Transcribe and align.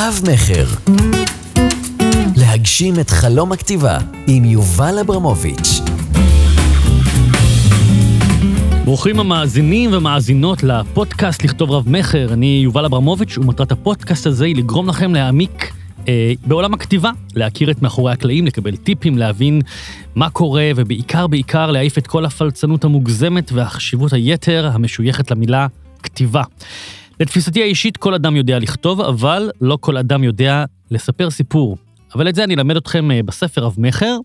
רב-מכר. 0.00 0.64
להגשים 2.36 3.00
את 3.00 3.10
חלום 3.10 3.52
הכתיבה 3.52 3.98
עם 4.26 4.44
יובל 4.44 4.98
אברמוביץ'. 4.98 5.80
ברוכים 8.84 9.20
המאזינים 9.20 9.90
ומאזינות 9.92 10.62
לפודקאסט 10.62 11.44
לכתוב 11.44 11.70
רב-מכר. 11.70 12.32
אני 12.32 12.60
יובל 12.64 12.84
אברמוביץ', 12.84 13.38
ומטרת 13.38 13.72
הפודקאסט 13.72 14.26
הזה 14.26 14.44
היא 14.44 14.56
לגרום 14.56 14.88
לכם 14.88 15.14
להעמיק 15.14 15.72
אה, 16.08 16.32
בעולם 16.46 16.74
הכתיבה, 16.74 17.10
להכיר 17.36 17.70
את 17.70 17.82
מאחורי 17.82 18.12
הקלעים, 18.12 18.46
לקבל 18.46 18.76
טיפים, 18.76 19.18
להבין 19.18 19.60
מה 20.14 20.30
קורה, 20.30 20.70
ובעיקר, 20.76 21.26
בעיקר 21.26 21.70
להעיף 21.70 21.98
את 21.98 22.06
כל 22.06 22.24
הפלצנות 22.24 22.84
המוגזמת 22.84 23.52
והחשיבות 23.52 24.12
היתר 24.12 24.70
המשויכת 24.72 25.30
למילה 25.30 25.66
כתיבה. 26.02 26.42
לתפיסתי 27.20 27.62
האישית, 27.62 27.96
כל 27.96 28.14
אדם 28.14 28.36
יודע 28.36 28.58
לכתוב, 28.58 29.00
אבל 29.00 29.50
לא 29.60 29.78
כל 29.80 29.96
אדם 29.96 30.24
יודע 30.24 30.64
לספר 30.90 31.30
סיפור. 31.30 31.76
אבל 32.14 32.28
את 32.28 32.34
זה 32.34 32.44
אני 32.44 32.54
אלמד 32.54 32.76
אתכם 32.76 33.10
אה, 33.10 33.22
בספר 33.22 33.64
רב-מכר, 33.64 34.16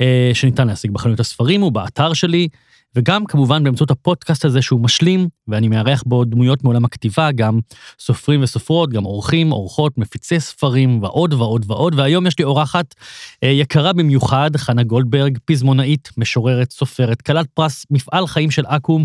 אה, 0.00 0.30
שניתן 0.34 0.66
להשיג 0.66 0.90
בחנויות 0.90 1.20
הספרים 1.20 1.62
ובאתר 1.62 2.12
שלי, 2.12 2.48
וגם 2.96 3.24
כמובן 3.24 3.64
באמצעות 3.64 3.90
הפודקאסט 3.90 4.44
הזה 4.44 4.62
שהוא 4.62 4.80
משלים, 4.80 5.28
ואני 5.48 5.68
מארח 5.68 6.02
בו 6.06 6.24
דמויות 6.24 6.64
מעולם 6.64 6.84
הכתיבה, 6.84 7.32
גם 7.32 7.58
סופרים 7.98 8.42
וסופרות, 8.42 8.90
גם 8.90 9.04
עורכים, 9.04 9.50
עורכות, 9.50 9.98
מפיצי 9.98 10.40
ספרים 10.40 11.02
ועוד 11.02 11.32
ועוד 11.32 11.64
ועוד, 11.68 11.94
והיום 11.98 12.26
יש 12.26 12.38
לי 12.38 12.44
אורחת 12.44 12.94
אה, 13.42 13.48
יקרה 13.48 13.92
במיוחד, 13.92 14.56
חנה 14.56 14.82
גולדברג, 14.82 15.38
פזמונאית, 15.44 16.10
משוררת, 16.16 16.70
סופרת, 16.70 17.22
כלת 17.22 17.46
פרס 17.54 17.86
מפעל 17.90 18.26
חיים 18.26 18.50
של 18.50 18.66
אקו"ם 18.66 19.04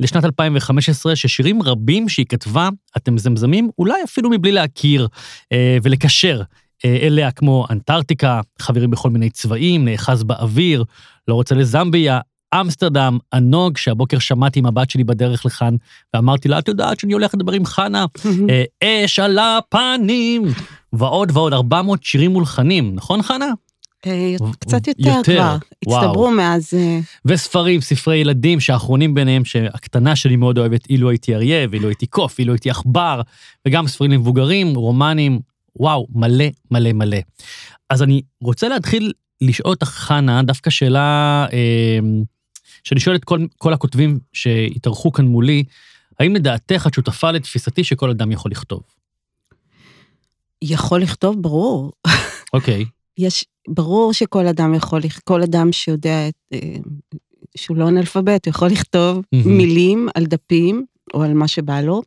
לשנת 0.00 0.24
2015, 0.24 1.16
ששירים 1.16 1.62
רבים 1.62 2.08
שהיא 2.08 2.26
כתבה, 2.28 2.68
אתם 2.96 3.14
מזמזמים, 3.14 3.70
אולי 3.78 4.04
אפילו 4.04 4.30
מבלי 4.30 4.52
להכיר 4.52 5.08
אה, 5.52 5.78
ולקשר. 5.82 6.42
אה, 6.84 6.98
אליה 7.02 7.30
כמו 7.30 7.66
אנטארקטיקה, 7.70 8.40
חברים 8.58 8.90
בכל 8.90 9.10
מיני 9.10 9.30
צבעים, 9.30 9.84
נאחז 9.84 10.22
באוויר, 10.22 10.84
לא 11.28 11.34
רוצה 11.34 11.54
לזמביה, 11.54 12.20
אמסטרדם, 12.54 13.18
הנוג, 13.32 13.76
שהבוקר 13.76 14.18
שמעתי 14.18 14.58
עם 14.58 14.66
הבת 14.66 14.90
שלי 14.90 15.04
בדרך 15.04 15.46
לכאן, 15.46 15.74
ואמרתי 16.14 16.48
לה, 16.48 16.58
את 16.58 16.68
יודעת 16.68 17.00
שאני 17.00 17.12
הולך 17.12 17.34
לדבר 17.34 17.52
עם 17.52 17.64
חנה, 17.64 18.06
אה, 18.50 19.04
אש 19.04 19.18
על 19.18 19.38
הפנים, 19.38 20.42
ועוד 20.92 21.30
ועוד, 21.32 21.52
400 21.52 22.04
שירים 22.04 22.30
מולחנים, 22.30 22.94
נכון 22.94 23.22
חנה? 23.22 23.46
אה, 24.06 24.34
קצת 24.58 24.88
יותר 24.88 25.08
יותר, 25.08 25.22
כבר, 25.22 25.56
וואו. 25.86 26.04
הצטברו 26.04 26.30
מאז... 26.30 26.74
אה, 26.76 26.98
וספרים, 27.24 27.80
ספרי 27.80 28.16
ילדים, 28.16 28.60
שהאחרונים 28.60 29.14
ביניהם, 29.14 29.44
שהקטנה 29.44 30.16
שלי 30.16 30.36
מאוד 30.36 30.58
אוהבת, 30.58 30.90
אילו 30.90 31.10
הייתי 31.10 31.34
אריה, 31.34 31.66
ואילו 31.70 31.88
הייתי 31.88 32.06
קוף, 32.06 32.38
אילו 32.38 32.52
הייתי 32.52 32.70
עכבר, 32.70 33.20
וגם 33.66 33.86
ספרים 33.86 34.10
למבוגרים, 34.10 34.74
רומנים, 34.74 35.40
וואו, 35.76 36.06
מלא 36.14 36.44
מלא 36.70 36.92
מלא. 36.92 37.18
אז 37.90 38.02
אני 38.02 38.22
רוצה 38.40 38.68
להתחיל 38.68 39.12
לשאול 39.40 39.70
אותך, 39.70 39.88
חנה, 39.88 40.42
דווקא 40.42 40.70
שאלה 40.70 41.46
אה, 41.52 41.98
שאני 42.84 43.00
שואל 43.00 43.16
את 43.16 43.24
כל, 43.24 43.46
כל 43.58 43.72
הכותבים 43.72 44.18
שהתארחו 44.32 45.12
כאן 45.12 45.26
מולי, 45.26 45.64
האם 46.20 46.34
לדעתך 46.34 46.86
את 46.86 46.94
שותפה 46.94 47.30
לתפיסתי 47.30 47.84
שכל 47.84 48.10
אדם 48.10 48.32
יכול 48.32 48.50
לכתוב? 48.50 48.82
יכול 50.62 51.02
לכתוב, 51.02 51.42
ברור. 51.42 51.92
אוקיי, 52.52 52.84
יש, 53.18 53.44
ברור 53.68 54.12
שכל 54.12 54.46
אדם 54.46 54.74
יכול, 54.74 55.00
כל 55.24 55.42
אדם 55.42 55.72
שיודע 55.72 56.28
את, 56.28 56.34
אה, 56.52 56.76
שהוא 57.56 57.76
לא 57.76 57.88
אנאלפבית, 57.88 58.46
הוא 58.46 58.50
יכול 58.50 58.68
לכתוב 58.68 59.22
מהמם. 59.32 59.56
מילים 59.56 60.08
על 60.14 60.26
דפים, 60.26 60.84
או 61.14 61.22
על 61.22 61.34
מה 61.34 61.48
שבא 61.48 61.80
לו, 61.80 62.02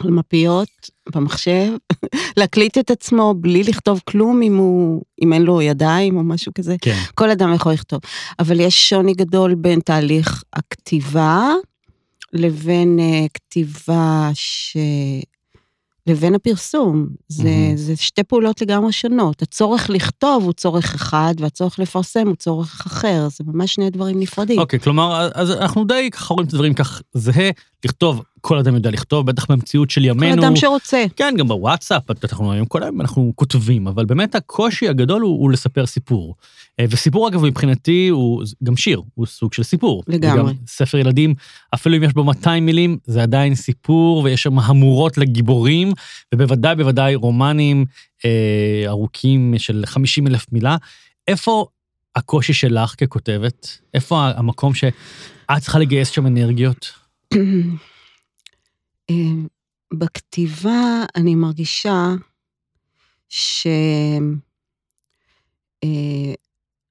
על 0.00 0.10
מפיות, 0.10 0.68
במחשב, 1.14 1.72
להקליט 2.38 2.78
את 2.78 2.90
עצמו 2.90 3.34
בלי 3.36 3.62
לכתוב 3.62 4.00
כלום 4.04 4.42
אם 4.42 4.56
הוא, 4.56 5.02
אם 5.22 5.32
אין 5.32 5.42
לו 5.42 5.62
ידיים 5.62 6.16
או 6.16 6.22
משהו 6.22 6.52
כזה. 6.54 6.76
כן. 6.80 6.98
כל 7.14 7.30
אדם 7.30 7.54
יכול 7.54 7.72
לכתוב. 7.72 8.00
אבל 8.38 8.60
יש 8.60 8.88
שוני 8.88 9.14
גדול 9.14 9.54
בין 9.54 9.80
תהליך 9.80 10.42
הכתיבה 10.52 11.52
לבין 12.32 12.98
uh, 12.98 13.28
כתיבה 13.34 14.30
ש... 14.34 14.76
לבין 16.06 16.34
הפרסום. 16.34 17.06
זה, 17.28 17.44
מהמם. 17.44 17.76
זה 17.76 17.96
שתי 17.96 18.22
פעולות 18.22 18.60
לגמרי 18.60 18.92
שונות. 18.92 19.42
הצורך 19.42 19.90
לכתוב 19.90 20.44
הוא 20.44 20.52
צורך 20.52 20.94
אחד, 20.94 21.34
והצורך 21.38 21.78
לפרסם 21.78 22.26
הוא 22.26 22.36
צורך 22.36 22.82
אחר. 22.86 23.28
זה 23.30 23.44
ממש 23.46 23.74
שני 23.74 23.90
דברים 23.90 24.20
נפרדים. 24.20 24.58
אוקיי, 24.58 24.80
כלומר, 24.80 25.28
אז 25.34 25.50
אנחנו 25.50 25.84
די 25.84 26.10
ככה 26.12 26.34
רואים 26.34 26.48
את 26.48 26.52
הדברים 26.52 26.74
כך 26.74 27.02
זהה, 27.14 27.50
לכתוב, 27.84 28.22
כל 28.40 28.58
אדם 28.58 28.74
יודע 28.74 28.90
לכתוב, 28.90 29.26
בטח 29.26 29.50
במציאות 29.50 29.90
של 29.90 30.00
כל 30.00 30.06
ימינו. 30.06 30.42
אדם 30.42 30.56
שרוצה. 30.56 31.04
כן, 31.16 31.34
גם 31.38 31.48
בוואטסאפ, 31.48 32.02
אנחנו 32.24 32.52
היום 32.52 32.66
כל 32.66 32.82
היום 32.82 33.00
אנחנו 33.00 33.32
כותבים, 33.34 33.86
אבל 33.86 34.04
באמת 34.04 34.34
הקושי 34.34 34.88
הגדול 34.88 35.22
הוא, 35.22 35.40
הוא 35.40 35.50
לספר 35.50 35.86
סיפור. 35.86 36.34
אה, 36.80 36.84
וסיפור, 36.90 37.28
אגב, 37.28 37.44
מבחינתי 37.44 38.08
הוא 38.08 38.42
גם 38.62 38.76
שיר, 38.76 39.02
הוא 39.14 39.26
סוג 39.26 39.52
של 39.52 39.62
סיפור. 39.62 40.02
לגמרי. 40.08 40.42
וגם 40.42 40.52
ספר 40.66 40.98
ילדים, 40.98 41.34
אפילו 41.74 41.96
אם 41.96 42.02
יש 42.02 42.12
בו 42.12 42.24
200 42.24 42.66
מילים, 42.66 42.98
זה 43.04 43.22
עדיין 43.22 43.54
סיפור, 43.54 44.22
ויש 44.24 44.42
שם 44.42 44.58
המורות 44.58 45.18
לגיבורים, 45.18 45.92
ובוודאי, 46.34 46.76
בוודאי 46.76 47.14
רומנים 47.14 47.84
אה, 48.24 48.84
ארוכים 48.86 49.54
של 49.58 49.82
50 49.86 50.26
אלף 50.26 50.46
מילה. 50.52 50.76
איפה 51.28 51.66
הקושי 52.16 52.52
שלך 52.52 52.94
ככותבת? 52.98 53.78
איפה 53.94 54.28
המקום 54.36 54.74
שאת 54.74 54.92
צריכה 55.60 55.78
לגייס 55.78 56.08
שם 56.08 56.26
אנרגיות? 56.26 56.92
אה, 59.10 59.14
בכתיבה 59.94 61.04
אני 61.16 61.34
מרגישה 61.34 62.14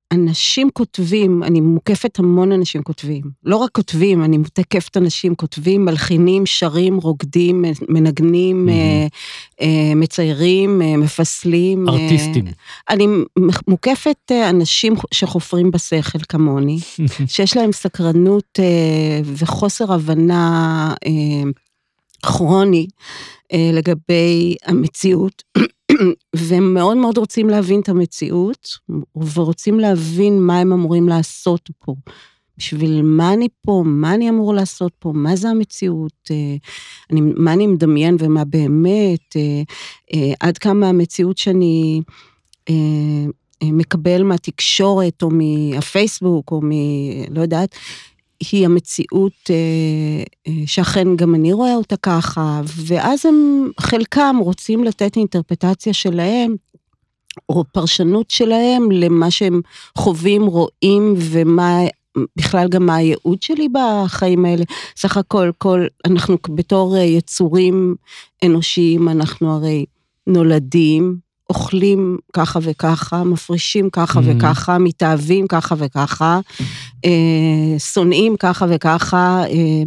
שאנשים 0.08 0.70
כותבים, 0.74 1.44
אני 1.44 1.62
מוקפת 1.62 2.20
המון 2.20 2.52
אנשים 2.52 2.84
כותבים. 2.84 3.24
לא 3.44 3.58
רק 3.58 3.72
כותבים, 3.72 4.24
אני 4.24 4.38
מותקפת 4.38 4.98
אנשים 4.98 5.36
כותבים, 5.36 5.86
מלחינים, 5.86 6.46
שרים, 6.46 6.98
רוקדים, 6.98 7.66
מנגנים. 7.90 8.70
אה, 8.70 9.08
אה, 9.62 9.96
מציירים, 9.96 10.82
אה, 10.82 10.98
מפסלים. 10.98 11.90
אה, 11.90 11.94
ארטיסטים. 11.94 12.46
אני 12.90 13.08
מוקפת 13.68 14.32
אה, 14.32 14.50
אנשים 14.50 14.94
שחופרים 15.14 15.72
בשכל 15.72 16.20
כמוני. 16.30 16.80
שיש 17.28 17.58
להם 17.58 17.72
סקרנות 17.72 18.60
אה, 18.60 19.22
וחוסר 19.24 19.94
הבנה 19.94 20.94
אה, 21.06 21.50
כרוני 22.26 22.88
אה, 23.54 23.70
לגבי 23.74 24.56
המציאות, 24.66 25.44
והם 26.36 26.74
מאוד 26.74 26.98
מאוד 26.98 27.18
רוצים 27.18 27.50
להבין 27.50 27.80
את 27.80 27.90
המציאות, 27.90 28.68
ורוצים 29.34 29.80
להבין 29.80 30.42
מה 30.42 30.60
הם 30.60 30.74
אמורים 30.74 31.10
לעשות 31.10 31.70
פה. 31.80 31.96
בשביל 32.58 33.02
מה 33.02 33.34
אני 33.34 33.48
פה, 33.62 33.84
מה 33.86 34.14
אני 34.14 34.30
אמור 34.30 34.54
לעשות 34.54 34.92
פה, 35.00 35.12
מה 35.16 35.36
זה 35.36 35.50
המציאות, 35.50 36.30
אה, 36.32 36.56
אני, 37.12 37.22
מה 37.22 37.54
אני 37.54 37.68
מדמיין 37.68 38.16
ומה 38.20 38.46
באמת, 38.46 39.36
אה, 39.36 40.34
עד 40.40 40.58
כמה 40.58 40.90
המציאות 40.90 41.38
שאני 41.38 42.02
מקבל 43.64 44.24
מהתקשורת 44.24 45.24
או 45.24 45.30
מהפייסבוק 45.32 46.52
או 46.52 46.62
מ... 46.64 46.72
לא 47.30 47.42
יודעת, 47.42 47.76
היא 48.40 48.66
המציאות 48.66 49.50
אה, 49.50 49.56
אה, 50.48 50.64
שאכן 50.66 51.16
גם 51.16 51.36
אני 51.36 51.54
רואה 51.54 51.76
אותה 51.76 51.98
ככה, 51.98 52.62
ואז 52.66 53.26
הם, 53.26 53.72
חלקם 53.80 54.36
רוצים 54.40 54.84
לתת 54.84 55.16
אינטרפטציה 55.16 55.94
שלהם, 55.94 56.56
או 57.50 57.64
פרשנות 57.72 58.32
שלהם 58.32 58.92
למה 58.92 59.32
שהם 59.32 59.62
חווים, 59.98 60.46
רואים, 60.46 61.14
ומה, 61.18 61.80
בכלל 62.38 62.68
גם 62.68 62.86
מה 62.86 62.96
הייעוד 62.96 63.42
שלי 63.42 63.68
בחיים 63.70 64.46
האלה. 64.46 64.64
סך 64.98 65.18
הכל, 65.18 65.52
כל, 65.58 65.86
אנחנו 66.06 66.38
בתור 66.50 66.98
אה, 66.98 67.02
יצורים 67.02 67.96
אנושיים, 68.46 69.10
אנחנו 69.10 69.56
הרי 69.56 69.86
נולדים, 70.28 71.25
אוכלים 71.50 72.18
ככה 72.34 72.60
וככה, 72.62 73.24
מפרישים 73.24 73.90
ככה 73.90 74.20
Mhm. 74.20 74.24
וככה, 74.26 74.78
מתאהבים 74.78 75.48
ככה 75.48 75.76
וככה, 75.78 76.40
אה, 77.06 77.80
שונאים 77.80 78.36
ככה 78.40 78.66
וככה, 78.70 79.44
אה, 79.50 79.84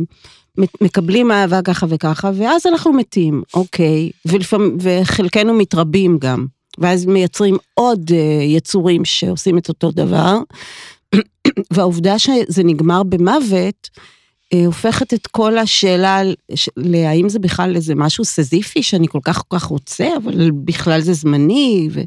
מקבלים 0.81 1.31
אהבה 1.31 1.63
ככה 1.63 1.87
וככה, 1.89 2.31
ואז 2.35 2.67
אנחנו 2.67 2.93
מתים, 2.93 3.43
אוקיי, 3.55 4.11
ולפעמים, 4.27 4.77
וחלקנו 4.81 5.55
מתרבים 5.55 6.19
גם, 6.21 6.47
ואז 6.79 7.07
מייצרים 7.07 7.57
עוד 7.75 8.11
אה, 8.13 8.17
יצורים 8.45 9.05
שעושים 9.05 9.59
את 9.59 9.69
אותו 9.69 9.91
דבר, 9.91 10.39
והעובדה 11.73 12.19
שזה 12.19 12.63
נגמר 12.65 13.03
במוות, 13.03 13.89
הופכת 14.55 15.15
את 15.15 15.27
כל 15.27 15.59
השאלה 15.59 16.21
להאם 16.77 17.29
זה 17.29 17.39
בכלל 17.39 17.77
איזה 17.77 17.95
משהו 17.95 18.25
סזיפי 18.25 18.83
שאני 18.83 19.09
כל 19.09 19.19
כך 19.23 19.43
כל 19.49 19.59
כך 19.59 19.65
רוצה, 19.65 20.09
אבל 20.17 20.51
בכלל 20.51 21.01
זה 21.01 21.13
זמני. 21.13 21.89
ו... 21.93 22.01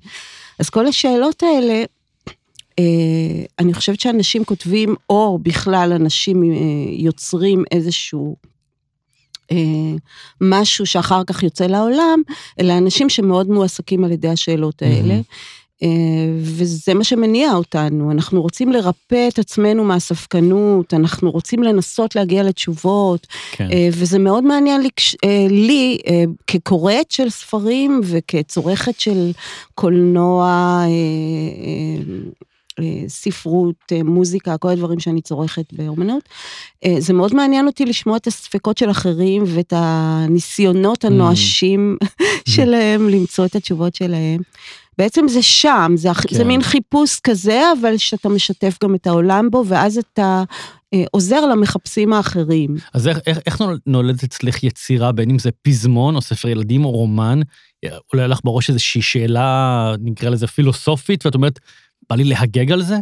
אז 0.60 0.70
כל 0.70 0.88
השאלות 0.88 1.44
האלה, 1.44 1.84
אה, 2.80 3.46
אני 3.60 3.74
חושבת 3.74 4.00
שאנשים 4.00 4.46
כותבים, 4.46 4.96
או 5.10 5.40
בכלל 5.42 5.94
אנשים 5.94 6.44
אה, 6.44 6.58
יוצרים 6.90 7.64
איזשהו 7.72 8.36
אה, 9.52 9.96
משהו 10.42 10.86
שאחר 10.86 11.24
כך 11.24 11.44
יוצא 11.44 11.66
לעולם, 11.66 12.22
אלא 12.60 12.78
אנשים 12.78 13.10
שמאוד 13.10 13.50
מועסקים 13.50 14.04
על 14.04 14.12
ידי 14.12 14.30
השאלות 14.30 14.82
האלה. 14.82 15.14
אה, 15.14 15.22
וזה 16.42 16.94
מה 16.94 17.04
שמניע 17.04 17.54
אותנו, 17.54 18.12
אנחנו 18.12 18.42
רוצים 18.42 18.72
לרפא 18.72 19.28
את 19.28 19.40
עצמנו 19.40 19.84
מהספקנות, 19.84 20.94
אנחנו 20.94 21.32
רוצים 21.32 21.64
לנסות 21.64 22.16
להגיע 22.16 22.44
לתשובות, 22.44 23.28
כן. 23.52 23.68
אה, 23.72 23.90
וזה 23.92 24.20
מאוד 24.20 24.44
מעניין 24.44 24.82
לי, 24.82 24.90
אה, 25.26 25.48
לי 25.50 25.98
אה, 26.08 26.24
כקוראת 26.48 27.12
של 27.12 27.30
ספרים 27.30 28.02
וכצורכת 28.04 29.00
של 29.00 29.32
קולנוע, 29.76 30.46
אה, 30.46 30.88
אה, 30.88 32.32
אה, 32.80 33.04
ספרות, 33.08 33.76
אה, 33.92 34.04
מוזיקה, 34.04 34.58
כל 34.58 34.70
הדברים 34.70 35.00
שאני 35.00 35.22
צורכת 35.22 35.74
באומנות. 35.74 36.30
אה, 36.86 36.96
זה 37.00 37.14
מאוד 37.14 37.36
מעניין 37.36 37.68
אותי 37.68 37.86
לשמוע 37.86 38.18
את 38.18 38.28
הספקות 38.28 38.78
של 38.78 38.92
אחרים 38.92 39.44
ואת 39.48 39.74
הניסיונות 39.76 41.06
הנואשים 41.06 41.98
שלהם 42.56 43.10
למצוא 43.10 43.46
את 43.46 43.56
התשובות 43.56 43.96
שלהם. 43.96 44.42
בעצם 45.02 45.28
זה 45.28 45.42
שם, 45.42 45.92
זה, 45.96 46.10
כן. 46.28 46.36
זה. 46.36 46.44
מין 46.44 46.62
חיפוש 46.62 47.20
כזה, 47.20 47.62
אבל 47.82 47.98
שאתה 47.98 48.30
משתף 48.30 48.78
גם 48.84 48.96
את 48.96 49.08
העולם 49.08 49.50
בו, 49.52 49.64
ואז 49.68 49.98
אתה 49.98 50.44
אה, 50.94 51.04
עוזר 51.12 51.46
למחפשים 51.46 52.14
האחרים. 52.14 52.76
אז 52.94 53.08
איך, 53.08 53.18
איך, 53.28 53.40
איך 53.46 53.62
נול- 53.62 53.80
נולדת 53.86 54.24
אצלך 54.24 54.64
יצירה, 54.64 55.12
בין 55.12 55.30
אם 55.30 55.40
זה 55.40 55.50
פזמון 55.62 56.16
או 56.16 56.22
ספר 56.22 56.48
ילדים 56.48 56.86
או 56.86 56.92
רומן? 56.92 57.40
אולי 58.14 58.28
לך 58.28 58.40
בראש 58.44 58.70
איזושהי 58.70 59.02
שאלה, 59.02 59.94
נקרא 60.02 60.30
לזה 60.30 60.48
פילוסופית, 60.48 61.26
ואת 61.26 61.36
אומרת, 61.36 61.60
בא 62.10 62.16
לי 62.16 62.24
להגג 62.24 62.72
על 62.72 62.82
זה? 62.82 62.96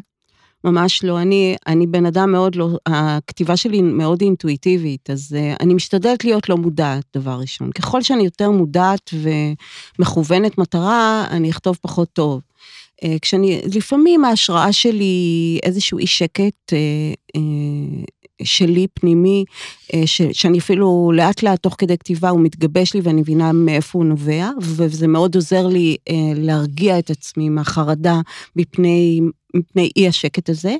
ממש 0.64 1.04
לא, 1.04 1.22
אני, 1.22 1.56
אני 1.68 1.88
בן 1.88 2.06
אדם 2.06 2.32
מאוד 2.32 2.56
לא, 2.56 2.70
הכתיבה 2.86 3.58
שלי 3.58 3.82
מאוד 3.82 4.22
אינטואיטיבית, 4.22 5.10
אז 5.10 5.36
uh, 5.38 5.64
אני 5.64 5.74
משתדלת 5.74 6.24
להיות 6.24 6.50
לא 6.50 6.58
מודעת, 6.58 7.04
דבר 7.18 7.40
ראשון. 7.40 7.72
ככל 7.72 8.02
שאני 8.02 8.24
יותר 8.24 8.52
מודעת 8.52 9.10
ומכוונת 10.00 10.58
מטרה, 10.58 11.26
אני 11.30 11.50
אכתוב 11.50 11.78
פחות 11.82 12.10
טוב. 12.14 12.42
Uh, 13.04 13.08
כשאני, 13.22 13.62
לפעמים 13.76 14.26
ההשראה 14.26 14.74
שלי 14.74 15.60
איזשהו 15.64 16.00
אי 16.00 16.08
שקט 16.08 16.74
uh, 16.74 17.38
uh, 17.38 17.40
שלי, 18.44 18.88
פנימי, 18.94 19.46
uh, 19.88 19.96
ש, 20.06 20.22
שאני 20.32 20.60
אפילו 20.60 21.12
לאט 21.16 21.44
לאט 21.44 21.60
תוך 21.64 21.76
כדי 21.78 21.98
כתיבה 21.98 22.30
הוא 22.30 22.40
מתגבש 22.40 22.94
לי 22.94 23.02
ואני 23.04 23.22
מבינה 23.22 23.52
מאיפה 23.52 24.00
הוא 24.00 24.06
נובע, 24.06 24.50
וזה 24.62 25.08
מאוד 25.08 25.36
עוזר 25.36 25.68
לי 25.68 25.98
uh, 26.00 26.14
להרגיע 26.36 27.00
את 27.00 27.10
עצמי 27.10 27.50
מהחרדה 27.50 28.22
מפני 28.56 29.22
מפני 29.54 29.90
אי 29.96 30.08
השקט 30.08 30.50
הזה. 30.50 30.76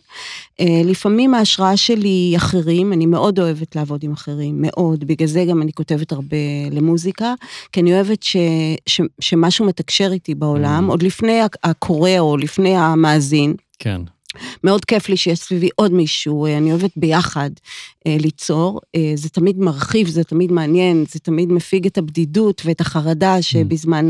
אה, 0.60 0.82
לפעמים 0.86 1.34
ההשראה 1.34 1.78
שלי 1.78 2.08
היא 2.08 2.38
אחרים, 2.38 2.94
אני 2.94 3.06
מאוד 3.06 3.40
אוהבת 3.40 3.76
לעבוד 3.76 4.04
עם 4.04 4.12
אחרים, 4.12 4.62
מאוד, 4.62 5.04
בגלל 5.08 5.28
זה 5.28 5.46
גם 5.50 5.62
אני 5.62 5.74
כותבת 5.74 6.12
הרבה 6.12 6.38
למוזיקה, 6.72 7.34
כי 7.72 7.80
אני 7.80 7.94
אוהבת 7.94 8.24
ש, 8.24 8.38
ש, 8.86 9.02
שמשהו 9.20 9.66
מתקשר 9.66 10.10
איתי 10.12 10.36
בעולם, 10.36 10.86
Mm. 10.88 10.92
עוד 10.92 11.04
לפני 11.04 11.40
הקורא 11.64 12.20
או 12.20 12.38
לפני 12.38 12.78
המאזין. 12.78 13.54
כן. 13.80 14.02
מאוד 14.64 14.86
כיף 14.86 15.10
לי 15.10 15.18
שיש 15.18 15.40
סביבי 15.40 15.70
עוד 15.76 15.94
מישהו, 15.94 16.46
אה, 16.46 16.58
אני 16.58 16.72
אוהבת 16.72 16.92
ביחד 16.96 17.50
אה, 18.08 18.18
ליצור, 18.20 18.82
אה, 18.96 19.12
זה 19.16 19.30
תמיד 19.30 19.60
מרחיב, 19.60 20.08
זה 20.08 20.24
תמיד 20.24 20.52
מעניין, 20.52 21.06
זה 21.10 21.20
תמיד 21.20 21.52
מפיג 21.52 21.86
את 21.86 21.98
הבדידות 21.98 22.62
ואת 22.66 22.82
החרדה 22.82 23.42
שבזמן 23.42 24.08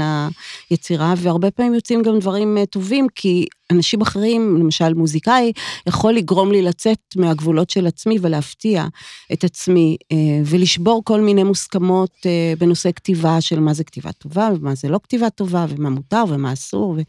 היצירה, 0.69 1.13
והרבה 1.17 1.51
פעמים 1.51 1.73
יוצאים 1.73 2.01
גם 2.01 2.19
דברים 2.19 2.57
אה, 2.57 2.65
טובים, 2.65 3.07
כי 3.15 3.45
אנשים 3.71 4.01
אחרים, 4.01 4.57
למשל 4.57 4.93
מוזיקאי, 4.93 5.51
יכול 5.87 6.13
לגרום 6.13 6.51
לי 6.51 6.61
לצאת 6.61 6.99
מהגבולות 7.15 7.69
של 7.69 7.87
עצמי 7.87 8.17
ולהפתיע 8.21 8.85
את 9.33 9.43
עצמי, 9.43 9.97
אה, 10.11 10.17
ולשבור 10.45 11.01
כל 11.05 11.21
מיני 11.21 11.43
מוסכמות 11.43 12.11
אה, 12.25 12.53
בנושא 12.59 12.91
כתיבה, 12.91 13.41
של 13.41 13.59
מה 13.59 13.73
זה 13.73 13.83
כתיבה 13.83 14.11
טובה, 14.11 14.49
ומה 14.55 14.75
זה 14.75 14.89
לא 14.89 14.99
כתיבה 15.03 15.29
טובה, 15.29 15.65
ומה 15.69 15.89
מותר 15.89 16.23
ומה 16.29 16.53
אסור, 16.53 16.89
ו... 16.89 17.01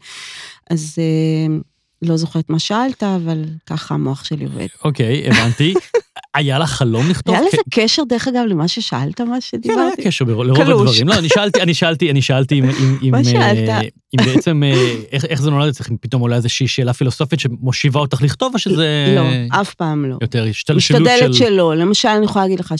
אז... 0.69 0.95
אה, 0.99 1.57
לא 2.01 2.17
זוכרת 2.17 2.49
מה 2.49 2.59
שאלת, 2.59 3.03
אבל 3.03 3.43
ככה 3.65 3.93
המוח 3.93 4.23
שלי 4.23 4.45
עובד. 4.45 4.67
אוקיי, 4.83 5.29
הבנתי. 5.29 5.73
היה 6.35 6.59
לך 6.59 6.69
חלום 6.69 7.09
לכתוב? 7.09 7.35
היה 7.35 7.43
כן. 7.43 7.47
לזה 7.47 7.57
קשר, 7.69 8.03
דרך 8.03 8.27
אגב, 8.27 8.43
למה 8.47 8.67
ששאלת, 8.67 9.21
מה 9.21 9.33
כן, 9.33 9.41
שדיברתי? 9.41 9.79
היה 9.79 10.07
קשר 10.07 10.25
בר- 10.25 10.43
לרוב 10.43 10.63
קלוש. 10.63 10.69
הדברים. 10.69 11.07
לא, 11.07 11.19
אני 11.19 11.29
שאלתי, 11.29 11.61
אני 11.61 11.73
שאלתי, 11.73 12.11
אני 12.11 12.21
שאלתי 12.21 12.59
אם, 12.59 12.69
אם, 13.03 13.11
מה 13.11 13.17
אה, 13.17 13.23
שאלת? 13.23 13.69
אם 14.13 14.25
בעצם, 14.25 14.63
אה, 14.63 14.95
איך, 15.11 15.25
איך 15.25 15.41
זה 15.41 15.51
נולד 15.51 15.67
אצלך, 15.67 15.89
אם 15.91 15.97
פתאום 16.01 16.21
עולה 16.21 16.35
איזושהי 16.35 16.67
שאלה 16.67 16.93
פילוסופית 16.93 17.39
שמושיבה 17.39 17.99
אותך 17.99 18.21
לכתוב, 18.21 18.53
או 18.53 18.59
שזה 18.59 19.15
לא, 19.15 19.61
אף 19.61 19.73
פעם 19.73 20.05
לא. 20.05 20.17
יותר 20.21 20.43
השתלשלות 20.43 21.01
של... 21.03 21.15
משתדלת 21.15 21.33
שלא. 21.33 21.75
למשל, 21.75 22.09
אני 22.09 22.25
יכולה 22.25 22.45
להגיד 22.45 22.59
לך 22.59 22.73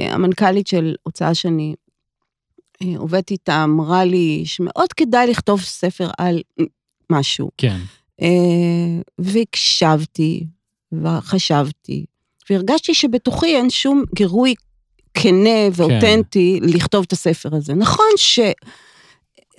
שהמנכ"לית 0.00 0.66
של 0.66 0.94
הוצאה 1.02 1.34
שאני 1.34 1.74
אה, 2.82 2.92
עובדת 2.96 3.30
איתה 3.30 3.64
אמרה 3.64 4.04
לי 4.04 4.42
שמאוד 4.46 4.92
כדאי 4.92 5.26
לכתוב 5.26 5.60
ספר 5.60 6.10
על 6.18 6.40
משהו. 7.10 7.50
כן, 7.58 7.78
אה, 8.22 8.28
והקשבתי, 9.18 10.46
וחשבתי, 10.92 12.04
והרגשתי 12.50 12.94
שבתוכי 12.94 13.56
אין 13.56 13.70
שום 13.70 14.04
גירוי 14.14 14.54
כנה 15.14 15.68
ואותנטי 15.72 16.60
כן. 16.62 16.68
לכתוב 16.68 17.04
את 17.06 17.12
הספר 17.12 17.56
הזה. 17.56 17.74
נכון 17.74 18.06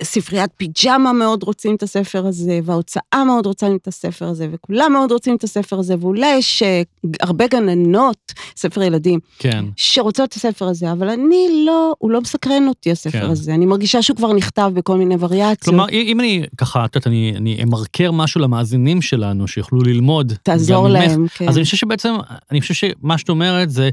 שספריית 0.02 0.50
פיג'מה 0.56 1.12
מאוד 1.12 1.42
רוצים 1.42 1.74
את 1.74 1.82
הספר 1.82 2.26
הזה, 2.26 2.60
וההוצאה 2.64 3.24
מאוד 3.26 3.46
רוצה 3.46 3.66
את 3.74 3.88
הספר 3.88 4.24
הזה, 4.24 4.48
וכולם 4.52 4.92
מאוד 4.92 5.12
רוצים 5.12 5.36
את 5.36 5.44
הספר 5.44 5.78
הזה, 5.78 5.94
ואולי 6.00 6.34
יש 6.36 6.62
אה, 6.62 6.82
הרבה 7.20 7.46
גננות, 7.46 8.32
ספר 8.56 8.82
ילדים, 8.82 9.20
כן. 9.38 9.64
שרוצות 9.76 10.28
את 10.28 10.34
הספר 10.34 10.68
הזה, 10.68 10.92
אבל 10.92 11.08
אני 11.08 11.64
לא, 11.66 11.94
הוא 11.98 12.10
לא 12.10 12.20
מסקרן 12.20 12.68
אותי, 12.68 12.90
הספר 12.90 13.20
כן. 13.20 13.30
הזה. 13.30 13.54
אני 13.54 13.66
מרגישה 13.66 14.02
שהוא 14.02 14.16
כבר 14.16 14.32
נכתב 14.32 14.70
בכל 14.74 14.96
מיני 14.96 15.14
וריאציות. 15.20 15.64
כלומר, 15.64 15.88
אם 15.88 16.20
אני 16.20 16.42
ככה, 16.56 16.84
את 16.84 16.94
יודעת, 16.94 17.06
אני, 17.06 17.32
אני 17.36 17.62
אמרקר 17.62 18.10
משהו 18.12 18.40
למאזינים 18.40 19.02
שלנו, 19.02 19.48
שיוכלו 19.48 19.82
ללמוד. 19.82 20.32
תעזור 20.42 20.88
גם 20.88 20.92
ממך, 20.92 21.02
להם, 21.02 21.26
כן. 21.34 21.48
אז 21.48 21.56
אני 21.56 21.64
חושב 21.64 21.76
שבעצם, 21.76 22.14
אני 22.50 22.60
חושב 22.60 22.74
שמה 22.74 23.18
שאת 23.18 23.28
אומרת 23.28 23.70
זה, 23.70 23.90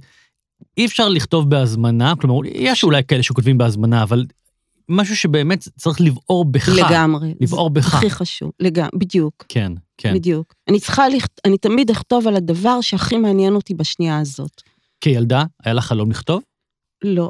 אי 0.78 0.86
אפשר 0.86 1.10
לכתוב 1.10 1.50
בהזמנה, 1.50 2.14
כלומר, 2.22 2.40
יש 2.54 2.84
אולי 2.84 3.02
כאלה 3.08 3.24
שכותבים 3.24 3.58
בהזמנה, 3.58 4.04
אבל 4.04 4.26
משהו 4.90 5.16
שבאמת 5.16 5.68
צריך 5.78 6.02
לבעור 6.02 6.46
בך. 6.46 6.70
לגמרי. 6.70 7.34
לבעור 7.42 7.70
בך. 7.70 7.96
הכי 7.96 8.10
חשוב, 8.10 8.52
לגמרי, 8.60 8.90
בדיוק, 8.96 9.46
כן, 9.50 9.72
כן. 9.98 10.14
בדיוק. 10.14 10.54
אני 10.70 10.80
צריכה, 10.80 11.10
לכת... 11.10 11.42
אני 11.46 11.58
תמיד 11.58 11.92
אכתוב 11.92 12.28
על 12.28 12.36
הדבר 12.36 12.82
שהכי 12.82 13.18
מעניין 13.18 13.56
אותי 13.56 13.74
בשנייה 13.74 14.20
הזאת. 14.20 14.62
כילדה, 15.02 15.44
היה 15.64 15.74
לך 15.74 15.86
חלום 15.86 16.12
לכתוב? 16.12 16.42
לא, 17.04 17.30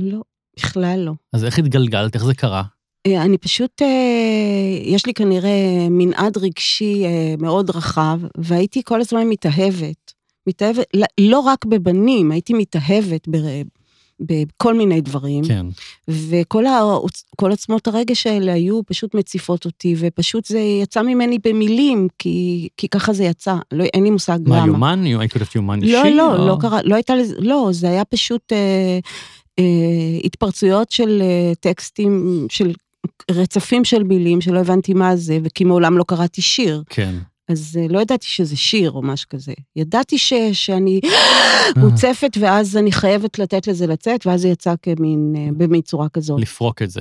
לא, 0.00 0.22
בכלל 0.56 0.98
לא. 0.98 1.12
אז 1.32 1.44
איך 1.44 1.58
התגלגלת, 1.58 2.14
איך 2.14 2.24
זה 2.24 2.34
קרה? 2.34 2.62
אה, 3.06 3.22
אני 3.22 3.38
פשוט, 3.38 3.82
אה, 3.82 4.78
יש 4.82 5.06
לי 5.06 5.14
כנראה 5.14 5.86
מנעד 5.90 6.38
רגשי 6.38 7.04
אה, 7.04 7.34
מאוד 7.38 7.70
רחב, 7.70 8.20
והייתי 8.36 8.82
כל 8.84 9.00
הזמן 9.00 9.28
מתאהבת. 9.28 10.12
מתאהבת, 10.46 10.84
לא- 11.20 11.40
רק 11.40 11.64
בבנים, 11.64 12.30
הייתי 12.30 12.54
מתאהבת 12.54 13.28
בכל 14.20 14.74
מיני 14.74 15.00
דברים. 15.00 15.44
כן. 15.44 15.66
וכל 16.08 16.64
העוצ- 16.66 17.24
כל 17.36 17.50
עוצמות 17.50 17.86
הרגש 17.86 18.26
האלה 18.26 18.52
היו 18.52 18.80
פשוט 18.86 19.14
מציפות 19.14 19.64
אותי, 19.64 19.94
ופשוט 19.98 20.44
זה 20.44 20.58
יצא 20.58 21.02
ממני 21.02 21.38
במילים, 21.44 22.08
כי, 22.18 22.68
כי 22.76 22.88
ככה 22.88 23.12
זה 23.12 23.24
יצא, 23.24 23.54
לא, 23.72 23.84
אין 23.94 24.04
לי 24.04 24.10
מושג 24.10 24.38
מה, 24.46 24.56
למה. 24.58 24.66
יומן? 24.66 25.04
היית 25.04 25.32
כותבת 25.32 25.54
יומן 25.54 25.82
אישי? 25.82 25.92
לא, 25.92 26.10
לא, 26.10 26.36
או- 26.42 26.46
לא 26.48 26.56
קרה, 26.60 26.80
לא 26.84 26.94
הייתה 26.94 27.16
לזה, 27.16 27.34
לא, 27.38 27.68
זה 27.72 27.88
היה 27.88 28.04
פשוט 28.04 28.52
אה, 28.52 28.98
אה, 29.58 29.64
התפרצויות 30.24 30.90
של 30.90 31.22
אה, 31.22 31.52
טקסטים, 31.60 32.46
של 32.50 32.72
רצפים 33.30 33.84
של 33.84 34.02
מילים 34.02 34.40
שלא 34.40 34.58
הבנתי 34.58 34.94
מה 34.94 35.16
זה, 35.16 35.38
וכי 35.42 35.64
מעולם 35.64 35.98
לא 35.98 36.04
קראתי 36.08 36.42
שיר. 36.42 36.82
כן. 36.90 37.14
אז 37.48 37.78
אה, 37.82 37.86
לא 37.90 38.00
ידעתי 38.00 38.26
שזה 38.26 38.56
שיר 38.56 38.90
או 38.90 39.02
משהו 39.02 39.28
כזה. 39.28 39.52
ידעתי 39.76 40.18
ש, 40.18 40.32
שאני 40.52 41.00
מוצפת, 41.76 42.36
ואז 42.40 42.76
אני 42.76 42.92
חייבת 42.92 43.38
לתת 43.38 43.66
לזה 43.66 43.86
לצאת, 43.86 44.26
ואז 44.26 44.40
זה 44.40 44.48
יצא 44.48 44.74
כמין, 44.82 45.34
אה, 45.36 45.48
במין 45.56 45.80
צורה 45.80 46.08
כזאת. 46.08 46.40
לפרוק 46.40 46.82
את 46.82 46.90
זה. 46.90 47.00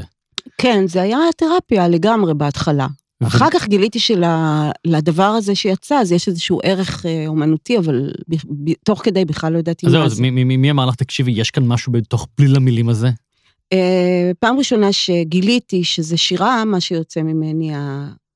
כן, 0.57 0.87
זה 0.87 1.01
היה 1.01 1.17
תרפיה 1.37 1.87
לגמרי 1.87 2.33
בהתחלה. 2.33 2.87
אחר 3.23 3.47
כך 3.53 3.67
גיליתי 3.67 3.99
שלדבר 3.99 5.23
הזה 5.23 5.55
שיצא, 5.55 5.95
אז 5.95 6.11
יש 6.11 6.27
איזשהו 6.27 6.59
ערך 6.63 7.05
אה, 7.05 7.23
אומנותי, 7.27 7.77
אבל 7.77 8.11
תוך 8.85 9.01
כדי 9.03 9.25
בכלל 9.25 9.53
לא 9.53 9.57
ידעתי 9.59 9.87
אז 9.87 9.93
מה 9.93 10.03
אז 10.05 10.11
זה. 10.13 10.21
מי- 10.21 10.57
מי 10.57 10.71
אמר 10.71 10.85
לך, 10.85 10.95
תקשיבי, 10.95 11.31
יש 11.31 11.51
כאן 11.51 11.67
משהו 11.67 11.91
בתוך 11.91 12.27
פליל 12.35 12.55
המילים 12.55 12.89
הזה? 12.89 13.09
אה, 13.73 14.31
פעם 14.39 14.57
ראשונה 14.57 14.91
שגיליתי 14.91 15.83
שזה 15.83 16.17
שירה, 16.17 16.65
מה 16.65 16.79
שיוצא 16.79 17.21
ממני, 17.21 17.71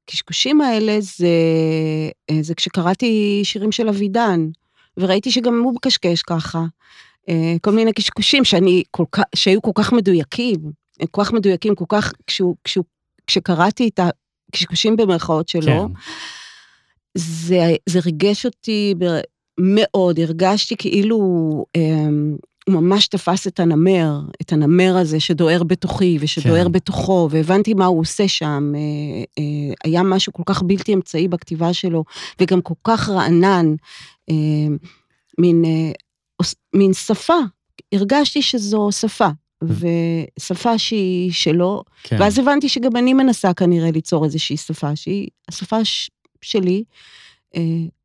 הקשקושים 0.07 0.61
האלה, 0.61 0.97
זה, 1.01 1.27
אה, 2.29 2.41
זה 2.41 2.55
כשקראתי 2.55 3.41
שירים 3.43 3.71
של 3.71 3.89
אבידן, 3.89 4.47
וראיתי 4.97 5.31
שגם 5.31 5.63
הוא 5.63 5.73
מקשקש 5.75 6.21
ככה. 6.21 6.65
אה, 7.29 7.55
כל 7.61 7.71
מיני 7.71 7.93
קשקושים 7.93 8.45
שאני 8.45 8.83
כל 8.91 9.05
כך, 9.11 9.23
שהיו 9.35 9.61
כל 9.61 9.71
כך 9.75 9.93
מדויקים, 9.93 10.59
הם 10.99 11.07
כל 11.11 11.23
כך 11.23 11.33
מדויקים, 11.33 11.75
כל 11.75 11.85
כך, 11.89 12.13
כשהוא, 12.27 12.55
כשהוא, 12.63 12.85
כשקראתי 13.27 13.87
את 13.87 13.99
הקשקושים 14.49 14.95
במרכאות 14.95 15.49
שלו, 15.49 15.87
כן. 15.87 15.93
זה, 17.17 17.75
זה 17.89 17.99
ריגש 18.05 18.45
אותי 18.45 18.93
ב- 18.97 19.19
מאוד, 19.59 20.19
הרגשתי 20.19 20.75
כאילו 20.77 21.19
אמ, 21.75 22.35
הוא 22.67 22.75
ממש 22.75 23.07
תפס 23.07 23.47
את 23.47 23.59
הנמר, 23.59 24.19
את 24.41 24.53
הנמר 24.53 24.97
הזה 24.97 25.19
שדוהר 25.19 25.63
בתוכי 25.63 26.17
ושדוהר 26.21 26.65
כן. 26.65 26.71
בתוכו, 26.71 27.27
והבנתי 27.31 27.73
מה 27.73 27.85
הוא 27.85 27.99
עושה 27.99 28.27
שם. 28.27 28.73
אה, 28.75 28.79
אה, 29.39 29.73
היה 29.83 30.03
משהו 30.03 30.33
כל 30.33 30.43
כך 30.45 30.61
בלתי 30.63 30.93
אמצעי 30.93 31.27
בכתיבה 31.27 31.73
שלו, 31.73 32.03
וגם 32.39 32.61
כל 32.61 32.73
כך 32.83 33.09
רענן, 33.09 33.75
אה, 34.29 34.35
מין, 35.39 35.65
מין 36.75 36.93
שפה. 36.93 37.37
הרגשתי 37.93 38.41
שזו 38.41 38.89
שפה, 38.91 39.27
ושפה 39.63 40.77
שהיא 40.77 41.31
שלו, 41.31 41.83
כן. 42.03 42.17
ואז 42.19 42.39
הבנתי 42.39 42.69
שגם 42.69 42.95
אני 42.95 43.13
מנסה 43.13 43.53
כנראה 43.53 43.91
ליצור 43.91 44.25
איזושהי 44.25 44.57
שפה, 44.57 44.95
שהיא 44.95 45.27
השפה 45.47 45.85
ש- 45.85 46.09
שלי. 46.41 46.83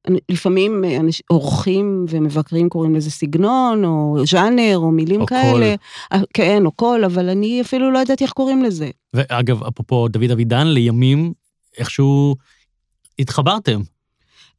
אה, 0.08 0.14
לפעמים 0.28 0.84
אה, 0.84 1.00
אנש- 1.00 1.22
אורחים 1.30 2.06
ומבקרים 2.08 2.68
קוראים 2.68 2.94
לזה 2.94 3.10
סגנון, 3.10 3.84
או 3.84 4.16
ז'אנר, 4.26 4.78
או 4.78 4.90
מילים 4.90 5.20
או 5.20 5.26
כאלה. 5.26 5.74
אה, 6.12 6.20
כן, 6.34 6.66
או 6.66 6.72
קול, 6.72 7.04
אבל 7.04 7.28
אני 7.28 7.60
אפילו 7.60 7.90
לא 7.90 7.98
ידעתי 7.98 8.24
איך 8.24 8.32
קוראים 8.32 8.62
לזה. 8.62 8.90
ואגב, 9.14 9.62
אפרופו 9.64 10.08
דוד 10.08 10.30
אבידן, 10.30 10.66
לימים 10.66 11.32
איכשהו 11.78 12.36
התחברתם. 13.18 13.80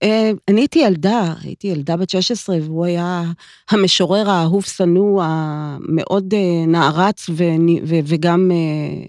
אה, 0.03 0.31
אני 0.47 0.61
הייתי 0.61 0.79
ילדה, 0.79 1.33
הייתי 1.41 1.67
ילדה 1.67 1.97
בת 1.97 2.09
16, 2.09 2.57
והוא 2.63 2.85
היה 2.85 3.23
המשורר 3.69 4.29
האהוב 4.29 4.63
שנוא, 4.65 5.23
המאוד 5.25 6.33
אה, 6.33 6.65
נערץ 6.67 7.29
וגם 8.05 8.51
אה, 8.51 8.55
אה, 8.55 9.05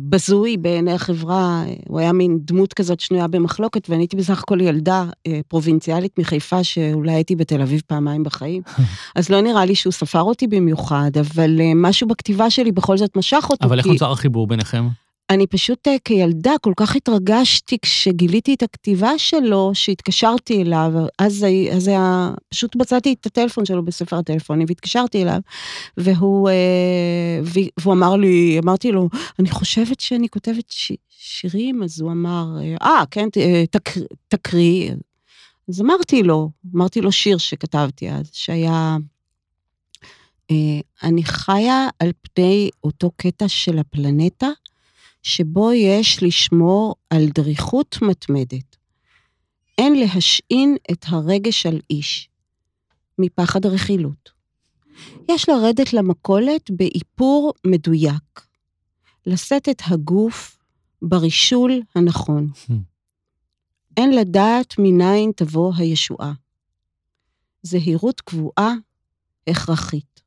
בזוי 0.00 0.56
בעיני 0.56 0.92
החברה. 0.92 1.64
הוא 1.88 1.98
היה 1.98 2.12
מין 2.12 2.38
דמות 2.40 2.74
כזאת 2.74 3.00
שנויה 3.00 3.26
במחלוקת, 3.28 3.90
ואני 3.90 4.02
הייתי 4.02 4.16
בסך 4.16 4.38
הכל 4.38 4.60
ילדה 4.60 5.04
אה, 5.26 5.40
פרובינציאלית 5.48 6.18
מחיפה, 6.18 6.64
שאולי 6.64 7.12
הייתי 7.12 7.36
בתל 7.36 7.62
אביב 7.62 7.82
פעמיים 7.86 8.22
בחיים. 8.22 8.62
אז 9.16 9.28
לא 9.30 9.40
נראה 9.40 9.64
לי 9.64 9.74
שהוא 9.74 9.92
ספר 9.92 10.22
אותי 10.22 10.46
במיוחד, 10.46 11.10
אבל 11.20 11.60
אה, 11.60 11.72
משהו 11.74 12.08
בכתיבה 12.08 12.50
שלי 12.50 12.72
בכל 12.72 12.98
זאת 12.98 13.16
משך 13.16 13.46
אותי. 13.50 13.66
אבל 13.66 13.78
איך 13.78 13.86
נוצר 13.86 14.12
החיבור 14.12 14.46
ביניכם? 14.46 14.88
אני 15.30 15.46
פשוט 15.46 15.88
אה, 15.88 15.96
כילדה 16.04 16.52
כל 16.62 16.72
כך 16.76 16.96
התרגשתי 16.96 17.78
כשגיליתי 17.82 18.54
את 18.54 18.62
הכתיבה 18.62 19.18
שלו, 19.18 19.70
שהתקשרתי 19.74 20.62
אליו, 20.62 20.92
אז, 21.18 21.46
אז 21.72 21.88
היה, 21.88 22.30
פשוט 22.48 22.76
מצאתי 22.76 23.12
את 23.20 23.26
הטלפון 23.26 23.64
שלו 23.64 23.84
בספר 23.84 24.16
הטלפונים 24.18 24.66
והתקשרתי 24.68 25.22
אליו, 25.22 25.40
והוא, 25.96 26.48
אה, 26.48 27.40
והוא 27.80 27.94
אמר 27.94 28.16
לי, 28.16 28.58
אמרתי 28.64 28.92
לו, 28.92 29.08
אני 29.38 29.50
חושבת 29.50 30.00
שאני 30.00 30.28
כותבת 30.28 30.64
ש, 30.70 30.92
שירים, 31.08 31.82
אז 31.82 32.00
הוא 32.00 32.10
אמר, 32.12 32.46
אה, 32.82 33.02
כן, 33.10 33.30
ת- 33.30 33.36
אה, 33.38 33.64
תק, 33.70 33.90
תקריא. 34.28 34.92
אז 35.68 35.80
אמרתי 35.80 36.22
לו, 36.22 36.50
אמרתי 36.74 37.00
לו 37.00 37.12
שיר 37.12 37.38
שכתבתי 37.38 38.10
אז, 38.10 38.30
שהיה, 38.32 38.96
אני 41.02 41.24
חיה 41.24 41.88
על 41.98 42.10
פני 42.22 42.70
אותו 42.84 43.10
קטע 43.16 43.48
של 43.48 43.78
הפלנטה, 43.78 44.48
שבו 45.26 45.72
יש 45.72 46.22
לשמור 46.22 46.94
על 47.10 47.26
דריכות 47.34 47.98
מתמדת. 48.02 48.76
אין 49.78 49.94
להשעין 49.98 50.76
את 50.92 51.04
הרגש 51.08 51.66
על 51.66 51.80
איש, 51.90 52.28
מפחד 53.18 53.66
רכילות. 53.66 54.30
יש 55.28 55.48
לרדת 55.48 55.92
למכולת 55.92 56.70
באיפור 56.70 57.52
מדויק, 57.66 58.46
לשאת 59.26 59.68
את 59.68 59.82
הגוף 59.86 60.58
ברישול 61.02 61.82
הנכון. 61.94 62.50
אין 63.96 64.10
לדעת 64.14 64.74
מניין 64.78 65.32
תבוא 65.36 65.72
הישועה. 65.76 66.32
זהירות 67.62 68.20
קבועה, 68.20 68.74
הכרחית. 69.46 70.20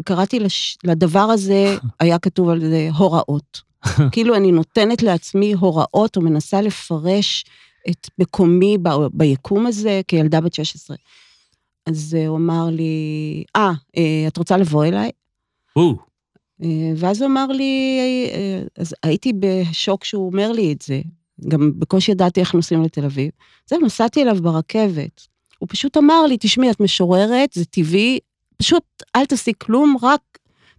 וקראתי 0.00 0.40
לש... 0.40 0.78
לדבר 0.84 1.20
הזה, 1.34 1.76
היה 2.00 2.18
כתוב 2.18 2.48
על 2.48 2.60
זה 2.60 2.88
הוראות. 2.96 3.73
כאילו 4.12 4.36
אני 4.36 4.52
נותנת 4.52 5.02
לעצמי 5.02 5.52
הוראות 5.52 6.16
או 6.16 6.22
מנסה 6.22 6.60
לפרש 6.60 7.44
את 7.90 8.08
מקומי 8.18 8.78
ב... 8.82 8.88
ביקום 9.12 9.66
הזה 9.66 10.00
כילדה 10.08 10.40
בת 10.40 10.54
16. 10.54 10.96
אז 11.86 12.16
הוא 12.28 12.36
אמר 12.36 12.66
לי, 12.70 13.44
אה, 13.56 13.72
אה, 13.96 14.24
את 14.28 14.36
רוצה 14.36 14.56
לבוא 14.56 14.84
אליי? 14.84 15.10
או, 15.76 15.96
אה, 16.62 16.92
ואז 16.96 17.22
הוא 17.22 17.30
אמר 17.30 17.46
לי, 17.46 17.98
אה, 18.34 18.62
אז 18.78 18.94
הייתי 19.02 19.32
בשוק 19.38 20.04
שהוא 20.04 20.26
אומר 20.26 20.52
לי 20.52 20.72
את 20.72 20.82
זה, 20.82 21.00
גם 21.48 21.72
בקושי 21.78 22.12
ידעתי 22.12 22.40
איך 22.40 22.54
נוסעים 22.54 22.82
לתל 22.82 23.04
אביב. 23.04 23.30
זהו, 23.66 23.80
נסעתי 23.80 24.22
אליו 24.22 24.36
ברכבת. 24.42 25.26
הוא 25.58 25.68
פשוט 25.72 25.96
אמר 25.96 26.26
לי, 26.26 26.36
תשמעי, 26.40 26.70
את 26.70 26.80
משוררת, 26.80 27.52
זה 27.52 27.64
טבעי, 27.64 28.18
פשוט 28.56 28.84
אל 29.16 29.26
תעשי 29.26 29.52
כלום, 29.58 29.96
רק 30.02 30.20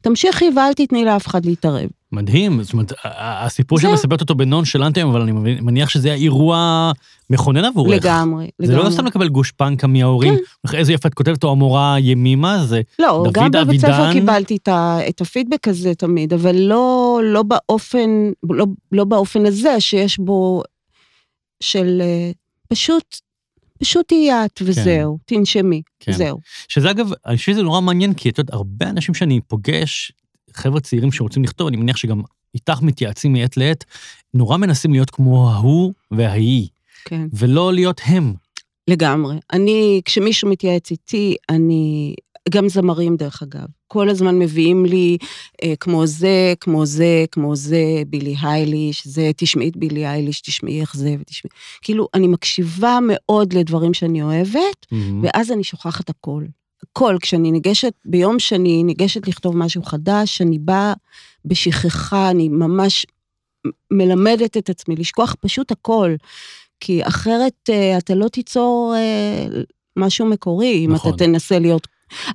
תמשיכי 0.06 0.46
ואל 0.56 0.74
תתני 0.74 1.06
לאף 1.06 1.28
אחד 1.28 1.46
להתערב. 1.46 1.90
מדהים, 2.12 2.64
זאת 2.64 2.74
אומרת, 2.74 2.92
הסיפור 3.04 3.78
זהו. 3.80 3.92
שמספרת 3.92 4.22
אותו 4.22 4.36
בנונשלנט 4.36 4.98
היום, 4.98 5.10
אבל 5.10 5.22
אני 5.22 5.32
מניח 5.62 5.90
שזה 5.90 6.08
היה 6.08 6.18
אירוע 6.18 6.92
מכונן 7.30 7.66
עבורך. 7.66 7.92
לגמרי, 7.92 8.50
זה 8.62 8.74
לגמרי. 8.74 8.86
לא 8.86 8.92
סתם 8.92 9.06
לקבל 9.06 9.28
גושפנקה 9.28 9.88
מההורים, 9.88 10.34
כן. 10.68 10.78
איזה 10.78 10.94
יפה 10.94 11.08
את 11.08 11.14
כותבת, 11.14 11.44
או 11.44 11.52
המורה 11.52 11.96
ימימה, 12.00 12.66
זה 12.66 12.82
לא, 13.00 13.22
דוד 13.26 13.34
גם 13.34 13.52
בבית 13.52 13.82
ספר 13.82 13.92
אבידן- 13.98 14.14
קיבלתי 14.14 14.56
את, 14.56 14.70
את 15.10 15.22
הפידבק 15.22 15.68
הזה 15.68 15.96
תמיד, 15.96 16.34
אבל 16.34 16.56
לא, 16.56 17.20
לא, 17.24 17.44
באופן, 17.44 18.10
לא, 18.50 18.66
לא 18.92 19.04
באופן 19.04 19.46
הזה 19.46 19.80
שיש 19.80 20.20
בו 20.20 20.64
של 21.64 22.02
אה, 22.02 22.32
פשוט, 22.68 23.18
פשוט 23.80 24.08
תהיי 24.08 24.46
את 24.46 24.62
וזהו, 24.66 25.18
תנשמי, 25.26 25.82
כן. 26.00 26.12
זהו. 26.12 26.40
שזה 26.68 26.92
אגב, 26.92 27.10
אני 27.26 27.38
חושב 27.38 27.52
שזה 27.52 27.62
נורא 27.64 27.82
מעניין, 27.82 28.14
כי 28.14 28.30
את 28.30 28.38
יודעת, 28.38 28.54
הרבה 28.54 28.90
אנשים 28.90 29.14
שאני 29.14 29.42
פוגש, 29.48 30.12
חבר'ה 30.54 30.80
צעירים 30.80 31.12
שרוצים 31.12 31.44
לכתוב, 31.44 31.68
אני 31.68 31.78
מניח 31.78 31.98
שגם 31.98 32.22
איתך 32.56 32.82
מתייעצים 32.82 33.34
מעת 33.34 33.58
לעת, 33.58 33.86
נורא 34.34 34.58
מנסים 34.58 34.92
להיות 34.92 35.10
כמו 35.10 35.52
ההוא 35.52 35.94
וההיא, 36.12 36.68
כן. 37.06 37.28
ולא 37.34 37.74
להיות 37.74 38.02
הם. 38.06 38.34
לגמרי. 38.88 39.36
אני, 39.54 40.02
כשמישהו 40.06 40.50
מתייעץ 40.50 40.92
איתי, 40.92 41.36
אני, 41.50 42.16
גם 42.50 42.70
זמרים 42.70 43.16
דרך 43.16 43.44
אגב, 43.44 43.66
כל 43.88 44.10
הזמן 44.10 44.40
מביאים 44.40 44.86
לי 44.86 45.18
אה, 45.64 45.74
כמו 45.80 46.08
זה, 46.08 46.54
כמו 46.60 46.86
זה, 46.86 47.26
כמו 47.32 47.56
זה, 47.56 47.84
בילי 48.08 48.36
הייליש, 48.42 49.08
זה, 49.08 49.32
תשמעי 49.38 49.70
את 49.70 49.78
בילי 49.78 50.08
הייליש, 50.08 50.42
תשמעי 50.42 50.82
איך 50.82 50.96
זה, 50.96 51.16
ותשמעי. 51.20 51.52
כאילו, 51.82 52.08
אני 52.14 52.28
מקשיבה 52.28 53.00
מאוד 53.02 53.54
לדברים 53.54 53.94
שאני 53.94 54.24
אוהבת, 54.24 54.86
ואז 55.24 55.52
אני 55.52 55.64
שוכחת 55.64 56.10
הכל. 56.10 56.44
הכל, 56.92 57.18
כשאני 57.22 57.52
ניגשת, 57.52 57.94
ביום 58.06 58.40
שאני 58.40 58.84
ניגשת 58.84 59.28
לכתוב 59.28 59.58
משהו 59.58 59.84
חדש, 59.84 60.42
אני 60.42 60.60
באה 60.60 60.94
בשכחה, 61.46 62.30
אני 62.30 62.50
ממש 62.50 63.06
מלמדת 63.92 64.58
את 64.58 64.70
עצמי 64.70 64.96
לשכוח 64.96 65.36
פשוט 65.40 65.72
הכל. 65.72 66.16
כי 66.80 67.08
אחרת 67.08 67.70
אה, 67.70 67.98
אתה 67.98 68.16
לא 68.16 68.28
תיצור 68.28 68.94
אה, 68.98 69.62
משהו 69.96 70.26
מקורי, 70.26 70.86
אם 70.86 70.92
נכון. 70.94 71.14
אתה 71.16 71.26
תנסה 71.26 71.60
להיות... 71.60 71.88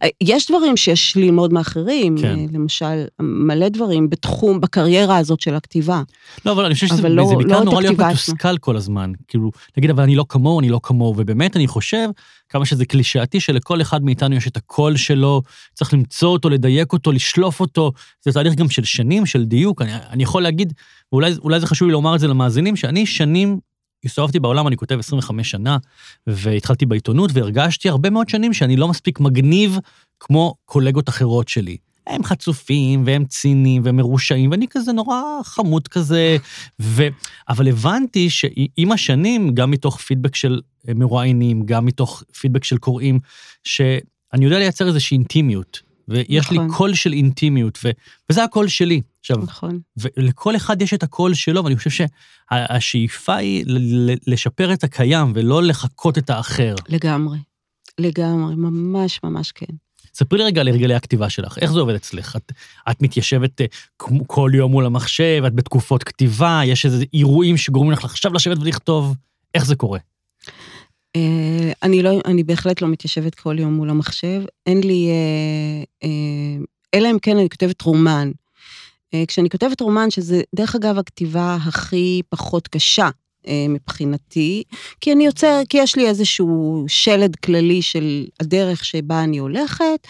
אה, 0.03 0.09
יש 0.21 0.51
דברים 0.51 0.77
שיש 0.77 1.17
ללמוד 1.17 1.53
מאחרים, 1.53 2.17
כן. 2.21 2.39
אה, 2.39 2.45
למשל, 2.53 3.05
מלא 3.21 3.69
דברים 3.69 4.11
בתחום, 4.11 4.61
בקריירה 4.61 5.17
הזאת 5.17 5.41
של 5.41 5.55
הכתיבה. 5.55 6.03
לא, 6.47 6.53
אבל 6.53 6.65
אני 6.65 6.75
חושב 6.75 6.87
שזה 6.87 7.09
לא- 7.09 7.35
בעיקר 7.37 7.59
לא 7.59 7.65
נורא 7.65 7.81
להיות. 7.81 8.01
מתוסכל 8.01 8.59
כל 8.59 8.77
הזמן. 8.77 9.13
כאילו, 9.29 9.51
להגיד, 9.77 9.91
אבל 9.91 10.03
אני 10.03 10.17
לא 10.17 10.25
כמוהו, 10.29 10.61
אני 10.61 10.69
לא 10.69 10.81
כמוהו, 10.83 11.15
ובאמת 11.17 11.57
אני 11.57 11.67
חושב, 11.67 12.09
כמה 12.49 12.67
שזה 12.67 12.85
קלישאתי, 12.85 13.41
שלכל 13.41 13.81
אחד 13.81 14.05
מאיתנו 14.05 14.37
יש 14.37 14.49
את 14.49 14.57
הקול 14.57 14.97
שלו, 14.97 15.43
צריך 15.75 15.95
למצוא 15.95 16.29
אותו, 16.29 16.51
לדייק 16.51 16.93
אותו, 16.93 17.13
לשלוף 17.13 17.61
אותו. 17.61 17.93
זה 18.25 18.33
תהליך 18.33 18.55
גם 18.55 18.71
של 18.71 18.85
שנים, 18.85 19.27
של 19.27 19.45
דיוק. 19.45 19.83
אני, 19.83 19.93
אני 20.11 20.23
יכול 20.23 20.43
להגיד, 20.43 20.73
ואולי 21.13 21.33
אולי 21.43 21.61
זה 21.61 21.67
חשוב 21.67 21.89
לי 21.89 21.93
לומר 21.93 22.15
את 22.15 22.21
זה 22.21 22.29
למאזינים, 22.29 22.77
שאני 22.77 23.07
שנים 23.07 23.59
הסתובבתי 24.05 24.41
בעולם, 24.41 24.67
אני 24.67 24.77
כותב 24.77 24.99
25 24.99 25.51
שנה, 25.51 25.79
והתחלתי 26.27 26.87
בעיתונות, 26.87 27.31
והרגשתי 27.35 27.89
הרבה 27.89 28.11
מאוד 28.11 28.29
שנים 28.29 28.53
שאני 28.53 28.77
לא 28.77 28.89
מספיק 28.89 29.21
מגניב 29.21 29.79
כמו 30.21 30.55
קולגות 30.65 31.09
אחרות 31.09 31.49
שלי. 31.49 31.77
הם 32.07 32.25
חצופים, 32.25 33.03
והם 33.07 33.25
ציניים, 33.25 33.83
והם 33.85 33.97
מרושעים, 33.97 34.51
ואני 34.51 34.67
כזה 34.71 34.93
נורא 34.93 35.23
חמוד 35.45 35.89
כזה, 35.89 36.37
ו... 36.81 37.03
אבל 37.49 37.69
הבנתי 37.69 38.31
שעם 38.31 38.93
השנים, 38.93 39.55
גם 39.55 39.71
מתוך 39.71 40.01
פידבק 40.01 40.35
של 40.35 40.61
מרואיינים, 40.95 41.63
גם 41.67 41.87
מתוך 41.87 42.23
פידבק 42.41 42.65
של 42.65 42.79
קוראים, 42.79 43.19
שאני 43.65 44.45
יודע 44.45 44.59
לייצר 44.59 44.89
איזושהי 44.89 45.15
אינטימיות, 45.15 45.81
ויש 46.11 46.51
לי 46.51 46.59
נכון. 46.59 46.73
קול 46.73 46.95
של 46.95 47.13
אינטימיות, 47.13 47.79
ו... 47.85 47.91
וזה 48.31 48.45
הקול 48.45 48.69
שלי. 48.69 49.01
עכשיו, 49.21 49.37
נכון. 49.37 49.81
ולכל 49.97 50.57
אחד 50.57 50.83
יש 50.83 50.95
את 50.95 51.03
הקול 51.03 51.35
שלו, 51.35 51.65
ואני 51.65 51.77
חושב 51.77 51.91
שהשאיפה 52.51 53.37
היא 53.37 53.65
לשפר 54.27 54.73
את 54.73 54.85
הקיים 54.85 55.33
ולא 55.35 55.63
לחקות 55.63 56.19
את 56.19 56.31
האחר. 56.31 56.75
לגמרי. 56.89 57.39
לגמרי, 57.99 58.55
ממש 58.57 59.21
ממש 59.25 59.53
כן. 59.53 59.75
ספרי 60.15 60.39
לי 60.39 60.45
רגע 60.45 60.61
על 60.61 60.69
הרגלי 60.69 60.95
הכתיבה 60.95 61.31
שלך, 61.31 61.59
איך 61.59 61.73
זה 61.73 61.81
עובד 61.81 61.95
אצלך? 61.95 62.37
את, 62.37 62.53
את 62.91 63.03
מתיישבת 63.03 63.61
אה, 63.61 63.67
כל 64.27 64.51
יום 64.55 64.73
מול 64.73 64.87
המחשב, 64.87 65.43
את 65.47 65.55
בתקופות 65.55 66.05
כתיבה, 66.05 66.61
יש 66.65 66.87
איזה 66.87 67.05
אירועים 67.15 67.57
שגורמים 67.57 67.93
לך 67.93 68.05
עכשיו 68.05 68.35
לשבת 68.35 68.59
ולכתוב, 68.59 69.15
איך 69.55 69.67
זה 69.67 69.77
קורה? 69.77 69.99
אה, 71.17 71.73
אני 71.83 72.03
לא, 72.03 72.11
אני 72.25 72.43
בהחלט 72.43 72.83
לא 72.83 72.89
מתיישבת 72.89 73.35
כל 73.35 73.59
יום 73.59 73.75
מול 73.75 73.91
המחשב. 73.91 74.43
אין 74.67 74.81
לי, 74.81 75.09
אה, 75.09 75.85
אה, 76.09 76.65
אלא 76.95 77.11
אם 77.11 77.19
כן 77.19 77.37
אני 77.37 77.51
כותבת 77.51 77.83
רומן. 77.83 78.31
אה, 79.15 79.25
כשאני 79.29 79.51
כותבת 79.51 79.81
רומן, 79.81 80.11
שזה 80.11 80.43
דרך 80.55 80.75
אגב 80.75 80.99
הכתיבה 80.99 81.57
הכי 81.67 82.23
פחות 82.29 82.69
קשה 82.69 83.09
אה, 83.47 83.67
מבחינתי, 83.69 84.63
כי 85.01 85.13
אני 85.13 85.27
יוצר, 85.27 85.61
כי 85.69 85.79
יש 85.79 85.97
לי 85.97 86.09
איזשהו 86.09 86.85
שלד 86.89 87.37
כללי 87.37 87.83
של 87.83 88.27
הדרך 88.41 88.85
שבה 88.85 89.25
אני 89.25 89.39
הולכת, 89.39 90.07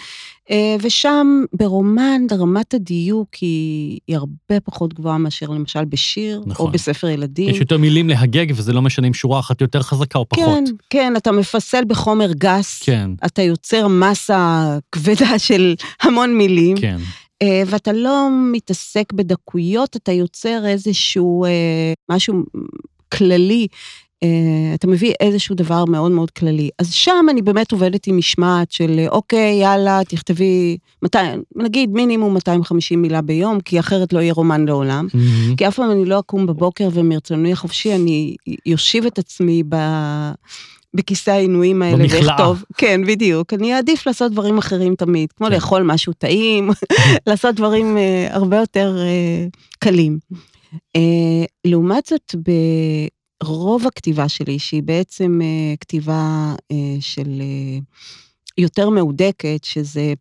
ושם 0.80 1.44
ברומן 1.52 2.22
רמת 2.32 2.74
הדיוק 2.74 3.34
היא, 3.34 3.98
היא 4.06 4.16
הרבה 4.16 4.60
פחות 4.64 4.94
גבוהה 4.94 5.18
מאשר 5.18 5.48
למשל 5.48 5.84
בשיר, 5.84 6.42
נכון. 6.46 6.66
או 6.66 6.72
בספר 6.72 7.08
ילדים. 7.08 7.48
יש 7.48 7.60
יותר 7.60 7.78
מילים 7.78 8.08
להגג, 8.08 8.46
וזה 8.54 8.72
לא 8.72 8.82
משנה 8.82 9.06
אם 9.06 9.14
שורה 9.14 9.40
אחת 9.40 9.60
יותר 9.60 9.82
חזקה 9.82 10.18
או 10.18 10.28
פחות. 10.28 10.44
כן, 10.44 10.64
כן, 10.90 11.12
אתה 11.16 11.32
מפסל 11.32 11.84
בחומר 11.84 12.32
גס, 12.32 12.82
כן, 12.82 13.10
אתה 13.26 13.42
יוצר 13.42 13.88
מסה 13.88 14.78
כבדה 14.92 15.38
של 15.48 15.74
המון 16.02 16.34
מילים, 16.38 16.76
כן. 16.76 16.98
אה, 17.42 17.62
ואתה 17.66 17.92
לא 17.92 18.28
מתעסק 18.52 19.12
בדקויות, 19.12 19.96
אתה 19.96 20.12
יוצר 20.12 20.66
איזשהו 20.66 21.44
אה, 21.44 21.92
משהו 22.10 22.42
כללי, 23.14 23.66
אה, 23.72 23.76
אתה 24.74 24.86
מביא 24.86 25.12
איזשהו 25.20 25.54
דבר 25.54 25.84
מאוד 25.84 26.12
מאוד 26.12 26.30
כללי. 26.30 26.70
אז 26.78 26.92
שם 26.92 27.26
אני 27.30 27.42
באמת 27.42 27.72
עובדת 27.72 28.06
עם 28.06 28.16
משמעת 28.16 28.72
של, 28.72 28.98
אה, 28.98 29.08
אוקיי, 29.08 29.58
יאללה, 29.62 30.00
תכתבי, 30.08 30.76
200, 31.02 31.42
נגיד 31.56 31.90
מינימום 31.90 32.34
250 32.34 33.02
מילה 33.02 33.22
ביום, 33.22 33.60
כי 33.60 33.80
אחרת 33.80 34.12
לא 34.12 34.20
יהיה 34.20 34.32
רומן 34.32 34.64
לעולם. 34.64 35.06
מהמם. 35.14 35.56
כי 35.56 35.68
אף 35.68 35.76
פעם 35.76 35.90
אני 35.90 36.04
לא 36.04 36.18
אקום 36.18 36.46
בבוקר 36.46 36.88
ומרצוני 36.92 37.52
החופשי, 37.52 37.94
אני 37.94 38.36
יושיב 38.66 39.06
את 39.06 39.18
עצמי 39.18 39.62
ב... 39.68 39.76
בכיסא 40.94 41.30
העינויים 41.30 41.82
האלה, 41.82 41.96
במכלאה. 41.96 42.26
ואכתוב. 42.26 42.64
כן, 42.76 43.00
בדיוק. 43.06 43.54
אני 43.54 43.74
אעדיף 43.74 44.06
לעשות 44.06 44.32
דברים 44.32 44.58
אחרים 44.58 44.94
תמיד, 44.94 45.32
כמו 45.32 45.46
כן. 45.46 45.52
לאכול 45.52 45.82
משהו 45.82 46.12
טעים, 46.12 46.70
לעשות 47.26 47.54
דברים 47.54 47.96
אה, 47.96 48.28
הרבה 48.30 48.56
יותר 48.56 48.96
אה, 48.98 49.46
קלים. 49.78 50.18
אה, 50.96 51.44
לעומת 51.64 52.06
זאת, 52.06 52.34
ברוב 53.42 53.86
הכתיבה 53.86 54.28
שלי, 54.28 54.58
שהיא 54.58 54.82
בעצם 54.82 55.40
אה, 55.42 55.76
כתיבה 55.80 56.54
אה, 56.72 56.76
של 57.00 57.40
אה, 57.40 57.78
יותר 58.58 58.90
מהודקת, 58.90 59.64
שזה 59.64 60.12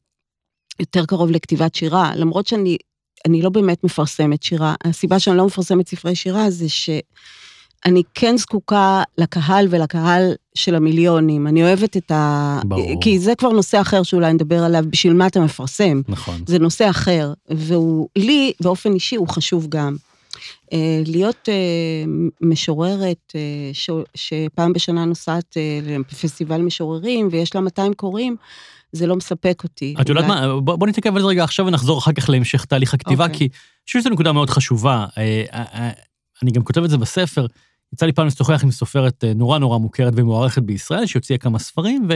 יותר 0.79 1.05
קרוב 1.05 1.31
לכתיבת 1.31 1.75
שירה, 1.75 2.15
למרות 2.15 2.47
שאני 2.47 2.77
אני 3.25 3.41
לא 3.41 3.49
באמת 3.49 3.83
מפרסמת 3.83 4.43
שירה. 4.43 4.75
הסיבה 4.85 5.19
שאני 5.19 5.37
לא 5.37 5.45
מפרסמת 5.45 5.87
ספרי 5.87 6.15
שירה 6.15 6.49
זה 6.49 6.69
שאני 6.69 8.03
כן 8.13 8.37
זקוקה 8.37 9.03
לקהל 9.17 9.67
ולקהל 9.69 10.33
של 10.55 10.75
המיליונים. 10.75 11.47
אני 11.47 11.63
אוהבת 11.63 11.97
את 11.97 12.11
ה... 12.11 12.59
ברור. 12.65 13.01
כי 13.01 13.19
זה 13.19 13.35
כבר 13.35 13.49
נושא 13.49 13.81
אחר 13.81 14.03
שאולי 14.03 14.33
נדבר 14.33 14.63
עליו, 14.63 14.83
בשביל 14.89 15.13
מה 15.13 15.27
אתה 15.27 15.39
מפרסם. 15.39 16.01
נכון. 16.07 16.41
זה 16.47 16.59
נושא 16.59 16.89
אחר, 16.89 17.33
והוא, 17.49 18.07
לי, 18.15 18.51
באופן 18.61 18.93
אישי, 18.93 19.15
הוא 19.15 19.27
חשוב 19.27 19.67
גם. 19.69 19.95
אה, 20.73 21.01
להיות 21.05 21.49
אה, 21.49 22.03
משוררת 22.41 23.33
אה, 23.35 23.71
שפעם 24.15 24.73
בשנה 24.73 25.05
נוסעת 25.05 25.57
לפסטיבל 25.83 26.61
משוררים 26.61 27.27
ויש 27.31 27.55
לה 27.55 27.61
200 27.61 27.93
קוראים, 27.93 28.35
זה 28.91 29.07
לא 29.07 29.15
מספק 29.15 29.61
אותי. 29.63 29.95
את 30.01 30.09
יודעת 30.09 30.25
מה, 30.25 30.59
בוא 30.61 30.87
נתעכב 30.87 31.15
על 31.15 31.21
זה 31.21 31.27
רגע 31.27 31.43
עכשיו 31.43 31.65
ונחזור 31.65 31.99
אחר 31.99 32.11
כך 32.11 32.29
להמשך 32.29 32.65
תהליך 32.65 32.93
הכתיבה, 32.93 33.23
אוקיי. 33.23 33.37
כי 33.37 33.43
אני 33.45 33.85
חושב 33.85 33.99
שזו 33.99 34.09
נקודה 34.09 34.31
מאוד 34.31 34.49
חשובה. 34.49 35.05
אני 36.43 36.51
גם 36.51 36.63
כותב 36.63 36.83
את 36.83 36.89
זה 36.89 36.97
בספר. 36.97 37.45
יצא 37.93 38.05
לי 38.05 38.13
פעם 38.13 38.27
לשוחח 38.27 38.63
עם 38.63 38.71
סופרת 38.71 39.23
נורא 39.35 39.59
נורא 39.59 39.77
מוכרת 39.77 40.13
ומוערכת 40.15 40.61
בישראל, 40.61 41.05
שהוציאה 41.05 41.39
כמה 41.39 41.59
ספרים, 41.59 42.07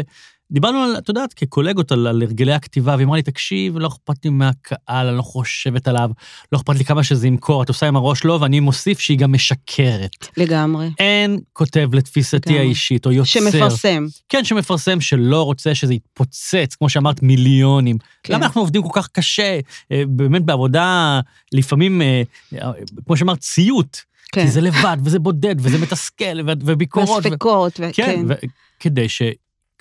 ודיברנו 0.51 0.83
על, 0.83 0.95
את 0.97 1.09
יודעת, 1.09 1.33
כקולגות, 1.33 1.91
על, 1.91 2.07
על 2.07 2.21
הרגלי 2.21 2.53
הכתיבה, 2.53 2.95
והיא 2.95 3.05
אמרה 3.05 3.17
לי, 3.17 3.23
תקשיב, 3.23 3.77
לא 3.77 3.87
אכפת 3.87 4.25
לי 4.25 4.31
מהקהל, 4.31 5.07
אני 5.07 5.17
לא 5.17 5.21
חושבת 5.21 5.87
עליו, 5.87 6.09
לא 6.51 6.57
אכפת 6.57 6.75
לי 6.75 6.85
כמה 6.85 7.03
שזה 7.03 7.27
ימכור, 7.27 7.63
את 7.63 7.69
עושה 7.69 7.87
עם 7.87 7.95
הראש 7.95 8.25
לא, 8.25 8.37
ואני 8.41 8.59
מוסיף 8.59 8.99
שהיא 8.99 9.17
גם 9.17 9.31
משקרת. 9.31 10.27
לגמרי. 10.37 10.89
אין 10.99 11.39
כותב 11.53 11.89
לתפיסתי 11.93 12.49
לגמרי. 12.49 12.59
האישית, 12.59 13.05
או 13.05 13.11
יוצר. 13.11 13.29
שמפרסם. 13.29 14.05
כן, 14.29 14.43
שמפרסם 14.43 15.01
שלא 15.01 15.43
רוצה 15.43 15.75
שזה 15.75 15.93
יתפוצץ, 15.93 16.75
כמו 16.75 16.89
שאמרת, 16.89 17.23
מיליונים. 17.23 17.97
כן. 18.23 18.33
למה 18.33 18.45
אנחנו 18.45 18.61
עובדים 18.61 18.83
כל 18.83 19.01
כך 19.01 19.07
קשה, 19.07 19.59
אה, 19.91 20.03
באמת 20.07 20.43
בעבודה, 20.45 21.19
לפעמים, 21.51 22.01
אה, 22.01 22.21
אה, 22.61 22.71
כמו 23.05 23.17
שאמרת, 23.17 23.39
ציות. 23.39 24.13
כן. 24.31 24.41
כי 24.41 24.47
זה 24.51 24.61
לבד, 24.61 24.97
וזה 25.03 25.19
בודד, 25.19 25.55
וזה 25.59 25.77
מתסכל, 25.77 26.41
ו- 26.47 26.51
וביקורות. 26.65 27.09
ו- 27.25 27.29
והספקות, 27.29 27.79
ו- 27.79 27.89
כן, 27.93 28.05
כן. 28.05 28.25
ו- 28.27 28.33
כדי 28.79 29.09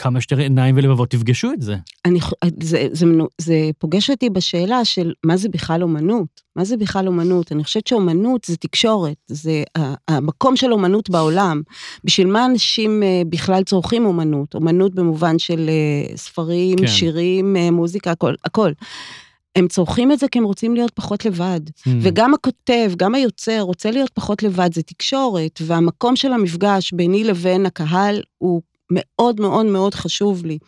שכמה 0.02 0.20
שיותר 0.20 0.38
עיניים 0.42 0.76
ולבבות 0.78 1.14
יפגשו 1.14 1.52
את 1.52 1.62
זה. 1.62 1.76
אני, 2.04 2.20
ח- 2.20 2.32
זה, 2.62 2.88
זה, 2.92 3.06
זה 3.40 3.70
פוגש 3.78 4.10
אותי 4.10 4.30
בשאלה 4.30 4.84
של 4.84 5.12
מה 5.24 5.36
זה 5.36 5.48
בכלל 5.48 5.82
אומנות? 5.82 6.40
מה 6.56 6.64
זה 6.64 6.76
בכלל 6.76 7.06
אומנות? 7.06 7.52
אני 7.52 7.64
חושבת 7.64 7.86
שאומנות 7.86 8.44
זה 8.44 8.56
תקשורת, 8.56 9.16
זה 9.26 9.62
המקום 10.08 10.56
של 10.56 10.72
אומנות 10.72 11.10
בעולם. 11.10 11.62
בשביל 12.04 12.26
מה 12.26 12.46
אנשים 12.46 13.02
אה, 13.02 13.22
בכלל 13.28 13.62
צורכים 13.62 14.06
אומנות? 14.06 14.54
אומנות 14.54 14.94
במובן 14.94 15.38
של 15.38 15.68
אה, 15.68 16.16
ספרים, 16.16 16.78
כן. 16.78 16.86
שירים, 16.86 17.56
אה, 17.56 17.70
מוזיקה, 17.70 18.10
הכל, 18.10 18.34
הכל. 18.44 18.72
הם 19.56 19.68
צורכים 19.68 20.12
את 20.12 20.18
זה 20.18 20.28
כי 20.28 20.38
הם 20.38 20.44
רוצים 20.44 20.74
להיות 20.74 20.92
פחות 20.94 21.24
לבד. 21.24 21.60
Hmm. 21.68 21.90
וגם 22.00 22.34
הכותב, 22.34 22.92
גם 22.96 23.14
היוצר, 23.14 23.60
רוצה 23.60 23.90
להיות 23.90 24.10
פחות 24.14 24.42
לבד, 24.42 24.74
זה 24.74 24.82
תקשורת, 24.82 25.58
והמקום 25.66 26.16
של 26.16 26.32
המפגש 26.32 26.92
ביני 26.92 27.24
לבין 27.24 27.66
הקהל 27.66 28.20
הוא 28.38 28.62
מאוד 28.90 29.40
מאוד 29.40 29.66
מאוד 29.66 29.94
חשוב 29.94 30.44
לי. 30.44 30.58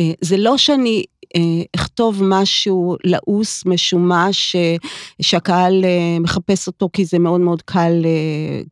אה, 0.00 0.12
זה 0.20 0.36
לא 0.36 0.58
שאני 0.58 1.04
אה, 1.36 1.40
אכתוב 1.76 2.22
משהו 2.24 2.96
לעוס, 3.04 3.66
משומש, 3.66 4.56
אה, 4.56 4.76
שהקהל 5.22 5.84
מחפש 6.20 6.66
אותו 6.66 6.88
כי 6.92 7.04
זה 7.04 7.18
מאוד 7.18 7.40
מאוד 7.40 7.62
קל, 7.62 8.04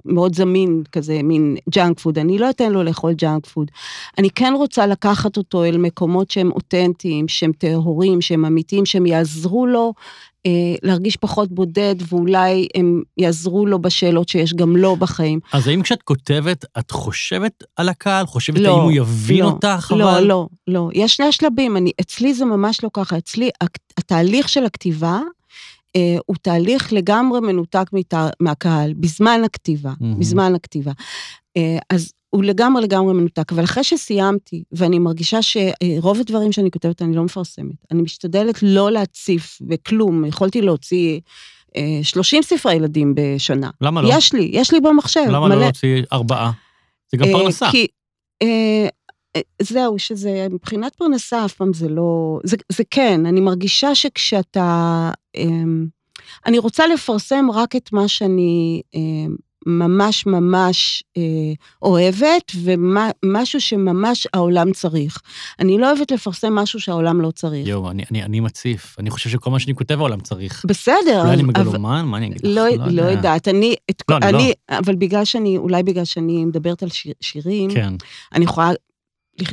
מאוד 0.05 0.35
זמין, 0.35 0.83
כזה 0.93 1.23
מין 1.23 1.57
junk 1.71 2.01
food. 2.01 2.19
אני 2.19 2.39
לא 2.39 2.51
אתן 2.51 2.73
לו 2.73 2.83
לאכול 2.83 3.13
junk 3.13 3.47
food. 3.47 3.71
אני 4.19 4.31
כן 4.31 4.53
רוצה 4.57 4.87
לקחת 4.87 5.37
אותו 5.37 5.65
אל 5.65 5.79
מקומות 5.79 6.31
שהם 6.31 6.51
אותנטיים, 6.53 7.29
שהם 7.29 7.53
טהורים, 7.53 8.21
שהם 8.21 8.45
אמיתיים, 8.45 8.87
שהם 8.87 9.07
יעזרו 9.07 9.67
לו 9.67 9.93
להרגיש 10.83 11.17
פחות 11.17 11.53
בודד, 11.53 11.95
ואולי 12.09 12.69
הם 12.75 13.03
יעזרו 13.17 13.67
לו 13.67 13.79
בשאלות 13.79 14.29
שיש 14.29 14.55
גם 14.55 14.77
לו 14.77 14.97
בחיים. 14.97 15.41
אז 15.53 15.69
האם 15.69 15.83
כשאת 15.83 16.03
כותבת, 16.03 16.65
את 16.79 16.91
חושבת 16.91 17.65
על 17.77 17.89
הקהל? 17.89 18.27
חושבת 18.27 18.59
לא, 18.59 18.75
האם 18.75 18.83
הוא 18.83 18.93
יבין 18.93 19.41
לא, 19.41 19.45
אותך? 19.45 19.93
לא, 19.97 20.11
אבל... 20.11 20.25
לא, 20.25 20.49
לא. 20.67 20.91
יש 20.93 21.17
שני 21.17 21.33
שלבים, 21.33 21.77
אני, 21.77 21.91
אצלי 22.01 22.35
זה 22.35 22.45
ממש 22.45 22.85
לא 22.85 22.91
ככה. 22.93 23.19
אצלי 23.19 23.51
התהליך 23.99 24.49
של 24.49 24.65
הכתיבה 24.65 25.21
אה, 25.97 26.17
הוא 26.27 26.37
תהליך 26.43 26.93
לגמרי 26.93 27.41
מנותק 27.41 27.87
מת, 27.93 28.15
מהקהל, 28.41 28.95
בזמן 28.95 29.41
הכתיבה, 29.45 29.93
מהמם. 30.01 30.21
בזמן 30.21 30.55
הכתיבה. 30.55 30.93
אה, 31.57 31.79
אז 31.91 32.13
הוא 32.35 32.45
לגמרי 32.45 32.83
לגמרי 32.83 33.15
מנותק, 33.15 33.53
אבל 33.53 33.65
אחרי 33.65 33.85
שסיימתי, 33.85 34.65
ואני 34.73 34.99
מרגישה 34.99 35.39
שרוב 35.43 36.21
הדברים 36.21 36.53
שאני 36.53 36.71
כותבת 36.71 37.03
אני 37.03 37.17
לא 37.17 37.23
מפרסמת, 37.23 37.77
אני 37.91 38.03
משתדלת 38.03 38.59
לא 38.63 38.91
להציף 38.91 39.59
בכלום, 39.61 40.25
יכולתי 40.25 40.63
להוציא 40.63 41.21
אה, 41.77 42.01
30 42.03 42.43
ספרי 42.43 42.75
ילדים 42.75 43.15
בשנה. 43.17 43.71
למה 43.81 44.03
לא? 44.03 44.09
יש 44.13 44.33
לי, 44.33 44.51
יש 44.53 44.73
לי 44.73 44.81
במחשב, 44.81 45.21
למה 45.29 45.47
מלא. 45.47 45.55
לא 45.55 45.61
להוציא 45.63 46.03
ארבעה? 46.13 46.51
זה 47.11 47.17
גם 47.17 47.29
אה, 47.29 47.33
פרנסה. 47.33 47.71
כי, 47.71 47.87
אה, 48.43 48.89
אה, 49.37 49.41
זהו, 49.63 49.99
שזה, 49.99 50.47
מבחינת 50.51 50.95
פרנסה 50.95 51.45
אף 51.45 51.53
פעם 51.53 51.73
זה 51.73 51.89
לא, 51.89 52.39
זה, 52.45 52.57
זה 52.69 52.83
כן, 52.91 53.27
אני 53.27 53.41
מרגישה 53.41 53.95
שכשאתה, 53.95 55.11
אה, 55.37 55.43
אני 56.47 56.59
רוצה 56.59 56.87
לפרסם 56.87 57.51
רק 57.51 57.77
את 57.77 57.93
מה 57.93 58.09
שאני 58.09 58.83
אה, 58.95 59.35
ממש 59.67 60.27
ממש 60.27 61.05
אה, 61.17 61.23
אוהבת, 61.83 62.53
ומשהו 62.63 63.61
שממש 63.61 64.27
העולם 64.35 64.73
צריך. 64.73 65.19
אני 65.61 65.79
לא 65.79 65.93
אוהבת 65.93 66.11
לפרסם 66.11 66.55
משהו 66.55 66.81
שהעולם 66.81 67.21
לא 67.21 67.31
צריך. 67.31 67.69
יואו, 67.69 67.91
אני, 67.91 68.03
אני, 68.11 68.23
אני 68.23 68.41
מציף. 68.41 68.97
אני 68.99 69.11
חושב 69.11 69.31
שכל 69.31 69.51
מה 69.51 69.59
שאני 69.59 69.75
כותב 69.75 69.99
העולם 69.99 70.21
צריך. 70.21 70.65
בסדר, 70.69 71.21
אולי 71.21 71.33
אני 71.35 71.43
אבל- 71.43 71.49
מגלומן? 71.63 72.05
מה 72.07 72.17
אני 72.17 72.27
אגיד 72.27 72.37
לך? 72.47 72.57
לא, 72.57 72.69
לא 72.69 73.03
יודע. 73.03 73.11
יודעת, 73.11 73.49
אני, 73.49 73.75
את, 73.91 74.03
לא, 74.09 74.17
אני 74.17 74.33
לא. 74.33 74.39
אני, 74.39 74.53
אבל 74.71 74.95
בגלל 74.95 75.25
שאני, 75.25 75.57
אולי 75.59 75.83
בגלל 75.83 76.05
שאני 76.05 76.45
מדברת 76.45 76.83
על 76.83 76.89
שיר, 76.89 77.13
שירים, 77.21 77.71
כן, 77.71 77.95
אני 78.35 78.45
יכולה 78.45 78.71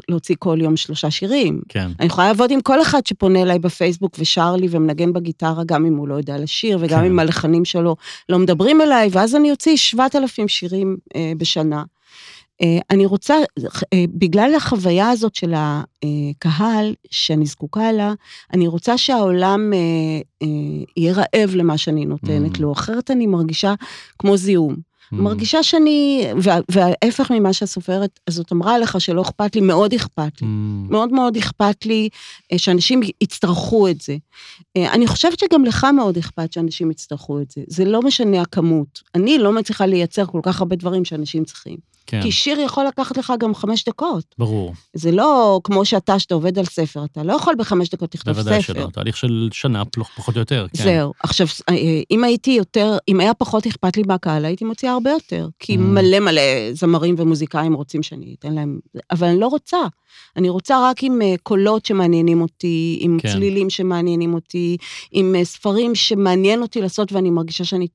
להוציא 0.09 0.35
כל 0.39 0.57
יום 0.61 0.77
שלושה 0.77 1.11
שירים. 1.11 1.61
כן. 1.69 1.89
אני 1.99 2.07
יכולה 2.07 2.27
לעבוד 2.27 2.51
עם 2.51 2.61
כל 2.61 2.81
אחד 2.81 3.05
שפונה 3.05 3.41
אליי 3.41 3.59
בפייסבוק 3.59 4.15
ושר 4.19 4.55
לי 4.55 4.67
ומנגן 4.71 5.13
בגיטרה, 5.13 5.63
גם 5.65 5.85
אם 5.85 5.95
הוא 5.95 6.07
לא 6.07 6.15
יודע 6.15 6.37
לשיר, 6.37 6.77
וגם 6.81 6.99
כן. 6.99 7.05
אם 7.05 7.19
הלחנים 7.19 7.65
שלו 7.65 7.95
לא 8.29 8.39
מדברים 8.39 8.81
אליי, 8.81 9.09
ואז 9.11 9.35
אני 9.35 9.51
אוציא 9.51 9.77
7,000 9.77 10.47
שירים 10.47 10.97
אה, 11.15 11.31
בשנה. 11.37 11.83
אה, 12.61 12.77
אני 12.89 13.05
רוצה, 13.05 13.35
אה, 13.93 14.05
בגלל 14.09 14.55
החוויה 14.55 15.09
הזאת 15.09 15.35
של 15.35 15.53
הקהל, 15.55 16.93
שאני 17.11 17.45
זקוקה 17.45 17.91
לה, 17.91 18.13
אני 18.53 18.67
רוצה 18.67 18.97
שהעולם 18.97 19.73
אה, 19.73 19.77
אה, 20.41 20.47
יהיה 20.97 21.13
רעב 21.13 21.55
למה 21.55 21.77
שאני 21.77 22.05
נותנת 22.05 22.55
Mm. 22.55 22.61
לו, 22.61 22.71
אחרת 22.71 23.11
אני 23.11 23.27
מרגישה 23.27 23.73
כמו 24.19 24.37
זיהום. 24.37 24.88
מרגישה 25.11 25.63
שאני, 25.63 26.23
וה- 26.43 26.59
וההפך 26.71 27.31
ממה 27.31 27.53
שהסופרת 27.53 28.19
הזאת 28.27 28.51
אמרה 28.51 28.77
לך, 28.77 29.01
שלא 29.01 29.21
אכפת 29.21 29.55
לי, 29.55 29.61
מאוד 29.61 29.93
אכפת 29.93 30.41
לי. 30.41 30.47
Mm, 30.47 30.91
מאוד 30.91 31.13
מאוד 31.13 31.37
אכפת 31.37 31.85
לי 31.85 32.09
אה, 32.51 32.57
שאנשים 32.57 33.01
יצטרכו 33.21 33.87
את 33.87 34.01
זה. 34.01 34.17
אה, 34.77 34.93
אני 34.93 35.07
חושבת 35.07 35.39
שגם 35.39 35.65
לך 35.65 35.87
מאוד 35.95 36.17
אכפת 36.17 36.53
שאנשים 36.53 36.91
יצטרכו 36.91 37.39
את 37.41 37.51
זה. 37.51 37.61
זה 37.67 37.85
לא 37.85 38.01
משנה 38.01 38.41
הכמות. 38.41 39.01
אני 39.15 39.37
לא 39.37 39.51
מצליחה 39.53 39.85
לייצר 39.85 40.25
כל 40.25 40.39
כך 40.43 40.59
הרבה 40.59 40.75
דברים 40.75 41.05
שאנשים 41.05 41.43
צריכים. 41.45 41.77
כן, 42.05 42.21
כי 42.21 42.31
שיר 42.31 42.59
יכול 42.59 42.85
לקחת 42.85 43.17
לך 43.17 43.33
גם 43.39 43.55
חמש 43.55 43.83
דקות. 43.85 44.23
ברור. 44.37 44.73
זה 44.93 45.11
לא 45.11 45.59
כמו 45.63 45.85
שאתה, 45.85 46.19
שאתה 46.19 46.33
עובד 46.33 46.59
על 46.59 46.65
ספר, 46.65 47.05
אתה 47.05 47.23
לא 47.23 47.33
יכול 47.33 47.55
בחמש 47.57 47.89
דקות 47.89 48.15
לכתוב 48.15 48.33
בוודאי 48.33 48.63
ספר. 48.63 48.73
שלא. 48.73 48.87
תהליך 48.93 49.17
של 49.17 49.49
שנה, 49.51 49.83
פחות 49.85 50.35
או 50.35 50.39
יותר. 50.39 50.65
כן. 50.77 50.83
זהו. 50.83 51.13
עכשיו, 51.23 51.47
אה, 51.69 51.75
אם 52.11 52.23
הייתי 52.23 52.51
יותר, 52.51 52.97
אם 53.07 53.19
היה 53.19 53.33
פחות 53.33 53.67
אכפת 53.67 53.97
לי 53.97 54.03
מהקהל, 54.07 54.45
הייתי 54.45 54.65
מוציאה 54.65 54.93
הרבה 54.99 55.09
יותר. 55.09 55.47
כי 55.59 55.75
Mm. 55.75 55.79
מלא 55.79 56.19
מלא 56.19 56.41
זמרים 56.73 57.15
ומוזיקאים 57.17 57.73
רוצים 57.73 58.03
שאני 58.03 58.35
אתן 58.39 58.53
להם, 58.53 58.79
אבל 59.11 59.27
אני 59.27 59.39
לא 59.39 59.47
רוצה. 59.47 59.77
אני 60.35 60.49
רוצה 60.49 60.89
רק 60.89 61.03
עם 61.03 61.21
אה, 61.21 61.35
קולות 61.43 61.85
שמעניינים 61.85 62.41
אותי, 62.41 62.99
עם 63.01 63.17
כן. 63.21 63.31
צלילים 63.31 63.69
שמעניינים 63.69 64.33
אותי, 64.33 64.77
עם 65.11 65.35
אה, 65.35 65.45
ספרים 65.45 65.95
שמעניין 65.95 66.61
אותי 66.61 66.81
לעשות, 66.81 67.13
ואני 67.13 67.29
מרגישה 67.29 67.63
שאני 67.63 67.87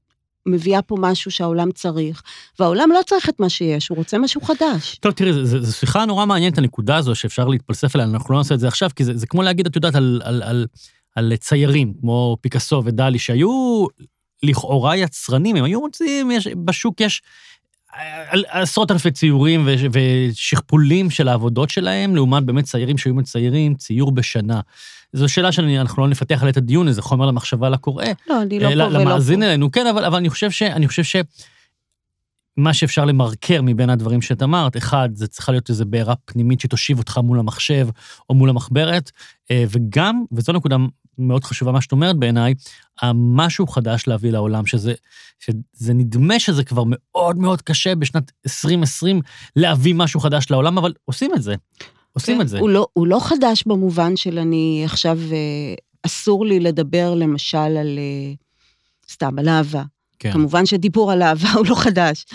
מביאה 0.46 0.82
פה 0.82 0.96
משהו 0.98 1.30
שהעולם 1.30 1.72
צריך. 1.72 2.22
והעולם 2.58 2.88
לא 2.92 3.00
צריך 3.06 3.28
את 3.28 3.40
מה 3.40 3.48
שיש, 3.48 3.88
הוא 3.88 3.98
רוצה 3.98 4.18
משהו 4.18 4.40
חדש. 4.40 4.96
טוב, 5.00 5.12
תראי, 5.12 5.32
זו 5.44 5.72
שיחה 5.76 6.04
נורא 6.04 6.26
מעניינת, 6.26 6.58
הנקודה 6.58 6.96
הזו, 6.96 7.14
שאפשר 7.14 7.48
להתפלסף 7.48 7.94
עליה, 7.94 8.06
אנחנו 8.06 8.34
לא 8.34 8.40
נעשה 8.40 8.54
את 8.54 8.60
זה 8.60 8.68
עכשיו, 8.68 8.90
כי 8.96 9.04
זה, 9.04 9.16
זה 9.16 9.26
כמו 9.26 9.42
להגיד, 9.42 9.66
את 9.66 9.76
יודעת, 9.76 9.94
על, 9.94 10.20
על, 10.24 10.42
על, 10.42 10.66
על 11.16 11.36
ציירים, 11.36 11.94
כמו 12.00 12.36
פיקאסו 12.40 12.82
ודלי, 12.84 13.18
שהיו 13.18 13.86
לכאורה 14.42 14.96
יצרנים, 14.96 15.56
הם 15.56 15.64
היו 15.64 15.80
מוצאים, 15.80 16.30
יש, 16.30 16.48
בשוק 16.64 17.00
יש 17.00 17.22
אה, 17.96 18.62
עשרות 18.62 18.90
אלפי 18.90 19.10
ציורים 19.10 19.68
ושכפולים 19.92 21.10
של 21.10 21.28
העבודות 21.28 21.70
שלהם, 21.70 22.14
לעומת 22.14 22.44
באמת 22.44 22.64
ציירים 22.64 22.98
שהיו 22.98 23.14
מציירים 23.14 23.74
ציור 23.74 24.12
בשנה. 24.12 24.60
זו 25.12 25.28
שאלה 25.28 25.52
שאנחנו 25.52 26.02
לא 26.02 26.08
נפתח 26.08 26.38
עליה 26.40 26.50
את 26.50 26.56
הדיון, 26.56 26.88
איזה 26.88 27.02
חומר 27.02 27.26
למחשבה 27.26 27.68
לקורא, 27.68 28.04
לא, 28.28 28.42
אני 28.42 28.60
לא 28.60 28.68
אה, 28.68 28.70
פה 28.70 28.84
ולא 28.84 29.00
למאזין 29.00 29.40
פה. 29.40 29.46
אלינו, 29.46 29.72
כן, 29.72 29.86
אבל, 29.86 30.04
אבל 30.04 30.16
אני 30.16 30.30
חושב 30.30 30.50
ש... 30.50 30.62
אני 30.62 30.88
חושב 30.88 31.02
ש... 31.02 31.16
מה 32.56 32.74
שאפשר 32.74 33.04
למרקר 33.04 33.62
מבין 33.62 33.90
הדברים 33.90 34.22
שאת 34.22 34.42
אמרת, 34.42 34.76
אחד, 34.76 35.08
זה 35.14 35.26
צריכה 35.26 35.52
להיות 35.52 35.68
איזו 35.68 35.84
בעירה 35.86 36.14
פנימית 36.24 36.60
שתושיב 36.60 36.98
אותך 36.98 37.18
מול 37.18 37.38
המחשב 37.38 37.88
או 38.30 38.34
מול 38.34 38.50
המחברת, 38.50 39.10
אה, 39.50 39.64
וגם, 39.70 40.24
וזו 40.32 40.52
נקודה 40.52 40.76
מאוד 41.18 41.44
חשובה, 41.44 41.72
מה 41.72 41.80
שאת 41.80 41.92
אומרת 41.92 42.16
בעיניי, 42.16 42.54
המשהו 43.02 43.66
חדש 43.66 44.06
להביא 44.06 44.30
לעולם, 44.30 44.66
שזה, 44.66 44.94
שזה 45.40 45.94
נדמה 45.94 46.38
שזה 46.38 46.64
כבר 46.64 46.82
מאוד 46.86 47.38
מאוד 47.38 47.62
קשה 47.62 47.94
בשנת 47.94 48.32
2020 48.46 49.20
להביא 49.56 49.94
משהו 49.94 50.20
חדש 50.20 50.46
לעולם, 50.50 50.78
אבל 50.78 50.92
עושים 51.04 51.34
את 51.34 51.42
זה. 51.42 51.54
עושים 52.14 52.36
כן, 52.36 52.40
את 52.40 52.48
זה. 52.48 52.58
הוא 52.58 52.70
לא, 52.70 52.86
הוא 52.92 53.06
לא 53.06 53.18
חדש 53.20 53.64
במובן 53.66 54.16
של 54.16 54.38
אני 54.38 54.82
עכשיו, 54.84 55.18
אה, 55.32 55.74
אסור 56.06 56.46
לי 56.46 56.60
לדבר 56.60 57.14
למשל 57.14 57.58
על, 57.58 57.98
אה, 57.98 58.32
סתם, 59.10 59.38
על 59.38 59.48
אהבה. 59.48 59.82
כן. 60.18 60.32
כמובן 60.32 60.66
שדיבור 60.66 61.12
על 61.12 61.22
אהבה 61.22 61.52
הוא 61.52 61.66
לא 61.66 61.74
חדש, 61.74 62.26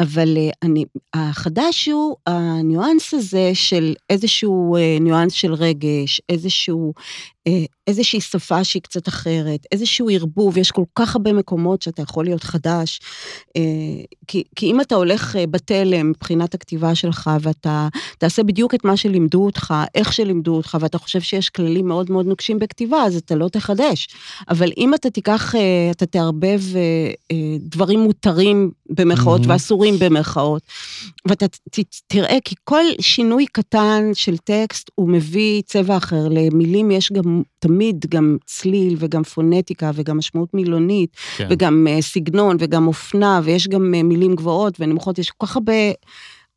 אבל 0.00 0.36
אה, 0.36 0.50
אני, 0.62 0.84
החדש 1.14 1.88
הוא 1.88 2.16
הניואנס 2.26 3.14
הזה 3.14 3.50
של 3.54 3.94
איזשהו 4.10 4.76
ניואנס 5.00 5.32
של 5.32 5.54
רגש, 5.54 6.20
איזשהו, 6.28 6.92
איזושהי 7.86 8.20
שפה 8.20 8.64
שהיא 8.64 8.82
קצת 8.82 9.08
אחרת, 9.08 9.66
איזשהו 9.72 10.08
ערבוב, 10.10 10.58
יש 10.58 10.70
כל 10.70 10.82
כך 10.94 11.16
הרבה 11.16 11.32
מקומות 11.32 11.82
שאתה 11.82 12.02
יכול 12.02 12.24
להיות 12.24 12.44
חדש. 12.44 13.00
אה, 13.56 13.62
כי, 14.26 14.42
כי 14.56 14.66
אם 14.66 14.80
אתה 14.80 14.94
הולך 14.94 15.36
אה, 15.36 15.46
בתלם 15.46 16.10
מבחינת 16.10 16.54
הכתיבה 16.54 16.94
שלך, 16.94 17.30
ואתה 17.40 17.88
תעשה 18.18 18.42
בדיוק 18.42 18.74
את 18.74 18.84
מה 18.84 18.96
שלימדו 18.96 19.44
אותך, 19.44 19.74
איך 19.94 20.12
שלימדו 20.12 20.56
אותך, 20.56 20.76
ואתה 20.80 20.98
חושב 20.98 21.20
שיש 21.20 21.50
כללים 21.50 21.88
מאוד 21.88 22.10
מאוד 22.10 22.26
נוקשים 22.26 22.58
בכתיבה, 22.58 23.02
אז 23.02 23.16
אתה 23.16 23.34
לא 23.34 23.48
תחדש. 23.48 24.08
אבל 24.48 24.72
אם 24.78 24.94
אתה 24.94 25.10
תיקח, 25.10 25.54
אה, 25.54 25.90
אתה 25.90 26.06
תערבב 26.06 26.60
אה, 26.76 26.80
אה, 27.32 27.56
דברים 27.60 28.00
מותרים 28.00 28.70
במרכאות 28.90 29.40
מהמם. 29.40 29.52
ואסורים 29.52 29.98
במרכאות, 29.98 30.62
ואתה 31.28 31.48
ת- 31.48 31.58
ת- 31.70 32.00
תראה 32.06 32.38
כי 32.44 32.54
כל 32.64 32.84
שינוי 33.00 33.46
קטן 33.46 34.10
של 34.14 34.36
טקסט 34.36 34.90
הוא 34.94 35.08
מביא 35.08 35.62
צבע 35.62 35.96
אחר. 35.96 36.28
למילים 36.30 36.90
יש 36.90 37.12
גם 37.12 37.35
תמיד 37.58 38.06
גם 38.08 38.36
צליל 38.44 38.96
וגם 38.98 39.22
פונטיקה 39.22 39.90
וגם 39.94 40.18
משמעות 40.18 40.54
מילונית, 40.54 41.16
כן. 41.36 41.46
וגם 41.50 41.86
אה, 41.90 42.02
סגנון 42.02 42.56
וגם 42.60 42.86
אופנה, 42.86 43.40
ויש 43.44 43.68
גם 43.68 43.94
אה, 43.94 44.02
מילים 44.02 44.34
גבוהות 44.34 44.76
ונמוכות, 44.80 45.18
יש 45.18 45.30
כל 45.30 45.46
כך 45.46 45.56
הרבה... 45.56 45.72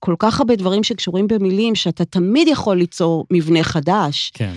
כל 0.02 0.16
כך 0.20 0.40
הרבה 0.40 0.56
דברים 0.56 0.84
שקשורים 0.84 1.28
במילים, 1.28 1.76
שאתה 1.76 2.06
תמיד 2.06 2.48
יכול 2.48 2.78
ליצור 2.78 3.26
מבנה 3.32 3.64
חדש. 3.64 4.32
כן. 4.34 4.54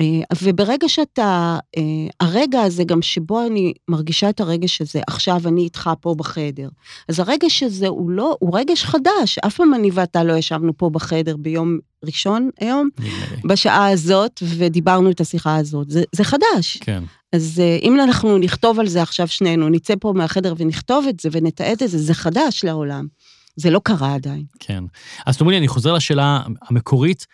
אה, 0.00 0.36
וברגע 0.42 0.88
שאתה, 0.88 1.58
אה, 1.76 1.82
הרגע 2.20 2.62
הזה 2.62 2.84
גם 2.84 3.02
שבו 3.02 3.46
אני 3.46 3.72
מרגישה 3.88 4.30
את 4.30 4.40
הרגש 4.40 4.80
הזה, 4.80 5.00
עכשיו 5.06 5.40
אני 5.46 5.60
איתך 5.60 5.90
פה 6.00 6.14
בחדר. 6.18 6.68
אז 7.08 7.20
הרגש 7.20 7.62
הזה 7.62 7.88
הוא 7.88 8.10
לא, 8.10 8.36
הוא 8.40 8.58
רגש 8.58 8.84
חדש. 8.84 9.38
אף 9.46 9.56
פעם 9.56 9.74
אני 9.74 9.90
ואתה 9.92 10.24
לא 10.24 10.32
ישבנו 10.32 10.72
פה 10.76 10.90
בחדר 10.90 11.36
ביום 11.36 11.78
ראשון 12.04 12.50
היום. 12.60 12.88
בשעה 13.48 13.88
הזאת, 13.88 14.42
ודיברנו 14.42 15.10
את 15.10 15.20
השיחה 15.20 15.56
הזאת. 15.56 15.90
זה, 15.90 16.02
זה 16.12 16.24
חדש. 16.24 16.76
כן. 16.80 17.02
אז 17.32 17.60
אה, 17.64 17.78
אם 17.82 18.00
אנחנו 18.00 18.38
נכתוב 18.38 18.80
על 18.80 18.88
זה 18.88 19.02
עכשיו 19.02 19.28
שנינו, 19.28 19.68
נצא 19.68 19.94
פה 20.00 20.12
מהחדר 20.16 20.54
ונכתוב 20.56 21.06
את 21.08 21.20
זה 21.20 21.28
ונתעד 21.32 21.82
את 21.82 21.88
זה, 21.90 21.98
זה 21.98 22.14
חדש 22.14 22.64
לעולם. 22.64 23.06
זה 23.56 23.70
לא 23.70 23.80
קרה 23.84 24.14
עדיין. 24.14 24.44
כן. 24.60 24.84
אז 25.26 25.36
תאמרי 25.36 25.54
לי, 25.54 25.58
אני 25.58 25.68
חוזר 25.68 25.92
לשאלה 25.92 26.40
המקורית, 26.68 27.26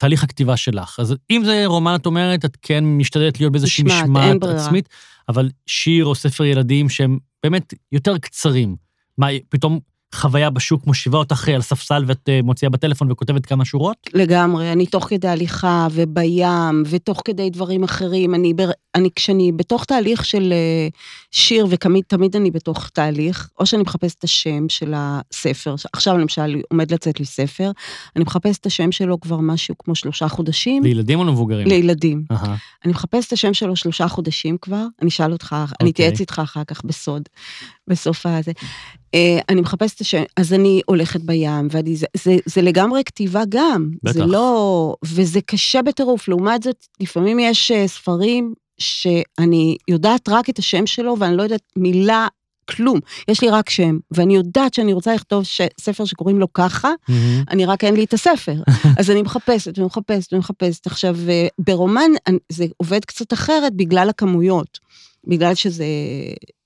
תהליך 0.00 0.24
הכתיבה 0.24 0.56
שלך. 0.56 1.00
אז 1.00 1.14
אם 1.30 1.42
זה 1.44 1.62
רומן, 1.66 1.94
את 1.94 2.06
אומרת, 2.06 2.44
את 2.44 2.56
כן 2.62 2.84
משתדלת 2.84 3.40
להיות 3.40 3.52
באיזושהי 3.52 3.84
משמעת. 3.84 4.42
עצמית, 4.42 4.88
אבל 5.28 5.50
שיר 5.66 6.04
או 6.04 6.14
ספר 6.14 6.44
ילדים 6.44 6.88
שהם 6.88 7.18
באמת 7.42 7.74
יותר 7.92 8.18
קצרים. 8.18 8.76
מה, 9.18 9.26
פתאום 9.48 9.80
חוויה 10.14 10.50
בשוק 10.50 10.86
מושיבה 10.86 11.18
אותך 11.18 11.48
על 11.48 11.62
ספסל 11.62 12.04
ואת 12.06 12.28
אה, 12.28 12.40
מוציאה 12.42 12.70
בטלפון 12.70 13.12
וכותבת 13.12 13.46
כמה 13.46 13.64
שורות? 13.64 13.96
לגמרי, 14.14 14.72
אני 14.72 14.86
תוך 14.86 15.04
כדי 15.04 15.28
הליכה 15.28 15.86
ובים 15.90 16.82
ותוך 16.86 17.22
כדי 17.24 17.50
דברים 17.50 17.84
אחרים, 17.84 18.34
אני, 18.34 18.54
בר- 18.54 18.70
אני 18.94 19.08
כשאני 19.16 19.52
בתוך 19.52 19.84
תהליך 19.84 20.24
של 20.24 20.52
אה, 20.52 20.88
שיר, 21.30 21.66
ותמיד 21.70 22.04
תמיד 22.06 22.36
אני 22.36 22.50
בתוך 22.50 22.88
תהליך, 22.88 23.48
או 23.58 23.66
שאני 23.66 23.82
מחפשת 23.82 24.18
את 24.18 24.24
השם 24.24 24.68
של 24.68 24.94
הספר, 24.96 25.74
עכשיו 25.92 26.18
למשל 26.18 26.60
עומד 26.70 26.92
לצאת 26.92 27.20
לי 27.20 27.26
ספר, 27.26 27.70
אני 28.16 28.24
מחפשת 28.24 28.60
את 28.60 28.66
השם 28.66 28.92
שלו 28.92 29.20
כבר 29.20 29.36
משהו 29.40 29.74
כמו 29.78 29.94
שלושה 29.94 30.28
חודשים, 30.28 30.82
לילדים 30.82 31.18
או 31.18 31.24
למבוגרים? 31.24 31.66
לילדים. 31.68 32.24
אהה, 32.32 32.56
אני 32.84 32.92
מחפשת 32.92 33.28
את 33.28 33.32
השם 33.32 33.54
שלו 33.54 33.76
שלושה 33.76 34.08
חודשים 34.08 34.56
כבר, 34.58 34.84
אני 35.02 35.08
אשאל 35.08 35.32
אותך, 35.32 35.52
אני 35.52 35.66
אוקיי. 35.72 35.90
אתייעץ 35.90 36.20
איתך 36.20 36.40
אחר 36.44 36.64
כך 36.64 36.84
בסוד, 36.84 37.22
בסוף 37.88 38.26
הזה. 38.26 38.52
אה, 39.14 39.38
אני 39.48 39.60
מחפשת 39.60 39.96
את 39.96 40.00
השם, 40.00 40.22
אז 40.36 40.52
אני 40.52 40.80
הולכת 40.86 41.20
בים, 41.20 41.68
ואני, 41.70 41.96
זה, 41.96 42.06
זה, 42.16 42.36
זה 42.46 42.62
לגמרי 42.62 43.04
כתיבה 43.04 43.42
גם. 43.48 43.90
בטח. 44.02 44.12
זה 44.12 44.26
לא, 44.26 44.94
וזה 45.04 45.40
קשה 45.40 45.82
בטירוף. 45.82 46.28
לעומת 46.28 46.62
זאת, 46.62 46.86
לפעמים 47.00 47.38
יש 47.38 47.70
אה, 47.70 47.88
ספרים 47.88 48.54
שאני 48.78 49.76
יודעת 49.88 50.28
רק 50.28 50.50
את 50.50 50.58
השם 50.58 50.86
שלו, 50.86 51.16
ואני 51.18 51.36
לא 51.36 51.42
יודעת 51.42 51.62
מילה, 51.76 52.26
כלום. 52.70 53.00
יש 53.28 53.42
לי 53.42 53.50
רק 53.50 53.70
שם, 53.70 53.98
ואני 54.10 54.34
יודעת 54.34 54.74
שאני 54.74 54.92
רוצה 54.92 55.14
לכתוב 55.14 55.44
ש... 55.44 55.60
ספר 55.80 56.04
שקוראים 56.04 56.40
לו 56.40 56.52
ככה, 56.52 56.92
מהמם. 57.08 57.44
אני 57.50 57.66
רק 57.66 57.84
אין 57.84 57.94
לי 57.94 58.04
את 58.04 58.14
הספר. 58.14 58.54
אז 58.98 59.10
אני 59.10 59.22
מחפשת 59.22 59.78
ומחפשת 59.78 60.32
ומחפשת. 60.32 60.86
עכשיו, 60.86 61.16
אה, 61.28 61.46
ברומן 61.58 62.10
זה 62.52 62.66
עובד 62.76 63.04
קצת 63.04 63.32
אחרת 63.32 63.74
בגלל 63.76 64.08
הכמויות. 64.08 64.78
בגלל 65.26 65.54
שזה... 65.54 65.84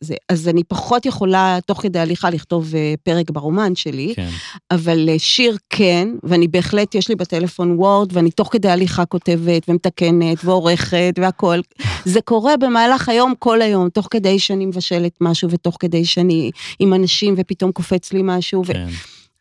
זה, 0.01 0.15
אז 0.29 0.49
אני 0.49 0.65
פחות 0.65 1.07
יכולה, 1.07 1.59
תוך 1.67 1.83
כדי 1.83 1.99
הליכה, 1.99 2.31
לכתוב 2.31 2.75
אה, 2.75 2.95
פרק 3.03 3.31
ברומן 3.31 3.75
שלי, 3.75 4.13
כן. 4.17 4.29
אבל 4.71 5.09
אה, 5.09 5.19
שיר 5.19 5.57
כן, 5.71 6.09
ואני 6.23 6.49
בהחלט, 6.49 6.95
יש 6.95 7.09
לי 7.09 7.15
בטלפון 7.15 7.71
וורד, 7.79 8.17
ואני 8.17 8.31
תוך 8.31 8.49
כדי 8.53 8.69
הליכה 8.69 9.05
כותבת 9.05 9.69
ומתקנת 9.69 10.45
ועורכת 10.45 11.15
והכול. 11.19 11.63
זה 12.05 12.21
קורה 12.21 12.57
במהלך 12.57 13.09
היום, 13.09 13.35
כל 13.39 13.63
היום, 13.63 13.89
תוך 13.89 14.09
כדי 14.11 14.39
שאני 14.39 14.67
מבשלת 14.67 15.13
משהו 15.21 15.51
ותוך 15.51 15.77
כדי 15.81 16.05
שאני 16.05 16.51
עם 16.79 16.95
אנשים 16.95 17.35
ופתאום 17.37 17.73
קופץ 17.73 18.13
לי 18.13 18.21
משהו. 18.25 18.63
ו... 18.67 18.73
כן. 18.73 18.87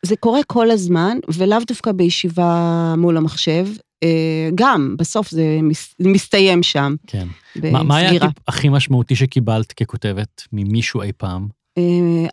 זה 0.02 0.16
קורה 0.16 0.40
כל 0.46 0.70
הזמן, 0.70 1.18
ולאו 1.28 1.58
דווקא 1.66 1.92
בישיבה 1.92 2.94
מול 2.96 3.16
המחשב. 3.16 3.66
אה, 4.04 4.48
גם, 4.54 4.94
בסוף 4.98 5.30
זה 5.30 5.58
מס- 5.62 5.94
מסתיים 6.00 6.62
שם, 6.62 6.94
כן. 7.06 7.26
מה 7.72 7.82
מה 7.82 7.96
היה 7.96 8.08
בסגירה. 8.08 8.26
הטיפ 8.28 8.42
הכי 8.48 8.68
משמעותי 8.68 9.16
שקיבלת 9.16 9.72
ככותבת 9.72 10.42
ממישהו 10.52 11.02
אי 11.02 11.12
פעם? 11.16 11.48
אה, 11.78 11.82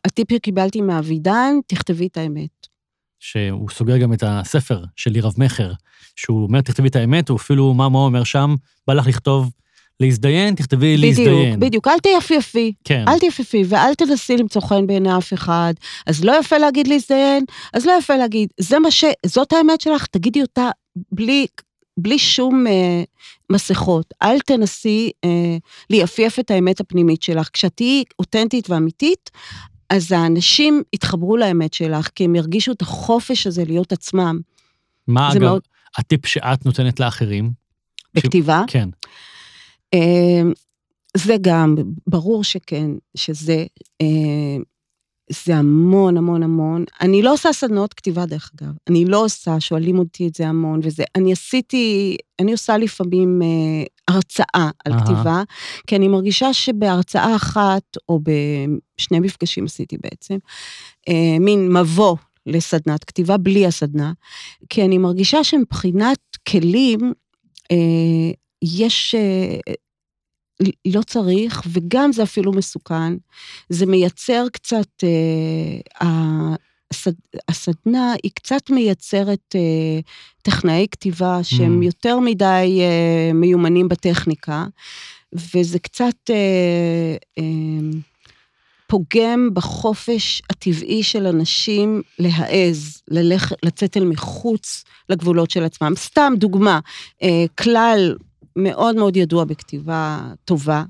הטיפ 0.05 0.27
שקיבלתי 0.33 0.81
מאבידן, 0.81 1.55
תכתבי 1.67 2.07
את 2.07 2.17
האמת. 2.17 2.67
שהוא 3.19 3.69
סוגר 3.69 3.97
גם 3.97 4.13
את 4.13 4.23
הספר 4.27 4.83
של 4.95 5.11
לירב 5.11 5.33
מכר, 5.37 5.71
שהוא 6.15 6.43
אומר, 6.43 6.61
תכתבי 6.61 6.87
את 6.87 6.95
האמת, 6.95 7.29
הוא 7.29 7.37
אפילו, 7.37 7.73
מה 7.73 7.89
מה 7.89 7.97
הוא 7.99 8.05
אומר 8.05 8.23
שם? 8.23 8.55
בא 8.87 8.93
לך 8.93 9.07
לכתוב 9.07 9.51
להזדיין, 9.99 10.55
תכתבי 10.55 10.97
בדיוק, 10.97 11.17
להזדיין. 11.17 11.59
בדיוק, 11.59 11.87
אל 11.87 11.99
תיפייפי, 11.99 12.73
כן. 12.83 13.05
אל 13.07 13.19
תיפייפי 13.19 13.63
ואל 13.67 13.93
תנסי 13.95 14.37
למצוא 14.37 14.61
חן 14.61 14.87
בעיני 14.87 15.17
אף 15.17 15.33
אחד. 15.33 15.73
אז 16.07 16.23
לא 16.23 16.39
יפה 16.39 16.57
להגיד 16.57 16.87
להזדיין, 16.87 17.43
אז 17.73 17.85
לא 17.85 17.91
יפה 17.99 18.15
להגיד, 18.15 18.49
זה 18.59 18.79
מה 18.79 18.91
ש... 18.91 19.03
זאת 19.25 19.53
האמת 19.53 19.81
שלך, 19.81 20.05
תגידי 20.05 20.41
אותה 20.41 20.69
בלי, 21.11 21.47
בלי 21.97 22.19
שום 22.19 22.67
אה, 22.67 23.03
מסכות. 23.51 24.13
אל 24.21 24.39
תנסי 24.39 25.11
אה, 25.23 25.57
ליפייף 25.89 26.39
את 26.39 26.51
האמת 26.51 26.79
הפנימית 26.79 27.23
שלך. 27.23 27.49
כשאת 27.53 27.73
תהיי 27.75 28.03
אותנטית 28.19 28.69
ואמיתית, 28.69 29.29
אז 29.89 30.11
האנשים 30.11 30.83
יתחברו 30.93 31.37
לאמת 31.37 31.73
שלך, 31.73 32.09
כי 32.15 32.23
הם 32.23 32.35
ירגישו 32.35 32.71
את 32.71 32.81
החופש 32.81 33.47
הזה 33.47 33.63
להיות 33.65 33.91
עצמם. 33.91 34.39
מה 35.07 35.31
אגב, 35.31 35.41
מאוד- 35.41 35.61
הטיפ 35.97 36.25
שאת 36.25 36.65
נותנת 36.65 36.99
לאחרים? 36.99 37.51
בכתיבה, 38.13 38.63
כן. 38.67 38.89
אה, 39.93 40.41
זה 41.17 41.35
גם, 41.41 41.75
ברור 42.07 42.43
שכן, 42.43 42.91
שזה 43.15 43.65
אה, 44.01 44.57
זה 45.45 45.55
המון 45.55 46.17
המון 46.17 46.43
המון. 46.43 46.85
אני 47.01 47.21
לא 47.21 47.33
עושה 47.33 47.53
סדנאות 47.53 47.93
כתיבה 47.93 48.25
דרך 48.25 48.51
אגב, 48.55 48.71
אני 48.89 49.05
לא 49.05 49.25
עושה, 49.25 49.59
שואלים 49.59 49.99
אותי 49.99 50.27
את 50.27 50.35
זה 50.35 50.47
המון 50.47 50.79
וזה. 50.83 51.03
אני 51.15 51.33
עשיתי, 51.33 52.17
אני 52.39 52.51
עושה 52.51 52.77
לפעמים 52.77 53.41
אה, 53.41 53.83
הרצאה 54.07 54.69
על 54.85 54.93
אהה. 54.93 55.01
כתיבה, 55.03 55.43
כי 55.87 55.95
אני 55.95 56.07
מרגישה 56.07 56.53
שבהרצאה 56.53 57.35
אחת, 57.35 57.83
או 58.09 58.19
בשני 58.19 59.19
מפגשים 59.19 59.65
עשיתי 59.65 59.97
בעצם, 60.03 60.37
אה, 61.09 61.39
מין 61.39 61.73
מבוא 61.77 62.15
לסדנת 62.45 63.03
כתיבה 63.03 63.37
בלי 63.37 63.65
הסדנה, 63.65 64.11
כי 64.69 64.85
אני 64.85 64.97
מרגישה 64.97 65.43
שמבחינת 65.43 66.19
כלים, 66.49 67.13
אה, 67.71 68.31
יש, 68.61 69.15
אה, 69.15 69.73
לא 70.85 71.01
צריך, 71.01 71.61
וגם 71.67 72.11
זה 72.11 72.23
אפילו 72.23 72.51
מסוכן. 72.51 73.13
זה 73.69 73.85
מייצר 73.85 74.45
קצת, 74.53 75.03
אה, 75.03 76.55
הסד, 76.91 77.11
הסדנה 77.49 78.13
היא 78.23 78.31
קצת 78.35 78.69
מייצרת 78.69 79.55
אה, 79.55 79.99
טכנאי 80.41 80.87
כתיבה 80.91 81.43
שהם 81.43 81.81
Mm. 81.81 81.85
יותר 81.85 82.19
מדי 82.19 82.79
אה, 82.81 83.33
מיומנים 83.33 83.89
בטכניקה, 83.89 84.65
וזה 85.33 85.79
קצת 85.79 86.29
אה, 86.29 87.15
אה, 87.37 87.43
פוגם 88.87 89.49
בחופש 89.53 90.41
הטבעי 90.49 91.03
של 91.03 91.27
אנשים 91.27 92.01
להעז, 92.19 93.01
ללכת, 93.07 93.55
לצאת 93.63 93.97
אל 93.97 94.05
מחוץ 94.05 94.83
לגבולות 95.09 95.51
של 95.51 95.63
עצמם. 95.63 95.93
סתם 95.97 96.33
דוגמה, 96.37 96.79
אה, 97.23 97.45
כלל 97.57 98.15
מאוד 98.55 98.95
מאוד 98.95 99.17
ידוע 99.17 99.43
בכתיבה 99.43 100.19
טובה, 100.45 100.83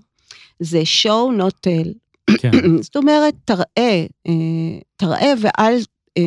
זה 0.59 0.81
show 1.03 1.41
not 1.41 1.67
tell. 1.67 1.89
כן. 2.37 2.51
זאת 2.85 2.95
אומרת, 2.95 3.33
תראה, 3.45 4.05
אה, 4.27 4.79
תראה 4.97 5.33
ואל, 5.41 5.77
אה, 6.17 6.23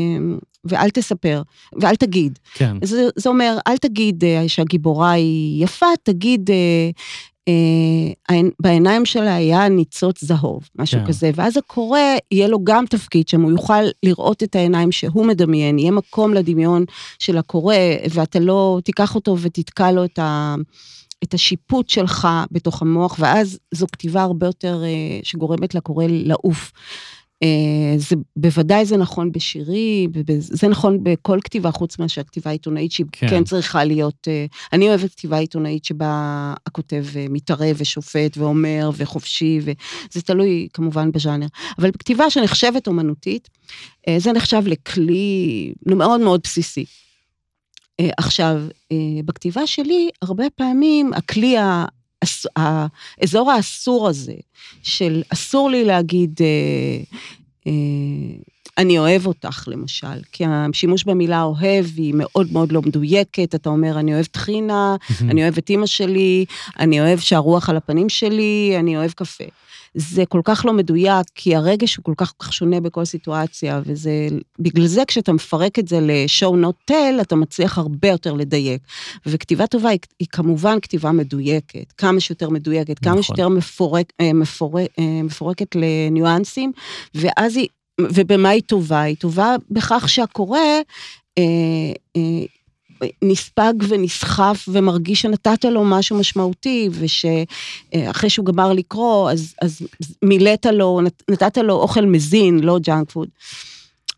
ואל 0.64 0.90
תספר, 0.90 1.42
ואל 1.81 1.97
תגיד. 1.97 2.38
כן. 2.55 2.77
זה, 2.85 3.09
זה 3.16 3.29
אומר, 3.29 3.59
אל 3.66 3.77
תגיד 3.77 4.25
אה, 4.25 4.49
שהגיבורה 4.49 5.11
היא 5.11 5.64
יפה, 5.64 5.87
תגיד, 6.03 6.51
אה, 6.51 6.90
בעיניים 8.62 9.05
שלה 9.05 9.35
היה 9.35 9.68
ניצוץ 9.68 10.25
זהוב, 10.25 10.68
משהו 10.79 11.01
כן. 11.01 11.07
כזה, 11.07 11.31
ואז 11.35 11.57
הקורא, 11.57 11.99
יהיה 12.31 12.49
לו 12.49 12.64
גם 12.64 12.85
תפקיד 12.87 13.29
שם, 13.29 13.42
הוא 13.42 13.51
יוכל 13.51 13.83
לראות 14.03 14.42
את 14.42 14.57
העיניים 14.57 14.92
שהוא 14.92 15.27
מדמיין, 15.27 15.79
יהיה 15.79 15.90
מקום 15.90 16.35
לדמיון 16.35 16.85
של 17.18 17.38
הקורא, 17.38 17.77
ואתה 18.11 18.40
לא 18.40 18.79
תיקח 18.85 19.14
אותו 19.14 19.37
ותתקע 19.40 19.92
לו 19.92 20.05
את 20.05 20.18
ה... 20.18 20.55
את 21.25 21.35
השיפוט 21.35 21.89
שלך 21.89 22.29
בתוך 22.51 22.83
המוח, 22.83 23.17
ואז 23.19 23.59
זו 23.75 23.87
כתיבה 23.93 24.23
הרבה 24.23 24.47
יותר 24.47 24.83
אה, 24.85 25.21
שגורמת 25.23 25.75
לקורא 25.75 26.05
לעוף. 26.09 26.73
אה, 27.43 27.99
זה, 27.99 28.17
בוודאי 28.37 28.85
זה 28.87 28.97
נכון 28.97 29.33
בשירים, 29.33 30.11
וב- 30.15 30.25
זה 30.39 30.69
נכון 30.69 30.99
בכל 31.03 31.39
כתיבה 31.45 31.71
חוץ 31.71 31.99
מאשר 31.99 32.23
כתיבה 32.23 32.51
עיתונאית, 32.51 32.93
שהיא 32.93 33.07
כן. 33.13 33.29
כן. 33.29 33.45
צריכה 33.45 33.85
להיות, 33.85 34.29
אה, 34.29 34.47
אני 34.73 34.89
אוהבת 34.89 35.11
כתיבה 35.15 35.39
עיתונאית 35.39 35.85
שבה 35.85 36.11
הכותב 36.67 37.05
מתערב 37.31 37.77
ושופט 37.79 38.37
ואומר 38.39 38.91
וחופשי, 38.97 39.61
וזה 39.63 40.23
תלוי 40.23 40.69
כמובן 40.73 41.13
בז'אנר. 41.13 41.47
אבל 41.79 41.91
בכתיבה 41.91 42.31
שנחשבת 42.31 42.87
אומנותית, 42.87 43.49
זה 44.19 44.33
נחשב 44.33 44.63
לכלי 44.67 45.73
מאוד 45.87 46.21
מאוד 46.21 46.41
בסיסי. 46.45 46.85
אה, 48.01 48.11
עכשיו, 48.17 48.61
אה, 48.93 48.97
בכתיבה 49.25 49.67
שלי, 49.67 50.11
הרבה 50.23 50.45
פעמים 50.51 51.13
הכלי, 51.13 51.57
האזור 52.57 53.51
האסור 53.51 54.09
הזה, 54.09 54.37
של 54.83 55.23
אסור 55.29 55.71
לי 55.71 55.85
להגיד, 55.85 56.41
אה, 57.67 57.73
אני 58.79 58.99
אוהב 58.99 59.27
אותך, 59.27 59.69
למשל, 59.71 60.23
כי 60.33 60.45
השימוש 60.49 61.05
במילה 61.05 61.43
אוהב 61.43 61.87
היא 61.97 62.15
מאוד 62.17 62.53
מאוד 62.53 62.73
לא 62.73 62.83
מדויקת, 62.83 63.55
אתה 63.55 63.69
אומר, 63.69 63.99
אני 63.99 64.15
אוהב 64.15 64.27
טחינה, 64.27 64.97
אני 65.21 65.43
אוהב 65.43 65.59
את 65.59 65.71
אימא 65.71 65.87
שלי, 65.87 66.45
אני 66.79 67.01
אוהב 67.01 67.19
שהרוח 67.19 67.71
על 67.71 67.77
הפנים 67.77 68.09
שלי, 68.09 68.75
אני 68.79 68.97
אוהב 68.97 69.11
קפה. 69.11 69.45
זה 69.95 70.27
כל 70.27 70.41
כך 70.45 70.65
לא 70.65 70.73
מדויק, 70.73 71.27
כי 71.35 71.57
הרגש 71.57 71.97
הוא 71.97 72.05
כל 72.05 72.15
כך 72.17 72.33
כל 72.37 72.47
כך 72.47 72.53
שונה 72.53 72.81
בכל 72.81 73.05
סיטואציה, 73.05 73.81
וזה, 73.87 74.29
בגלל 74.59 74.87
זה 74.87 75.03
כשאתה 75.07 75.33
מפרק 75.33 75.79
את 75.79 75.89
זה 75.89 76.01
ל-show 76.01 76.53
not 76.65 76.91
tell, 76.93 77.21
אתה 77.21 77.37
מצליח 77.37 77.79
הרבה 77.79 78.09
יותר 78.09 78.33
לדייק. 78.33 78.83
וכתיבה 79.27 79.67
טובה 79.67 79.89
היא, 79.89 79.99
היא 80.21 80.29
כמובן 80.33 80.81
כתיבה 80.83 81.13
מדויקת, 81.13 81.93
כמה 81.99 82.21
שיותר 82.21 82.51
מדויקת, 82.51 82.99
כמה 82.99 83.11
נכון. 83.11 83.23
שיותר 83.23 83.49
מפורק, 83.49 84.13
אה, 84.21 84.33
מפורק, 84.33 84.87
אה, 84.99 85.23
מפורקת 85.23 85.77
לניואנסים, 85.77 86.73
ואז 87.15 87.57
היא, 87.57 87.69
ובמה 88.01 88.49
היא 88.49 88.63
טובה? 88.67 89.01
היא 89.01 89.17
טובה 89.17 89.57
בכך 89.71 90.09
שהקורא, 90.09 90.59
אה, 91.39 91.43
אה, 92.17 92.23
נספג 93.23 93.73
ונסחף 93.89 94.65
ומרגיש 94.69 95.21
שנתת 95.23 95.65
לו 95.65 95.85
משהו 95.85 96.19
משמעותי, 96.19 96.89
ושאחרי 96.93 98.31
שהוא 98.31 98.47
גמר 98.47 98.73
לקרוא, 98.73 99.31
אז, 99.31 99.55
אז 99.63 99.81
מילאת 100.23 100.67
לו, 100.67 101.01
נת- 101.01 101.23
נתת 101.31 101.59
לו 101.59 101.75
אוכל 101.75 102.07
מזין, 102.07 102.59
לא 102.59 102.79
junk 102.83 103.11
food. 103.11 103.29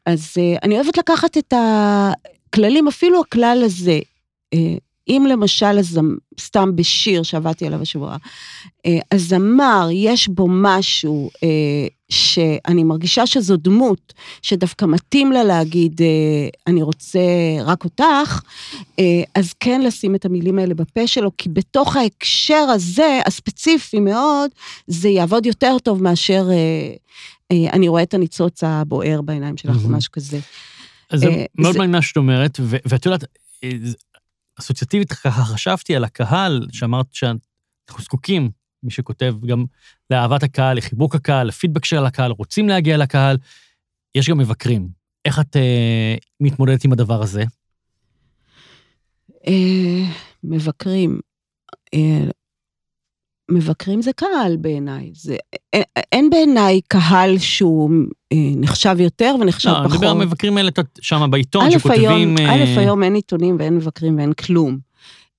אז 0.06 0.32
אה, 0.38 0.56
אני 0.62 0.74
אוהבת 0.74 0.98
לקחת 0.98 1.38
את 1.38 1.54
הכללים, 1.56 2.88
אפילו 2.88 3.20
הכלל 3.20 3.62
הזה. 3.64 3.98
אה, 4.54 4.58
אם 5.08 5.26
למשל, 5.30 5.78
הזמ- 5.78 6.18
סתם 6.40 6.76
בשיר 6.76 7.22
שעבדתי 7.22 7.66
עליו 7.66 7.82
השבוע, 7.82 8.16
אה, 8.86 8.98
הזמר, 9.12 9.88
יש 9.92 10.28
בו 10.28 10.46
משהו 10.50 11.30
אה, 11.42 11.48
שאני 12.08 12.84
מרגישה 12.84 13.26
שזו 13.26 13.56
דמות 13.56 14.12
שדווקא 14.42 14.84
מתאים 14.84 15.32
לה 15.32 15.44
להגיד, 15.44 16.00
אה, 16.02 16.48
אני 16.66 16.82
רוצה 16.82 17.20
רק 17.64 17.84
אותך, 17.84 18.40
אה, 18.98 19.22
אז 19.34 19.52
כן 19.60 19.80
לשים 19.80 20.14
את 20.14 20.24
המילים 20.24 20.58
האלה 20.58 20.74
בפה 20.74 21.06
שלו, 21.06 21.30
כי 21.38 21.48
בתוך 21.48 21.96
ההקשר 21.96 22.66
הזה, 22.74 23.20
הספציפי 23.26 24.00
מאוד, 24.00 24.50
זה 24.86 25.08
יעבוד 25.08 25.46
יותר 25.46 25.76
טוב 25.82 26.02
מאשר 26.02 26.48
אה, 26.50 26.94
אני 27.72 27.88
רואה 27.88 28.02
את 28.02 28.14
הניצוץ 28.14 28.64
הבוער 28.64 29.22
בעיניים 29.22 29.56
שלך, 29.56 29.76
או. 29.84 29.88
משהו 29.88 30.12
כזה. 30.12 30.40
אז 31.10 31.20
זה 31.20 31.44
מאוד 31.58 31.76
מעניין 31.76 31.90
מה 31.90 32.02
שאת 32.02 32.16
אומרת, 32.16 32.60
ואת 32.60 33.06
יודעת, 33.06 33.24
אסוציאטיבית 34.60 35.12
ככה 35.12 35.44
חשבתי 35.44 35.96
על 35.96 36.04
הקהל, 36.04 36.66
שאמרת 36.72 37.06
שאנחנו 37.12 38.02
זקוקים, 38.02 38.50
מי 38.86 38.90
שכותב 38.90 39.34
גם 39.46 39.64
לאהבת 40.10 40.42
הקהל, 40.42 40.76
לחיבוק 40.76 41.14
הקהל, 41.14 41.46
לפידבק 41.46 41.84
של 41.84 42.04
הקהל, 42.04 42.30
רוצים 42.30 42.68
להגיע 42.68 42.96
לקהל, 42.96 43.36
יש 44.14 44.30
גם 44.30 44.38
מבקרים. 44.38 44.88
איך 45.24 45.40
את 45.40 45.56
אה, 45.56 46.14
מתמודדת 46.40 46.84
עם 46.84 46.92
הדבר 46.92 47.22
הזה? 47.22 47.44
אה, 49.46 50.04
מבקרים. 50.44 51.20
אה, 51.94 52.24
מבקרים 53.50 54.02
זה 54.02 54.12
קהל 54.12 54.56
בעיניי. 54.56 55.10
זה, 55.14 55.36
אין, 55.72 55.82
אין 56.12 56.30
בעיניי 56.30 56.80
קהל 56.88 57.38
שהוא 57.38 57.90
אה, 58.32 58.36
נחשב 58.56 58.96
יותר 58.98 59.34
ונחשב 59.40 59.68
לא, 59.68 59.76
אני 59.76 59.84
פחות. 59.84 59.96
מדבר 59.96 60.10
על 60.10 60.20
המבקרים 60.20 60.56
האלה 60.56 60.70
שם 61.00 61.30
בעיתון, 61.30 61.66
א', 61.66 61.70
שכותבים... 61.70 62.00
היום, 62.10 62.38
אה, 62.38 62.54
א', 62.54 62.78
היום 62.78 63.02
אין 63.02 63.14
עיתונים 63.14 63.56
ואין 63.58 63.76
מבקרים 63.76 64.18
ואין 64.18 64.32
כלום. 64.32 64.78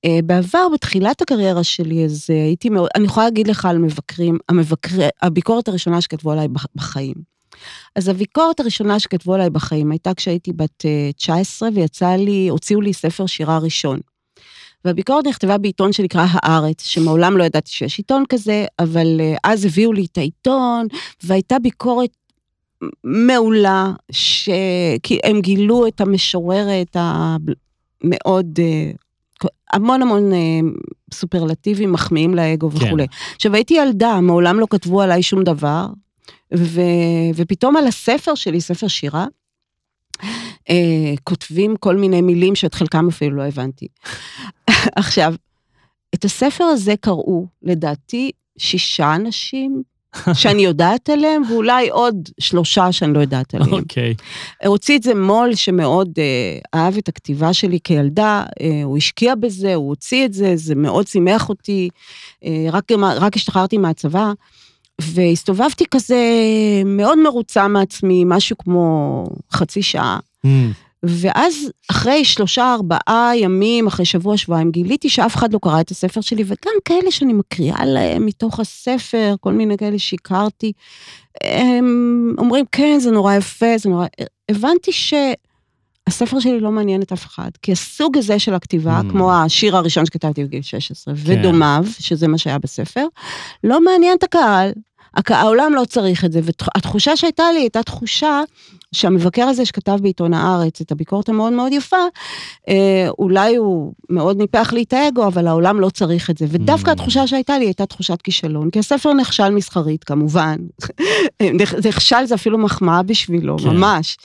אה, 0.06 0.20
בעבר, 0.24 0.68
בתחילת 0.74 1.22
הקריירה 1.22 1.64
שלי, 1.64 2.06
אז 2.06 2.26
אה, 2.30 2.36
הייתי 2.44 2.70
מאוד, 2.70 2.90
אני 2.96 3.06
יכולה 3.06 3.26
להגיד 3.26 3.48
לך 3.48 3.66
על 3.66 3.78
מבקרים, 3.78 4.38
המבקר, 4.50 5.08
הביקורת 5.22 5.68
הראשונה 5.68 6.02
שכתבו 6.02 6.32
עליי 6.32 6.48
בח- 6.48 6.66
בחיים. 6.76 7.16
אז 7.96 8.08
הביקורת 8.08 8.60
הראשונה 8.60 9.00
שכתבו 9.00 9.34
עליי 9.34 9.50
בחיים 9.50 9.92
הייתה 9.92 10.14
כשהייתי 10.14 10.54
בת 10.54 10.86
אה, 10.86 11.10
19 11.18 11.70
ויצא 11.74 12.10
לי, 12.10 12.48
הוציאו 12.50 12.82
לי 12.82 12.94
ספר 12.94 13.26
שירה 13.26 13.58
ראשון. 13.58 14.00
והביקורת 14.86 15.28
נכתבה 15.28 15.58
בעיתון 15.58 15.94
שנקרא 15.94 16.26
הארץ, 16.32 16.84
שמעולם 16.84 17.38
לא 17.38 17.44
ידעתי 17.44 17.72
שיש 17.72 17.98
עיתון 17.98 18.24
כזה, 18.30 18.66
אבל 18.80 19.22
אה, 19.22 19.36
אז 19.44 19.66
הביאו 19.66 19.94
לי 19.94 20.06
את 20.12 20.18
העיתון, 20.18 20.88
והייתה 21.24 21.60
ביקורת 21.60 22.10
מעולה, 23.04 23.92
ש... 24.12 24.50
כי 25.04 25.20
הם 25.24 25.42
גילו 25.42 25.88
את 25.88 26.02
המשוררת 26.02 26.96
המאוד, 27.00 28.60
אה, 28.60 28.92
המון 29.74 30.02
המון 30.02 30.34
אה, 30.34 30.60
סופרלטיבים 31.14 31.92
מחמיאים 31.92 32.36
לאגו 32.36 32.72
כן. 32.72 32.86
וכולי. 32.86 33.08
עכשיו, 33.36 33.56
הייתי 33.56 33.74
ילדה, 33.74 34.22
מעולם 34.22 34.60
לא 34.60 34.68
כתבו 34.70 35.02
עליי 35.02 35.24
שום 35.24 35.44
דבר, 35.44 35.88
ו, 36.58 36.82
ופתאום 37.36 37.78
על 37.78 37.88
הספר 37.88 38.36
שלי, 38.36 38.62
ספר 38.62 38.88
שירה, 38.88 39.26
אה, 40.70 41.14
כותבים 41.24 41.76
כל 41.76 41.96
מיני 41.96 42.22
מילים 42.22 42.56
שאת 42.56 42.74
חלקם 42.74 43.08
אפילו 43.08 43.36
לא 43.36 43.44
הבנתי. 43.44 43.88
עכשיו, 44.96 45.34
את 46.16 46.26
הספר 46.26 46.64
הזה 46.64 46.94
קראו, 47.02 47.48
לדעתי, 47.64 48.32
שישה 48.58 49.16
אנשים 49.16 49.84
שאני 50.34 50.62
יודעת 50.62 51.10
עליהם, 51.10 51.42
ואולי 51.50 51.90
עוד 51.90 52.30
שלושה 52.40 52.92
שאני 52.92 53.14
לא 53.14 53.20
יודעת 53.20 53.54
עליהם. 53.54 53.74
אוקיי. 53.74 54.16
הוציא 54.66 54.98
את 54.98 55.04
זה 55.04 55.16
מו"ל 55.16 55.56
שמאוד 55.56 56.10
אה, 56.18 56.80
אהב 56.80 56.98
את 56.98 57.08
הכתיבה 57.08 57.54
שלי 57.54 57.80
כילדה, 57.84 58.44
אה, 58.62 58.84
הוא 58.84 58.98
השקיע 58.98 59.36
בזה, 59.36 59.76
הוא 59.76 59.90
הוציא 59.90 60.26
את 60.26 60.34
זה, 60.34 60.56
זה 60.56 60.76
מאוד 60.76 61.08
שימח 61.08 61.50
אותי. 61.50 61.90
אה, 62.46 62.68
רק, 62.72 62.92
רק 63.02 63.36
השתחררתי 63.36 63.78
מהצבא, 63.78 64.32
והסתובבתי 65.02 65.86
כזה 65.92 66.24
מאוד 66.86 67.18
מרוצה 67.24 67.68
מעצמי, 67.68 68.24
משהו 68.28 68.58
כמו 68.58 69.24
חצי 69.52 69.82
שעה. 69.82 70.20
Mm, 70.46 70.50
ואז 71.04 71.72
אחרי 71.92 72.26
שלושה, 72.26 72.74
ארבעה 72.74 73.32
ימים, 73.36 73.88
אחרי 73.88 74.06
שבוע, 74.06 74.38
שבועיים, 74.38 74.72
גיליתי 74.72 75.10
שאף 75.10 75.36
אחד 75.36 75.54
לא 75.54 75.60
קרא 75.62 75.82
את 75.82 75.92
הספר 75.92 76.22
שלי, 76.22 76.44
וגם 76.44 76.74
כאלה 76.86 77.12
שאני 77.12 77.34
מקריאה 77.34 77.86
להם 77.86 78.26
מתוך 78.26 78.60
הספר, 78.60 79.36
כל 79.40 79.54
מיני 79.54 79.78
כאלה 79.78 80.00
שהכרתי, 80.00 80.72
הם 81.44 82.36
אומרים, 82.38 82.66
כן, 82.72 82.98
זה 83.00 83.12
נורא 83.12 83.34
יפה, 83.34 83.78
זה 83.78 83.90
נורא... 83.90 84.06
הבנתי 84.50 84.92
שהספר 84.92 86.40
שלי 86.40 86.60
לא 86.60 86.72
מעניין 86.72 87.02
את 87.02 87.12
אף 87.12 87.26
אחד, 87.26 87.50
כי 87.62 87.72
הסוג 87.72 88.18
הזה 88.18 88.40
של 88.40 88.54
הכתיבה, 88.54 89.02
Mm. 89.04 89.12
כמו 89.12 89.34
השיר 89.34 89.78
הראשון 89.78 90.06
שכתבתי 90.06 90.44
בגיל 90.44 90.62
16, 90.62 91.14
כן. 91.16 91.22
ודומיו, 91.26 91.86
שזה 92.00 92.28
מה 92.28 92.38
שהיה 92.38 92.60
בספר, 92.60 93.06
לא 93.64 93.82
מעניין 93.82 94.18
את 94.18 94.24
הקהל. 94.24 94.72
העולם 95.30 95.72
לא 95.76 95.86
צריך 95.86 96.26
את 96.26 96.32
זה, 96.32 96.40
והתחושה 96.44 97.16
שהייתה 97.16 97.44
לי 97.54 97.60
הייתה 97.60 97.84
תחושה 97.84 98.42
שהמבקר 98.92 99.44
הזה 99.44 99.66
שכתב 99.66 99.98
בעיתון 100.02 100.34
הארץ 100.34 100.82
את 100.82 100.92
הביקורת 100.92 101.30
המאוד 101.30 101.54
מאוד 101.54 101.74
יפה, 101.74 101.98
אה, 102.70 103.08
אולי 103.20 103.56
הוא 103.56 103.94
מאוד 104.10 104.38
ניפח 104.38 104.74
לי 104.74 104.84
את 104.84 104.94
האגו, 104.94 105.28
אבל 105.28 105.48
העולם 105.48 105.80
לא 105.80 105.90
צריך 105.90 106.30
את 106.30 106.38
זה. 106.38 106.46
ודווקא 106.50 106.90
Mm. 106.90 106.94
התחושה 106.94 107.28
שהייתה 107.28 107.60
לי 107.60 107.66
הייתה 107.66 107.86
תחושת 107.86 108.22
כישלון, 108.22 108.70
כי 108.70 108.80
הספר 108.80 109.14
נכשל 109.14 109.50
מסחרית, 109.50 110.04
כמובן. 110.04 110.56
נכ- 111.44 111.88
נכשל 111.88 112.26
זה 112.26 112.36
אפילו 112.36 112.58
מחמאה 112.58 113.04
בשבילו, 113.04 113.58
כן. 113.58 113.70
ממש. 113.70 114.18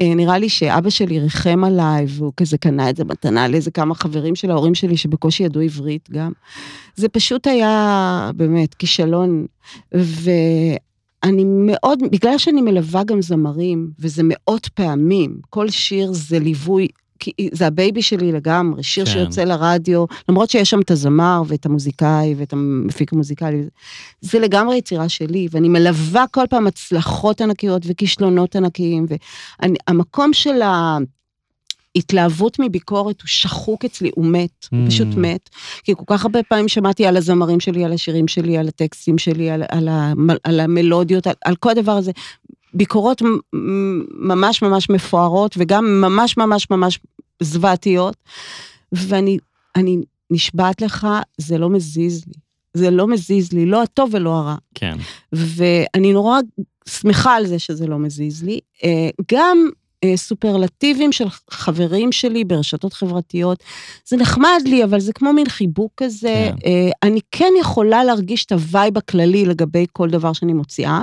אה, 0.00 0.14
נראה 0.14 0.38
לי 0.38 0.48
שאבא 0.48 0.90
שלי 0.90 1.18
ריחם 1.20 1.64
עליי, 1.64 2.04
והוא 2.08 2.32
כזה 2.36 2.58
קנה 2.58 2.90
את 2.90 2.96
זה 2.96 3.04
מתנה 3.04 3.48
לאיזה 3.48 3.70
כמה 3.70 3.94
חברים 3.94 4.34
של 4.34 4.50
ההורים 4.50 4.74
שלי 4.74 4.96
שבקושי 4.96 5.42
ידעו 5.42 5.62
עברית 5.62 6.08
גם. 6.12 6.32
זה 6.96 7.08
פשוט 7.08 7.46
היה 7.46 8.30
באמת 8.36 8.74
כישלון, 8.74 9.46
ואני 9.92 11.44
מאוד, 11.44 11.98
בגלל 12.10 12.38
שאני 12.38 12.62
מלווה 12.62 13.04
גם 13.04 13.22
זמרים, 13.22 13.90
וזה 13.98 14.22
מאות 14.24 14.68
פעמים, 14.68 15.38
כל 15.50 15.70
שיר 15.70 16.12
זה 16.12 16.38
ליווי. 16.38 16.88
כי 17.20 17.32
זה 17.52 17.66
ה 17.66 17.73
baby 17.73 18.02
שלי 18.02 18.32
לגמרי, 18.32 18.82
שיר 18.82 19.04
כן. 19.04 19.10
שיוצא 19.10 19.44
לרדיו, 19.44 20.04
למרות 20.28 20.50
שיש 20.50 20.70
שם 20.70 20.80
את 20.80 20.90
הזמר 20.90 21.42
ואת 21.46 21.66
המוזיקאי 21.66 22.34
ואת 22.36 22.52
המפיק 22.52 23.12
המוזיקלי, 23.12 23.62
זה 24.20 24.38
לגמרי 24.38 24.76
יצירה 24.76 25.08
שלי, 25.08 25.48
ואני 25.50 25.68
מלווה 25.68 26.24
כל 26.30 26.44
פעם 26.50 26.66
הצלחות 26.66 27.40
ענקיות 27.40 27.82
וכישלונות 27.86 28.56
ענקיים, 28.56 29.06
והמקום 29.88 30.32
של 30.32 30.62
ההתלהבות 31.96 32.58
מביקורת 32.58 33.20
הוא 33.20 33.28
שחוק 33.28 33.84
אצלי, 33.84 34.10
הוא 34.14 34.26
מת, 34.26 34.66
הוא 34.70 34.84
Mm. 34.86 34.90
פשוט 34.90 35.08
מת, 35.16 35.48
כי 35.84 35.92
כל 35.96 36.04
כך 36.06 36.24
הרבה 36.24 36.42
פעמים 36.42 36.68
שמעתי 36.68 37.06
על 37.06 37.16
הזמרים 37.16 37.60
שלי, 37.60 37.84
על 37.84 37.92
השירים 37.92 38.28
שלי, 38.28 38.58
על 38.58 38.68
הטקסטים 38.68 39.18
שלי, 39.18 39.50
על, 39.50 39.62
על, 39.68 39.88
המ- 39.88 40.36
על 40.44 40.60
המלודיות, 40.60 41.26
על, 41.26 41.34
על 41.44 41.56
כל 41.56 41.70
הדבר 41.70 41.92
הזה. 41.92 42.12
ביקורות 42.74 43.22
ממש 44.20 44.62
ממש 44.62 44.90
מפוארות, 44.90 45.54
וגם 45.58 46.00
ממש 46.00 46.36
ממש 46.36 46.66
ממש 46.70 46.98
זוועתיות, 47.42 48.16
ואני 48.92 49.38
אני 49.76 49.98
נשבעת 50.30 50.82
לך, 50.82 51.06
זה 51.38 51.58
לא 51.58 51.70
מזיז 51.70 52.24
לי. 52.26 52.32
זה 52.74 52.90
לא 52.90 53.06
מזיז 53.08 53.52
לי, 53.52 53.66
לא 53.66 53.82
הטוב 53.82 54.10
ולא 54.12 54.30
הרע. 54.30 54.54
כן. 54.74 54.96
ואני 55.32 56.12
נורא 56.12 56.38
שמחה 56.88 57.34
על 57.34 57.46
זה 57.46 57.58
שזה 57.58 57.86
לא 57.86 57.98
מזיז 57.98 58.42
לי. 58.44 58.60
אה, 58.84 59.08
גם 59.32 59.68
סופרלטיבים 60.16 61.12
של 61.12 61.26
חברים 61.50 62.12
שלי 62.12 62.44
ברשתות 62.44 62.92
חברתיות, 62.92 63.64
זה 64.08 64.16
נחמד 64.16 64.60
לי, 64.64 64.84
אבל 64.84 65.00
זה 65.00 65.12
כמו 65.12 65.32
מין 65.32 65.48
חיבוק 65.48 65.92
כזה. 65.96 66.50
כן. 66.60 66.66
אה, 66.66 66.90
אני 67.02 67.20
כן 67.32 67.52
יכולה 67.60 68.04
להרגיש 68.04 68.44
את 68.44 68.52
ה 68.52 68.61
vibe 68.61 68.98
הכללי 68.98 69.44
לגבי 69.46 69.86
כל 69.92 70.10
דבר 70.10 70.32
שאני 70.32 70.52
מוציאה. 70.52 71.02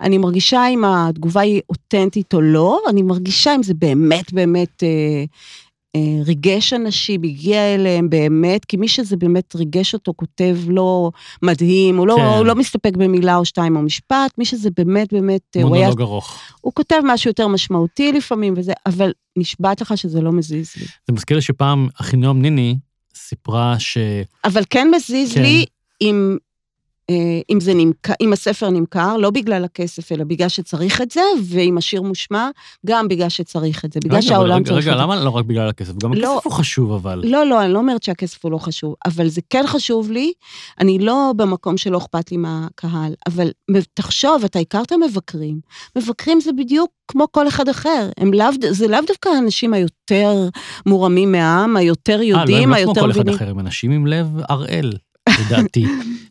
אני 0.00 0.18
מרגישה 0.18 0.68
אם 0.68 0.84
התגובה 0.84 1.40
היא 1.40 1.60
אותנטית 1.70 2.34
או 2.34 2.40
לא, 2.40 2.80
אני 2.88 3.02
מרגישה 3.02 3.54
אם 3.54 3.62
זה 3.62 3.74
באמת 3.74 4.32
באמת 4.32 4.82
אה, 4.82 4.88
אה, 4.88 5.24
ריגש 6.26 6.72
אנשים, 6.72 7.22
הגיע 7.22 7.74
אליהם 7.74 8.10
באמת, 8.10 8.64
כי 8.64 8.76
מי 8.76 8.88
שזה 8.88 9.16
באמת 9.16 9.54
ריגש 9.56 9.94
אותו 9.94 10.12
כותב 10.16 10.56
לא 10.68 11.10
מדהים, 11.42 11.96
הוא 11.96 12.06
לא, 12.06 12.16
כן. 12.16 12.24
הוא 12.24 12.46
לא 12.46 12.54
מסתפק 12.54 12.92
במילה 12.96 13.36
או 13.36 13.44
שתיים 13.44 13.76
או 13.76 13.82
משפט, 13.82 14.38
מי 14.38 14.44
שזה 14.44 14.70
באמת 14.76 15.12
באמת, 15.12 15.40
אה, 15.56 15.62
הוא, 15.62 15.74
היה, 15.74 15.88
מונולוג 15.88 16.00
ארוך. 16.00 16.38
הוא 16.60 16.72
כותב 16.72 17.00
משהו 17.04 17.30
יותר 17.30 17.48
משמעותי 17.48 18.12
לפעמים 18.12 18.54
וזה, 18.56 18.72
אבל 18.86 19.12
נשבעת 19.36 19.80
לך 19.80 19.98
שזה 19.98 20.20
לא 20.20 20.32
מזיז 20.32 20.72
לי. 20.76 20.86
זה 21.06 21.12
מזכיר 21.12 21.36
לי 21.36 21.42
שפעם 21.42 21.88
אחינועם 22.00 22.42
ניני 22.42 22.76
סיפרה 23.14 23.78
ש... 23.78 23.98
אבל 24.44 24.62
כן 24.70 24.88
מזיז 24.94 25.34
כן. 25.34 25.42
לי 25.42 25.66
אם, 26.00 26.36
אה, 26.40 26.45
אם, 27.50 27.60
זה 27.60 27.74
נמכר, 27.74 28.12
אם 28.20 28.32
הספר 28.32 28.70
נמכר, 28.70 29.16
לא 29.16 29.30
בגלל 29.30 29.64
הכסף, 29.64 30.12
אלא 30.12 30.24
בגלל 30.24 30.48
שצריך 30.48 31.02
את 31.02 31.10
זה, 31.10 31.20
ואם 31.48 31.78
השיר 31.78 32.02
מושמע, 32.02 32.48
גם 32.86 33.08
בגלל 33.08 33.28
שצריך 33.28 33.84
את 33.84 33.92
זה, 33.92 34.00
בגלל 34.04 34.16
רגע, 34.16 34.22
שהעולם 34.22 34.56
רגע, 34.56 34.64
צריך 34.64 34.84
רגע, 34.86 34.92
את 34.92 34.96
זה. 34.96 35.02
למה 35.02 35.24
לא 35.24 35.30
רק 35.30 35.44
בגלל 35.44 35.68
הכסף? 35.68 35.92
גם 36.02 36.14
לא. 36.14 36.34
הכסף 36.34 36.46
הוא 36.46 36.52
חשוב, 36.52 36.92
אבל. 36.92 37.22
לא, 37.24 37.46
לא, 37.46 37.64
אני 37.64 37.72
לא 37.72 37.78
אומרת 37.78 38.02
שהכסף 38.02 38.44
הוא 38.44 38.52
לא 38.52 38.58
חשוב, 38.58 38.94
אבל 39.06 39.28
זה 39.28 39.40
כן 39.50 39.64
חשוב 39.66 40.10
לי. 40.10 40.32
אני 40.80 40.98
לא 40.98 41.32
במקום 41.36 41.76
שלא 41.76 41.98
אכפת 41.98 42.30
לי 42.30 42.36
מהקהל, 42.36 43.14
אבל 43.26 43.50
תחשוב, 43.94 44.44
אתה 44.44 44.58
הכרת 44.58 44.92
מבקרים. 44.92 45.60
מבקרים 45.96 46.40
זה 46.40 46.52
בדיוק 46.52 46.90
כמו 47.08 47.26
כל 47.30 47.48
אחד 47.48 47.68
אחר. 47.68 48.10
הם 48.16 48.34
לאו, 48.34 48.46
זה 48.70 48.88
לאו 48.88 49.00
דווקא 49.06 49.28
האנשים 49.28 49.74
היותר 49.74 50.48
מורמים 50.86 51.32
מהעם, 51.32 51.76
היותר 51.76 52.18
אה, 52.18 52.24
יודעים, 52.24 52.70
לא, 52.70 52.76
הם 52.76 52.86
לא 52.86 52.92
כמו 52.92 52.92
היותר 52.94 53.00
כל 53.00 53.10
אחד 53.10 53.20
מבינים. 53.20 53.36
אחר, 53.36 53.50
הם 53.50 53.60
אנשים 53.60 53.90
עם 53.90 54.06
לב 54.06 54.26
הראל, 54.48 54.92
לדעתי. 55.28 55.84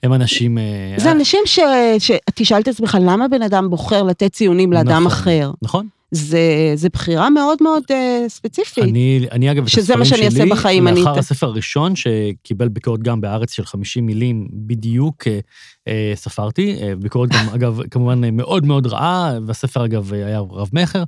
הם 0.03 0.13
אנשים... 0.13 0.57
אה, 0.57 0.63
זה 0.97 1.11
אנשים 1.11 1.39
ש... 1.45 1.59
שתשאל 1.99 2.61
את 2.61 2.67
עצמך, 2.67 2.97
למה 3.01 3.27
בן 3.27 3.41
אדם 3.41 3.69
בוחר 3.69 4.03
לתת 4.03 4.33
ציונים 4.33 4.73
לאדם 4.73 5.03
נכון. 5.03 5.07
אחר? 5.07 5.51
נכון. 5.61 5.87
זה, 6.11 6.71
זה 6.75 6.89
בחירה 6.89 7.29
מאוד 7.29 7.57
מאוד 7.61 7.83
uh, 7.83 7.93
ספציפית. 8.29 8.83
אני, 8.83 9.27
אני 9.31 9.51
אגב, 9.51 9.63
את 9.63 9.69
שזה 9.69 9.95
מה 9.95 10.05
שאני 10.05 10.25
אעשה 10.25 10.45
בחיים, 10.51 10.87
אני 10.87 10.99
לאחר 10.99 11.19
הספר 11.19 11.47
הראשון, 11.47 11.93
שקיבל 11.95 12.67
ביקורת 12.67 13.03
גם 13.03 13.21
בארץ 13.21 13.51
של 13.51 13.65
50 13.65 14.05
מילים 14.05 14.47
בדיוק, 14.53 15.27
אה, 15.27 15.39
אה, 15.87 16.11
ספרתי. 16.15 16.77
אה, 16.81 16.95
ביקורת 16.95 17.29
גם, 17.29 17.49
אגב, 17.55 17.79
כמובן 17.91 18.23
אה, 18.23 18.31
מאוד 18.31 18.65
מאוד 18.65 18.87
רעה, 18.87 19.37
והספר 19.45 19.85
אגב 19.85 20.13
אה, 20.13 20.25
היה 20.25 20.39
רב-מכר. 20.39 21.03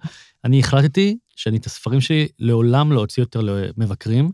אני 0.46 0.60
החלטתי 0.60 1.18
שאני 1.36 1.58
את 1.58 1.66
הספרים 1.66 2.02
שלי 2.02 2.28
לעולם 2.40 2.92
לא 2.92 3.00
אוציא 3.00 3.24
יותר 3.24 3.42
למבקרים. 3.44 4.32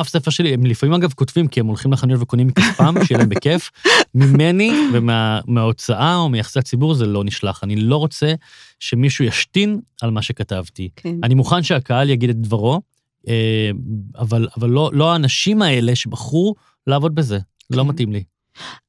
אף 0.00 0.08
ספר 0.08 0.30
שלי, 0.30 0.54
הם 0.54 0.66
לפעמים 0.66 0.94
אגב 0.94 1.12
כותבים, 1.12 1.48
כי 1.48 1.60
הם 1.60 1.66
הולכים 1.66 1.92
לחנויות 1.92 2.22
וקונים 2.22 2.46
מכספם, 2.46 2.94
שיהיה 3.04 3.18
להם 3.18 3.28
בכיף. 3.28 3.70
ממני 4.14 4.72
ומההוצאה 4.92 6.16
או 6.16 6.28
מיחסי 6.28 6.58
הציבור 6.58 6.94
זה 6.94 7.06
לא 7.06 7.24
נשלח. 7.24 7.64
אני 7.64 7.76
לא 7.76 7.96
רוצה 7.96 8.34
שמישהו 8.80 9.24
ישתין 9.24 9.80
על 10.02 10.10
מה 10.10 10.22
שכתבתי. 10.22 10.88
כן. 10.96 11.16
אני 11.22 11.34
מוכן 11.34 11.62
שהקהל 11.62 12.10
יגיד 12.10 12.30
את 12.30 12.36
דברו, 12.36 12.80
אה, 13.28 13.70
אבל, 14.18 14.48
אבל 14.56 14.70
לא, 14.70 14.90
לא 14.92 15.12
האנשים 15.12 15.62
האלה 15.62 15.96
שבחרו 15.96 16.54
לעבוד 16.86 17.14
בזה. 17.14 17.38
לא 17.70 17.82
כן. 17.82 17.88
מתאים 17.88 18.12
לי. 18.12 18.24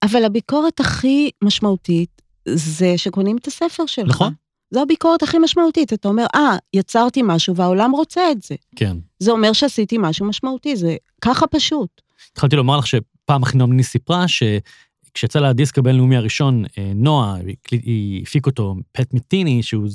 אבל 0.03 0.25
הביקורת 0.25 0.79
הכי 0.79 1.29
משמעותית 1.43 2.21
זה 2.49 2.93
שקונים 2.97 3.37
את 3.37 3.47
הספר 3.47 3.85
שלך. 3.85 4.09
נכון. 4.09 4.33
זו 4.73 4.81
הביקורת 4.81 5.23
הכי 5.23 5.37
משמעותית. 5.39 5.93
אתה 5.93 6.07
אומר, 6.07 6.25
אה, 6.35 6.57
יצרתי 6.73 7.21
משהו 7.23 7.55
והעולם 7.55 7.91
רוצה 7.91 8.31
את 8.31 8.41
זה. 8.41 8.55
כן. 8.75 8.97
זה 9.19 9.31
אומר 9.31 9.53
שעשיתי 9.53 9.97
משהו 9.99 10.25
משמעותי, 10.25 10.75
זה 10.75 10.95
ככה 11.21 11.47
פשוט. 11.47 12.01
התחלתי 12.31 12.55
לומר 12.55 12.77
לך 12.77 12.87
שפעם 12.87 13.43
אחינועם 13.43 13.69
ניני 13.69 13.83
סיפרה 13.83 14.27
שכשיצא 15.13 15.39
לה 15.39 15.49
הדיסק 15.49 15.77
הבינלאומי 15.77 16.17
הראשון, 16.17 16.63
אה, 16.77 16.91
נועה, 16.95 17.35
היא 17.71 18.23
הפיק 18.23 18.45
אותו, 18.45 18.75
פט 18.91 19.13
מיטיני, 19.13 19.63
שהוא 19.63 19.87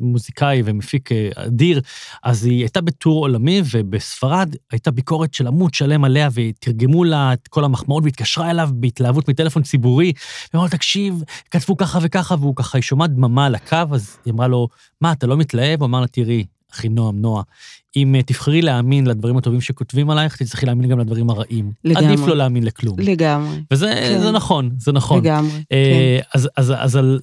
מוזיקאי 0.00 0.62
ומפיק 0.64 1.12
אה, 1.12 1.28
אדיר, 1.34 1.80
אז 2.22 2.44
היא 2.44 2.58
הייתה 2.58 2.80
בטור 2.80 3.20
עולמי, 3.20 3.62
ובספרד 3.72 4.54
הייתה 4.72 4.90
ביקורת 4.90 5.34
של 5.34 5.46
עמוד 5.46 5.74
שלם 5.74 6.04
עליה, 6.04 6.28
ותרגמו 6.34 7.04
לה 7.04 7.32
את 7.32 7.48
כל 7.48 7.64
המחמאות, 7.64 8.04
והתקשרה 8.04 8.50
אליו 8.50 8.70
בהתלהבות 8.72 9.28
מטלפון 9.28 9.62
ציבורי, 9.62 10.12
ואמרה 10.54 10.66
לו, 10.66 10.70
תקשיב, 10.70 11.22
כתבו 11.50 11.76
ככה 11.76 11.98
וככה, 12.02 12.34
והוא 12.38 12.56
ככה, 12.56 12.78
היא 12.78 12.82
שומעת 12.82 13.10
דממה 13.10 13.46
על 13.46 13.54
הקו, 13.54 13.76
אז 13.92 14.16
היא 14.24 14.32
אמרה 14.32 14.48
לו, 14.48 14.68
מה, 15.00 15.12
אתה 15.12 15.26
לא 15.26 15.36
מתלהב? 15.36 15.80
הוא 15.80 15.86
אמר 15.86 16.00
לה, 16.00 16.06
תראי, 16.06 16.44
אחינועם, 16.74 17.20
נועה, 17.20 17.42
אם 17.96 18.14
אה, 18.14 18.22
תבחרי 18.22 18.62
להאמין 18.62 19.06
לדברים 19.06 19.36
הטובים 19.36 19.60
שכותבים 19.60 20.10
עלייך, 20.10 20.36
תצטרכי 20.36 20.66
להאמין 20.66 20.88
גם 20.88 20.98
לדברים 20.98 21.30
הרעים. 21.30 21.72
לגמרי. 21.84 22.06
עדיף 22.06 22.26
לא 22.26 22.36
להאמין 22.36 22.62
לכלום. 22.62 23.00
לגמרי. 23.00 23.62
וזה 23.70 23.86
כן. 23.86 24.18
זה 24.20 24.30
נכון, 24.30 24.70
זה 24.78 24.92
נכון. 24.92 25.18
לגמרי. 25.18 25.62
אה, 25.72 26.20
אז, 26.34 26.48
אז, 26.56 26.72
אז 26.78 26.96
על... 26.96 27.20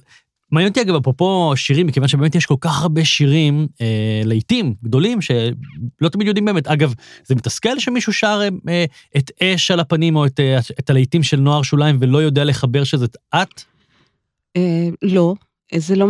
מעניין 0.52 0.68
אותי 0.68 0.80
אגב, 0.80 0.94
אפרופו 0.94 1.52
שירים, 1.56 1.86
מכיוון 1.86 2.08
שבאמת 2.08 2.34
יש 2.34 2.46
כל 2.46 2.54
כך 2.60 2.82
הרבה 2.82 3.04
שירים, 3.04 3.66
אה, 3.80 4.22
לעיתים 4.24 4.74
גדולים, 4.84 5.20
שלא 5.20 6.08
תמיד 6.12 6.26
יודעים 6.26 6.44
באמת. 6.44 6.66
אגב, 6.66 6.94
זה 7.26 7.34
מתסכל 7.34 7.78
שמישהו 7.78 8.12
שר 8.12 8.40
אה, 8.68 8.84
את 9.16 9.30
אש 9.42 9.70
על 9.70 9.80
הפנים, 9.80 10.16
או 10.16 10.26
את, 10.26 10.40
אה, 10.40 10.58
את 10.78 10.90
הלהיטים 10.90 11.22
של 11.22 11.40
נוער 11.40 11.62
שוליים, 11.62 11.96
ולא 12.00 12.18
יודע 12.18 12.44
לחבר 12.44 12.84
שזאת 12.84 13.16
את? 13.34 13.62
אה, 14.56 14.88
לא, 15.02 15.34
זה 15.74 15.96
לא... 15.96 16.06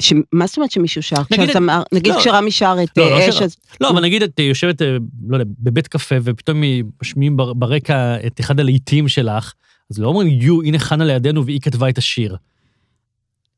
ש- 0.00 0.12
מה 0.32 0.46
זאת 0.46 0.56
אומרת 0.56 0.70
שמישהו 0.70 1.02
שר? 1.02 1.16
נגיד 1.30 1.44
את- 1.44 1.50
כשזמר- 1.50 1.82
נגיד 1.92 2.12
לא. 2.14 2.18
כשרמי 2.20 2.50
שר 2.50 2.76
את 2.82 2.98
לא, 2.98 3.10
לא 3.10 3.18
אה, 3.18 3.28
אש, 3.28 3.34
שרה. 3.34 3.44
אז... 3.44 3.56
לא, 3.80 3.90
אבל 3.90 4.02
נגיד 4.02 4.22
את 4.22 4.40
אה, 4.40 4.44
יושבת, 4.44 4.82
אה, 4.82 4.96
לא 5.28 5.36
יודע, 5.36 5.50
בבית 5.60 5.88
קפה, 5.88 6.14
ופתאום 6.22 6.62
משמיעים 7.02 7.36
בר- 7.36 7.52
ברקע 7.52 8.16
את 8.26 8.40
אחד 8.40 8.60
הלהיטים 8.60 9.08
שלך, 9.08 9.52
אז 9.90 9.98
לא 9.98 10.08
אומרים, 10.08 10.28
יו, 10.40 10.62
הנה 10.62 10.78
חנה 10.78 11.04
לידינו 11.04 11.44
והיא 11.46 11.60
כתבה 11.60 11.88
את 11.88 11.98
השיר. 11.98 12.36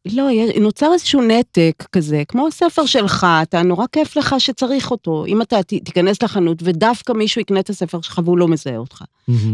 לא, 0.09 0.29
נוצר 0.61 0.93
איזשהו 0.93 1.23
נתק 1.23 1.85
כזה, 1.93 2.23
כמו 2.29 2.47
הספר 2.47 2.87
שלך, 2.87 3.27
אתה 3.43 3.63
נורא 3.63 3.87
כיף 3.93 4.17
לך 4.17 4.35
שצריך 4.39 4.91
אותו. 4.91 5.25
אם 5.27 5.43
אתה 5.43 5.63
תיכנס 5.63 6.23
לחנות 6.23 6.59
ודווקא 6.65 7.13
מישהו 7.13 7.41
יקנה 7.41 7.61
את 7.61 7.71
הספר 7.71 8.01
שלך 8.01 8.21
והוא 8.25 8.39
לא 8.39 8.49
מזהה 8.49 8.77
אותך. 8.77 9.03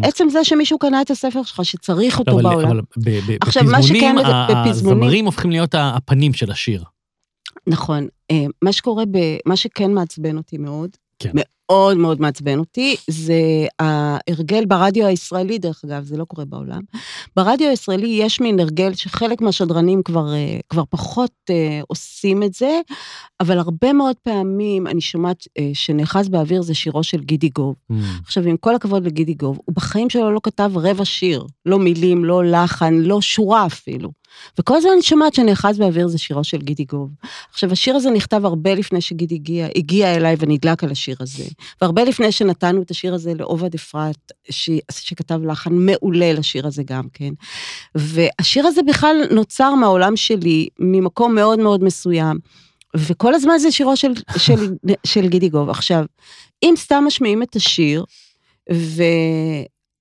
עצם 0.03 0.29
זה 0.29 0.45
שמישהו 0.45 0.79
קנה 0.79 1.03
את 1.03 1.11
הספר 1.11 1.43
שלך, 1.43 1.65
שצריך 1.65 2.19
אותו 2.19 2.41
לא, 2.41 2.51
בעולם. 2.51 2.67
אבל 2.69 2.81
ב- 2.97 3.11
ב- 3.11 3.37
עכשיו, 3.41 3.63
מה 3.65 3.83
שכן, 3.83 4.17
בפזמונים- 4.17 4.69
הזמרים 4.71 5.25
הופכים 5.25 5.51
להיות 5.51 5.75
הפנים 5.79 6.33
של 6.33 6.51
השיר. 6.51 6.85
נכון. 7.67 8.09
אה, 8.31 8.45
מה 8.63 8.73
שקורה, 8.73 9.05
ב, 9.11 9.19
מה 9.47 9.57
שכן 9.57 9.93
מעצבן 9.93 10.37
אותי 10.37 10.59
מאוד, 10.59 10.91
כן. 11.19 11.31
מאוד 11.69 11.97
מאוד 11.97 12.21
מעצבן 12.21 12.59
אותי, 12.59 12.97
זה 13.11 13.67
ההרגל 13.79 14.65
ברדיו 14.65 15.07
הישראלי, 15.07 15.59
דרך 15.59 15.85
אגב, 15.85 16.05
זה 16.05 16.17
לא 16.17 16.25
קורה 16.25 16.45
בעולם. 16.45 16.81
ברדיו 17.37 17.69
הישראלי 17.69 18.07
יש 18.07 18.41
מין 18.41 18.61
הרגל 18.61 18.95
שחלק 18.95 19.41
מהשדרנים 19.41 20.03
כבר, 20.03 20.35
אה, 20.35 20.59
כבר 20.69 20.83
פחות 20.91 21.33
אה, 21.51 21.81
עושים 21.89 22.43
את 22.43 22.55
זה, 22.55 22.81
אבל 23.41 23.59
הרבה 23.59 23.93
מאוד 23.93 24.17
פעמים 24.23 24.87
אני 24.87 25.01
שומעת 25.01 25.45
אה, 25.59 25.71
שנאחז 25.75 26.29
באוויר 26.29 26.63
זה 26.63 26.75
שירו 26.75 27.03
של 27.03 27.21
גידי 27.21 27.49
גוב. 27.49 27.75
עכשיו, 28.25 28.43
עם 28.49 28.57
כל 28.57 28.75
הכבוד 28.75 29.07
לגידי 29.07 29.35
גוב, 29.35 29.59
הוא 29.65 29.75
בחיים 29.75 30.11
שלו 30.11 30.33
לא 30.33 30.41
כתב 30.43 30.71
רבע 30.75 31.05
שיר, 31.05 31.47
לא 31.67 31.79
מילים, 31.79 32.25
לא 32.25 32.45
לחן, 32.45 32.95
לא 32.95 33.21
שורה 33.21 33.67
אפילו. 33.67 34.11
וכל 34.59 34.77
הזמן 34.77 34.91
אני 34.93 35.03
שומעת 35.03 35.35
שנאחז 35.35 35.79
באוויר 35.79 36.09
זה 36.09 36.19
שירו 36.19 36.45
של 36.45 36.57
גידי 36.57 36.85
גוב. 36.85 37.11
עכשיו, 37.53 37.73
השיר 37.73 37.97
הזה 37.97 38.11
נכתב 38.11 38.45
הרבה 38.45 38.75
לפני 38.75 39.01
שגידי 39.01 39.35
הגיע, 39.35 39.69
הגיע 39.77 40.15
אליי 40.15 40.37
ונדלק 40.39 40.85
על 40.85 40.91
השיר 40.91 41.17
הזה. 41.21 41.45
והרבה 41.81 42.05
לפני 42.05 42.33
שנתנו 42.33 42.83
את 42.83 42.91
השיר 42.91 43.15
הזה 43.15 43.35
לעובד 43.35 43.75
אפרת, 43.75 44.33
ש... 44.51 44.71
שכתב 44.93 45.41
לחן 45.45 45.73
מעולה 45.75 46.33
לשיר 46.33 46.67
הזה 46.67 46.83
גם 46.87 47.09
כן. 47.13 47.33
והשיר 47.95 48.67
הזה 48.67 48.83
בכלל 48.83 49.17
נוצר 49.31 49.75
מהעולם 49.75 50.17
שלי, 50.17 50.69
ממקום 50.79 51.35
מאוד 51.35 51.59
מאוד 51.59 51.85
מסוים. 51.85 52.39
וכל 52.97 53.35
הזמן 53.35 53.59
זה 53.59 53.73
שירו 53.73 53.97
של, 53.97 54.13
של, 54.37 54.75
של 55.07 55.29
גידי 55.29 55.49
גוב. 55.49 55.71
עכשיו, 55.71 56.05
אם 56.63 56.75
סתם 56.77 57.05
משמיעים 57.07 57.43
את 57.43 57.57
השיר, 57.57 58.05
ו... 58.73 59.03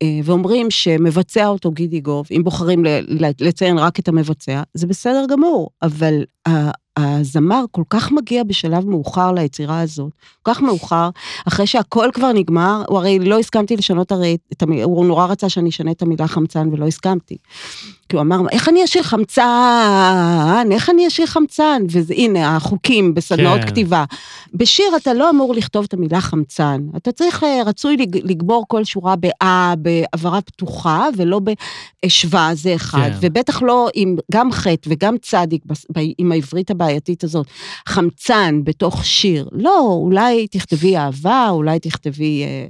אה, 0.05 0.19
ואומרים 0.23 0.71
שמבצע 0.71 1.47
אותו 1.47 1.71
גידי 1.71 1.99
גוב, 1.99 2.27
אם 2.31 2.43
בוחרים 2.43 2.83
לציין 3.39 3.77
רק 3.77 3.99
את 3.99 4.07
המבצע, 4.07 4.61
זה 4.73 4.87
בסדר 4.87 5.25
גמור, 5.29 5.69
אבל 5.81 6.23
הזמר 6.97 7.65
כל 7.71 7.83
כך 7.89 8.11
מגיע 8.11 8.43
בשלב 8.43 8.85
מאוחר 8.85 9.31
ליצירה 9.31 9.81
הזאת, 9.81 10.11
כל 10.43 10.53
כך 10.53 10.61
מאוחר, 10.61 11.09
אחרי 11.47 11.67
שהכל 11.67 12.09
כבר 12.13 12.31
נגמר, 12.31 12.83
הוא 12.87 12.97
הרי 12.97 13.19
לא 13.19 13.39
הסכמתי 13.39 13.77
לשנות 13.77 14.11
הרי 14.11 14.37
את 14.53 14.63
המילה, 14.63 14.83
הוא 14.83 15.05
נורא 15.05 15.25
רצה 15.25 15.49
שאני 15.49 15.69
אשנה 15.69 15.91
את 15.91 16.01
המילה 16.01 16.27
חמצן 16.27 16.69
ולא 16.71 16.87
הסכמתי. 16.87 17.37
כי 18.09 18.15
הוא 18.15 18.21
אמר, 18.21 18.37
איך 18.51 18.69
אני 18.69 18.83
אשאיר 18.83 19.03
חמצן? 19.03 20.67
איך 20.71 20.89
אני 20.89 21.07
אשאיר 21.07 21.27
חמצן? 21.27 21.81
והנה, 21.89 22.55
החוקים 22.55 23.13
בסדנאות 23.13 23.61
כן. 23.61 23.67
כתיבה. 23.67 24.03
בשיר 24.53 24.85
אתה 24.97 25.13
לא 25.13 25.29
אמור 25.29 25.53
לכתוב 25.55 25.85
את 25.87 25.93
המילה 25.93 26.21
חמצן. 26.21 26.81
אתה 26.97 27.11
צריך, 27.11 27.43
אה, 27.43 27.61
רצוי 27.65 27.97
לג- 27.97 28.31
לגמור 28.31 28.65
כל 28.67 28.83
שורה 28.83 29.15
באה, 29.15 29.73
בעברה 29.77 30.41
פתוחה, 30.41 31.07
ולא 31.17 31.41
בשווה, 32.05 32.49
זה 32.53 32.75
אחד. 32.75 33.09
כן. 33.11 33.17
ובטח 33.21 33.61
לא 33.61 33.89
עם 33.93 34.15
גם 34.31 34.51
חטא 34.51 34.89
וגם 34.91 35.15
צדיק, 35.21 35.63
עם 36.17 36.31
העברית 36.31 36.71
הבעייתית 36.71 37.23
הזאת, 37.23 37.47
חמצן 37.87 38.61
בתוך 38.63 39.05
שיר. 39.05 39.49
לא, 39.51 39.79
אולי 40.03 40.47
תכתבי 40.47 40.97
אהבה, 40.97 41.47
אולי 41.49 41.79
תכתבי... 41.79 42.43
אה, 42.43 42.65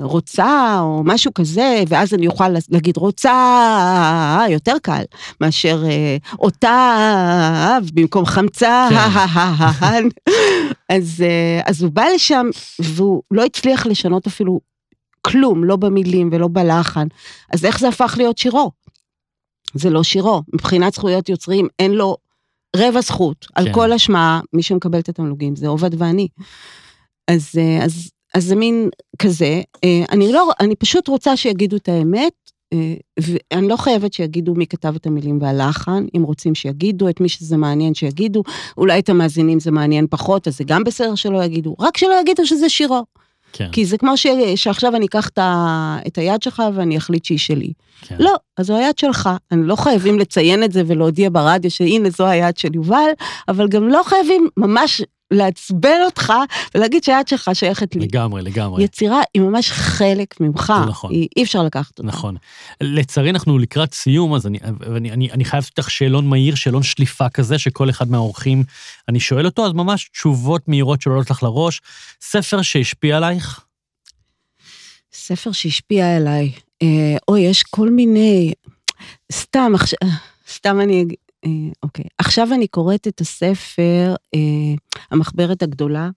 רוצה 0.00 0.78
או 0.80 1.02
משהו 1.04 1.34
כזה, 1.34 1.82
ואז 1.88 2.14
אני 2.14 2.26
אוכל 2.26 2.48
להגיד 2.68 2.96
רוצה, 2.96 4.40
יותר 4.48 4.76
קל, 4.82 5.02
מאשר 5.40 5.82
אה, 5.84 6.16
אותה 6.38 7.78
במקום 7.94 8.26
חמצן. 8.26 8.88
אז, 10.88 11.24
אה, 11.26 11.60
אז 11.66 11.82
הוא 11.82 11.92
בא 11.92 12.04
לשם 12.14 12.46
והוא 12.78 13.22
לא 13.30 13.44
הצליח 13.44 13.86
לשנות 13.86 14.26
אפילו 14.26 14.60
כלום, 15.22 15.64
לא 15.64 15.76
במילים 15.76 16.28
ולא 16.32 16.48
בלחן. 16.52 17.06
אז 17.52 17.64
איך 17.64 17.80
זה 17.80 17.88
הפך 17.88 18.14
להיות 18.18 18.38
שירו? 18.38 18.70
זה 19.74 19.90
לא 19.90 20.02
שירו. 20.02 20.42
מבחינת 20.52 20.94
זכויות 20.94 21.28
יוצרים 21.28 21.68
אין 21.78 21.92
לו 21.92 22.16
רבע 22.76 23.00
זכות. 23.00 23.46
על 23.54 23.64
כן. 23.64 23.72
כל 23.72 23.92
השמעה, 23.92 24.40
מי 24.52 24.62
שמקבל 24.62 24.98
את 24.98 25.08
התמלוגים 25.08 25.56
זה 25.56 25.68
עובד 25.68 26.02
ואני. 26.02 26.28
אז, 27.28 27.50
אה, 27.58 27.84
אז, 27.84 28.10
אז 28.34 28.44
זה 28.44 28.56
מין 28.56 28.88
כזה, 29.18 29.62
אה, 29.84 30.04
אני 30.10 30.32
לא, 30.32 30.50
אני 30.60 30.76
פשוט 30.76 31.08
רוצה 31.08 31.36
שיגידו 31.36 31.76
את 31.76 31.88
האמת, 31.88 32.32
אה, 32.72 32.94
ואני 33.20 33.68
לא 33.68 33.76
חייבת 33.76 34.12
שיגידו 34.12 34.54
מי 34.54 34.66
כתב 34.66 34.94
את 34.96 35.06
המילים 35.06 35.38
והלחן, 35.42 36.06
אם 36.16 36.22
רוצים 36.22 36.54
שיגידו, 36.54 37.08
את 37.08 37.20
מי 37.20 37.28
שזה 37.28 37.56
מעניין 37.56 37.94
שיגידו, 37.94 38.42
אולי 38.76 38.98
את 38.98 39.08
המאזינים 39.08 39.60
זה 39.60 39.70
מעניין 39.70 40.06
פחות, 40.10 40.48
אז 40.48 40.58
זה 40.58 40.64
גם 40.64 40.84
בסדר 40.84 41.14
שלא 41.14 41.44
יגידו, 41.44 41.76
רק 41.80 41.96
שלא 41.96 42.20
יגידו 42.20 42.46
שזה 42.46 42.68
שירו. 42.68 43.04
כן, 43.52 43.68
כי 43.72 43.84
זה 43.84 43.98
כמו 43.98 44.16
ש, 44.16 44.26
שעכשיו 44.56 44.96
אני 44.96 45.06
אקח 45.06 45.28
את, 45.28 45.38
ה, 45.38 45.98
את 46.06 46.18
היד 46.18 46.42
שלך 46.42 46.62
ואני 46.74 46.96
אחליט 46.96 47.24
שהיא 47.24 47.38
שלי. 47.38 47.72
כן. 48.00 48.16
לא, 48.18 48.34
אז 48.56 48.66
זו 48.66 48.76
היד 48.76 48.98
שלך. 48.98 49.28
אני 49.52 49.66
לא 49.66 49.76
חייבים 49.76 50.18
לציין 50.18 50.64
את 50.64 50.72
זה 50.72 50.82
ולהודיע 50.86 51.28
ברדיו 51.32 51.70
שהנה 51.70 52.10
זו 52.10 52.26
היד 52.26 52.56
של 52.58 52.74
יובל, 52.74 53.10
אבל 53.48 53.68
גם 53.68 53.88
לא 53.88 54.02
חייבים 54.04 54.48
ממש 54.56 55.02
לעצבן 55.30 55.98
אותך 56.04 56.32
ולהגיד 56.74 57.04
שהיד 57.04 57.28
שלך 57.28 57.50
שייכת 57.54 57.94
לי. 57.94 58.00
לגמרי, 58.00 58.42
לגמרי. 58.42 58.84
יצירה 58.84 59.20
היא 59.34 59.42
ממש 59.42 59.70
חלק 59.70 60.40
ממך, 60.40 60.72
נכון. 60.88 61.12
היא, 61.12 61.28
אי 61.36 61.42
אפשר 61.42 61.62
לקחת 61.62 61.98
אותה. 61.98 62.08
נכון. 62.08 62.36
לצערי 62.80 63.30
אנחנו 63.30 63.58
לקראת 63.58 63.94
סיום, 63.94 64.34
אז 64.34 64.46
אני, 64.46 64.58
אני, 64.86 65.10
אני, 65.12 65.30
אני 65.32 65.44
חייב 65.44 65.64
לתת 65.66 65.78
לך 65.78 65.90
שאלון 65.90 66.26
מהיר, 66.26 66.54
שאלון 66.54 66.82
שליפה 66.82 67.28
כזה, 67.28 67.58
שכל 67.58 67.90
אחד 67.90 68.10
מהאורחים, 68.10 68.64
אני 69.08 69.20
שואל 69.20 69.46
אותו, 69.46 69.66
אז 69.66 69.72
ממש 69.72 70.08
תשובות 70.08 70.68
מהירות 70.68 71.02
שעולות 71.02 71.30
לך 71.30 71.42
לראש. 71.42 71.80
ספר 72.20 72.62
שהשפיע 72.62 73.16
עלייך? 73.16 73.60
ספר 75.12 75.52
שהשפיע 75.52 76.16
עליי, 76.16 76.52
אה, 76.82 77.16
אוי, 77.28 77.40
יש 77.40 77.62
כל 77.62 77.90
מיני, 77.90 78.52
סתם, 79.32 79.72
עכשיו, 79.74 79.98
סתם 80.52 80.80
אני 80.80 81.02
אגיד, 81.02 81.16
אה, 81.44 81.50
אוקיי. 81.82 82.04
עכשיו 82.18 82.48
אני 82.54 82.68
קוראת 82.68 83.08
את 83.08 83.20
הספר, 83.20 84.14
אה, 84.34 84.74
המחברת 85.10 85.62
הגדולה, 85.62 86.10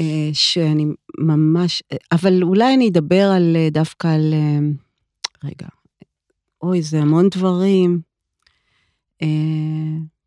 אה, 0.00 0.30
שאני 0.32 0.86
ממש, 1.18 1.82
אה, 1.92 1.96
אבל 2.12 2.42
אולי 2.42 2.74
אני 2.74 2.88
אדבר 2.88 3.30
על, 3.36 3.56
אה, 3.56 3.68
דווקא 3.70 4.08
על, 4.08 4.34
אה, 4.34 4.58
רגע, 5.44 5.66
אוי, 6.62 6.82
זה 6.82 7.00
המון 7.00 7.28
דברים. 7.28 8.00
אה, 9.22 9.28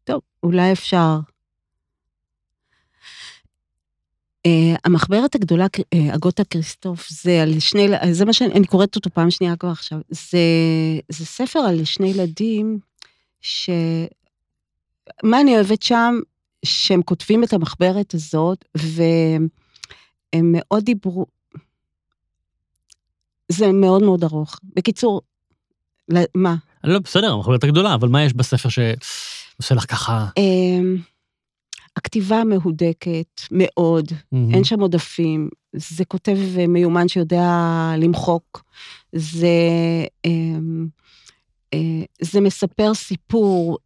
טוב, 0.04 0.22
אולי 0.44 0.72
אפשר. 0.72 1.20
Uh, 4.48 4.80
המחברת 4.84 5.36
הגדולה, 5.36 5.66
uh, 5.66 6.16
אגותה 6.16 6.44
כריסטוף, 6.44 7.10
זה 7.10 7.42
על 7.42 7.60
שני, 7.60 7.88
זה 8.12 8.26
מה 8.26 8.34
שאני, 8.34 8.54
אני 8.54 8.68
קוראת 8.68 8.96
אותו 8.96 9.10
פעם 9.10 9.32
שנייה 9.32 9.56
כבר 9.56 9.70
עכשיו, 9.70 10.00
זה, 10.10 10.40
זה 11.10 11.26
ספר 11.26 11.60
על 11.60 11.86
שני 11.86 12.08
ילדים, 12.08 12.80
ש... 13.46 13.70
מה 15.24 15.42
אני 15.42 15.56
אוהבת 15.56 15.82
שם? 15.82 16.16
שהם 16.66 17.02
כותבים 17.02 17.44
את 17.44 17.54
המחברת 17.54 18.14
הזאת, 18.14 18.66
והם 18.76 19.48
מאוד 20.52 20.84
דיברו, 20.84 21.26
זה 23.50 23.72
מאוד 23.72 24.04
מאוד 24.04 24.24
ארוך. 24.24 24.60
בקיצור, 24.76 25.22
מה? 26.36 26.56
לא, 26.84 27.00
בסדר, 27.00 27.34
המחברת 27.34 27.64
הגדולה, 27.64 27.94
אבל 27.94 28.08
מה 28.08 28.24
יש 28.24 28.34
בספר 28.34 28.70
שעושה 28.70 29.76
לך 29.76 29.92
ככה... 29.92 30.28
אמ, 30.38 30.98
הכתיבה 31.96 32.44
מהודקת 32.44 33.42
מאוד, 33.52 34.12
אין 34.54 34.64
שם 34.64 34.80
עודפים, 34.80 35.50
זה 35.74 36.06
כותב 36.06 36.38
מיומן 36.68 37.08
שיודע 37.08 37.50
למחוק, 37.98 38.64
זה, 39.14 39.48
אמ, 40.26 40.88
זה 42.22 42.42
מספר 42.42 42.94
סיפור 42.94 43.78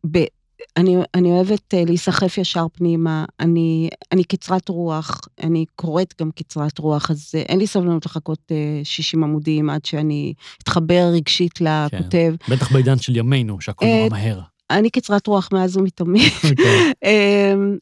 אני, 0.78 0.96
אני 1.14 1.32
אוהבת 1.32 1.74
אה, 1.74 1.84
להיסחף 1.86 2.38
ישר 2.38 2.66
פנימה, 2.74 3.26
אני, 3.40 3.90
אני 4.12 4.24
קצרת 4.24 4.70
רוח, 4.70 5.22
אני 5.44 5.66
קוראת 5.76 6.14
גם 6.22 6.32
קצרת 6.32 6.80
רוח, 6.80 7.12
אז 7.12 7.32
אה, 7.36 7.42
אין 7.42 7.60
לי 7.60 7.68
סבלנות 7.68 8.06
לחכות 8.06 8.52
60 8.84 9.24
עמודים 9.24 9.70
עד 9.70 9.86
שאני 9.86 10.34
אתחבר 10.64 11.10
רגשית 11.14 11.62
לכותב. 11.62 12.36
כן. 12.40 12.54
בטח 12.54 12.72
בעידן 12.72 12.98
של 12.98 13.16
ימינו, 13.16 13.62
שהכל 13.62 13.86
נורא 13.86 14.10
מהר. 14.10 14.40
אני 14.70 14.90
קצרת 14.90 15.28
רוח 15.28 15.50
מאז 15.54 15.78
ומתמיד. 15.78 16.32
אוקיי. 16.50 16.92
אמ, 17.04 17.78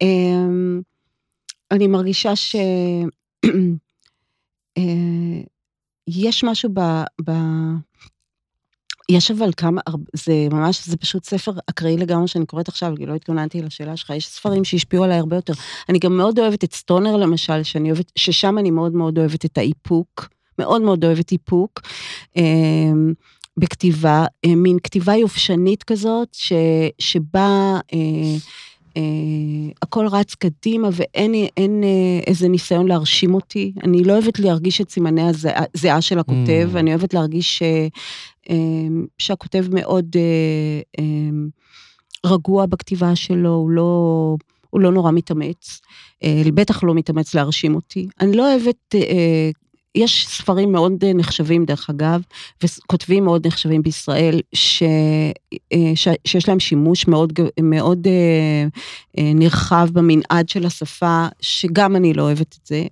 אמ, 0.00 0.80
אני 1.70 1.86
מרגישה 1.86 2.36
ש... 2.36 2.56
יש 6.08 6.44
משהו 6.44 6.70
ב... 6.74 6.80
ב... 7.24 7.30
יש 9.10 9.30
אבל 9.30 9.50
כמה, 9.56 9.80
זה 10.12 10.32
ממש, 10.50 10.88
זה 10.88 10.96
פשוט 10.96 11.24
ספר 11.24 11.52
אקראי 11.70 11.96
לגמרי 11.96 12.28
שאני 12.28 12.46
קוראת 12.46 12.68
עכשיו, 12.68 12.92
כי 12.96 13.06
לא 13.06 13.14
התכוננתי 13.14 13.62
לשאלה 13.62 13.96
שלך, 13.96 14.10
יש 14.10 14.28
ספרים 14.28 14.64
שהשפיעו 14.64 15.04
עליי 15.04 15.18
הרבה 15.18 15.36
יותר. 15.36 15.52
אני 15.88 15.98
גם 15.98 16.16
מאוד 16.16 16.38
אוהבת 16.38 16.64
את 16.64 16.74
סטונר 16.74 17.16
למשל, 17.16 17.62
שאני 17.62 17.90
אוהבת, 17.90 18.12
ששם 18.16 18.58
אני 18.58 18.70
מאוד 18.70 18.94
מאוד 18.94 19.18
אוהבת 19.18 19.44
את 19.44 19.58
האיפוק, 19.58 20.28
מאוד 20.58 20.82
מאוד 20.82 21.04
אוהבת 21.04 21.32
איפוק. 21.32 21.80
אמ, 22.36 23.12
בכתיבה, 23.56 24.26
אה, 24.44 24.54
מין 24.54 24.78
כתיבה 24.82 25.14
יופשנית 25.16 25.82
כזאת, 25.82 26.28
ש, 26.32 26.52
שבה 26.98 27.78
אה, 27.92 27.98
אה, 27.98 28.36
הכל 29.82 30.06
רץ 30.06 30.34
קדימה 30.34 30.88
ואין 30.92 31.34
אין, 31.56 31.84
אה, 31.84 32.20
איזה 32.26 32.48
ניסיון 32.48 32.88
להרשים 32.88 33.34
אותי. 33.34 33.72
אני 33.84 34.04
לא 34.04 34.12
אוהבת 34.12 34.38
להרגיש 34.38 34.80
את 34.80 34.90
סימני 34.90 35.22
הזיעה 35.74 36.00
של 36.00 36.18
הכותב, 36.18 36.70
mm. 36.74 36.78
אני 36.78 36.90
אוהבת 36.90 37.14
להרגיש 37.14 37.58
ש, 37.58 37.62
אה, 38.50 38.56
שהכותב 39.18 39.66
מאוד 39.72 40.16
אה, 40.16 40.80
אה, 40.98 42.30
רגוע 42.30 42.66
בכתיבה 42.66 43.16
שלו, 43.16 43.54
הוא 43.54 43.70
לא... 43.70 44.36
הוא 44.70 44.80
לא 44.80 44.92
נורא 44.92 45.12
מתאמץ, 45.12 45.80
אה, 46.24 46.42
בטח 46.54 46.84
לא 46.84 46.94
מתאמץ 46.94 47.34
להרשים 47.34 47.74
אותי. 47.74 48.06
אני 48.20 48.36
לא 48.36 48.52
אוהבת 48.52 48.94
אה, 48.94 49.50
יש 49.98 50.26
ספרים 50.28 50.72
מאוד 50.72 51.04
נחשבים, 51.14 51.64
דרך 51.64 51.90
אגב, 51.90 52.20
וכותבים 52.64 53.24
מאוד 53.24 53.46
נחשבים 53.46 53.82
בישראל, 53.82 54.40
ש, 54.52 54.82
אה, 55.72 55.92
ש, 55.94 56.08
שיש 56.24 56.48
להם 56.48 56.60
שימוש 56.60 57.08
מאוד, 57.08 57.32
מאוד 57.62 58.06
אה, 58.06 58.66
אה, 59.18 59.32
נרחב 59.34 59.88
במנעד 59.92 60.48
של 60.48 60.66
השפה, 60.66 61.26
שגם 61.40 61.96
אני 61.96 62.14
לא 62.14 62.22
אוהבת 62.22 62.58
את 62.62 62.66
זה. 62.66 62.84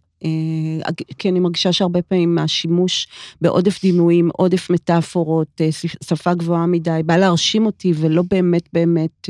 כי 1.19 1.29
אני 1.29 1.41
מרגישה 1.41 1.73
שהרבה 1.73 2.03
פעמים 2.03 2.39
השימוש 2.39 3.09
בעודף 3.41 3.83
דימויים, 3.83 4.31
עודף 4.33 4.71
מטאפורות, 4.71 5.61
שפה 6.05 6.35
גבוהה 6.35 6.67
מדי, 6.67 7.01
בא 7.07 7.17
להרשים 7.17 7.67
אותי 7.67 7.93
ולא 7.97 8.23
באמת 8.31 8.69
באמת 8.73 9.29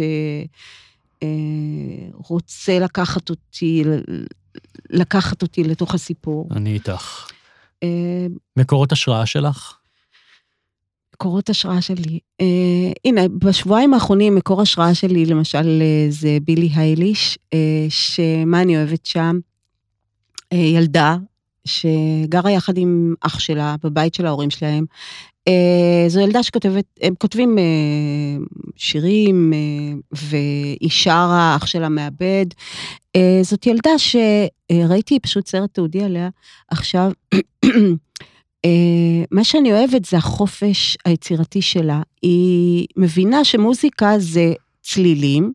רוצה 2.28 2.78
לקחת 2.78 3.30
אותי, 3.30 3.84
לקחת 4.90 5.42
אותי 5.42 5.64
לתוך 5.64 5.94
הסיפור. 5.94 6.48
אני 6.50 6.72
איתך. 6.74 7.35
אה, 7.82 8.26
מקורות 8.56 8.92
השראה 8.92 9.26
שלך? 9.26 9.78
מקורות 11.14 11.50
השראה 11.50 11.82
שלי. 11.82 12.18
אה, 12.40 12.92
הנה, 13.04 13.20
בשבועיים 13.28 13.94
האחרונים 13.94 14.34
מקור 14.34 14.62
השראה 14.62 14.94
שלי, 14.94 15.26
למשל, 15.26 15.82
אה, 15.82 16.06
זה 16.08 16.38
בילי 16.44 16.70
הייליש, 16.74 17.38
אה, 17.54 17.86
שמה 17.88 18.62
אני 18.62 18.76
אוהבת 18.76 19.06
שם? 19.06 19.38
אה, 20.52 20.58
ילדה 20.58 21.16
שגרה 21.64 22.50
יחד 22.50 22.78
עם 22.78 23.14
אח 23.20 23.38
שלה 23.38 23.76
בבית 23.82 24.14
של 24.14 24.26
ההורים 24.26 24.50
שלהם. 24.50 24.84
אה, 25.48 26.08
זו 26.08 26.20
ילדה 26.20 26.42
שכותבת, 26.42 26.84
הם 27.02 27.14
כותבים 27.18 27.58
אה, 27.58 27.64
שירים, 28.76 29.52
והיא 30.12 30.90
שרה, 30.90 31.56
אח 31.56 31.66
שלה 31.66 31.88
מאבד. 31.88 32.46
אה, 33.16 33.40
זאת 33.42 33.66
ילדה 33.66 33.90
שראיתי 33.98 35.20
פשוט 35.20 35.46
סרט 35.46 35.74
תעודי 35.74 36.04
עליה 36.04 36.28
עכשיו. 36.68 37.10
מה 39.30 39.44
שאני 39.44 39.72
אוהבת 39.72 40.04
זה 40.04 40.16
החופש 40.16 40.96
היצירתי 41.04 41.62
שלה. 41.62 42.02
היא 42.22 42.86
מבינה 42.96 43.44
שמוזיקה 43.44 44.18
זה 44.18 44.52
צלילים, 44.82 45.52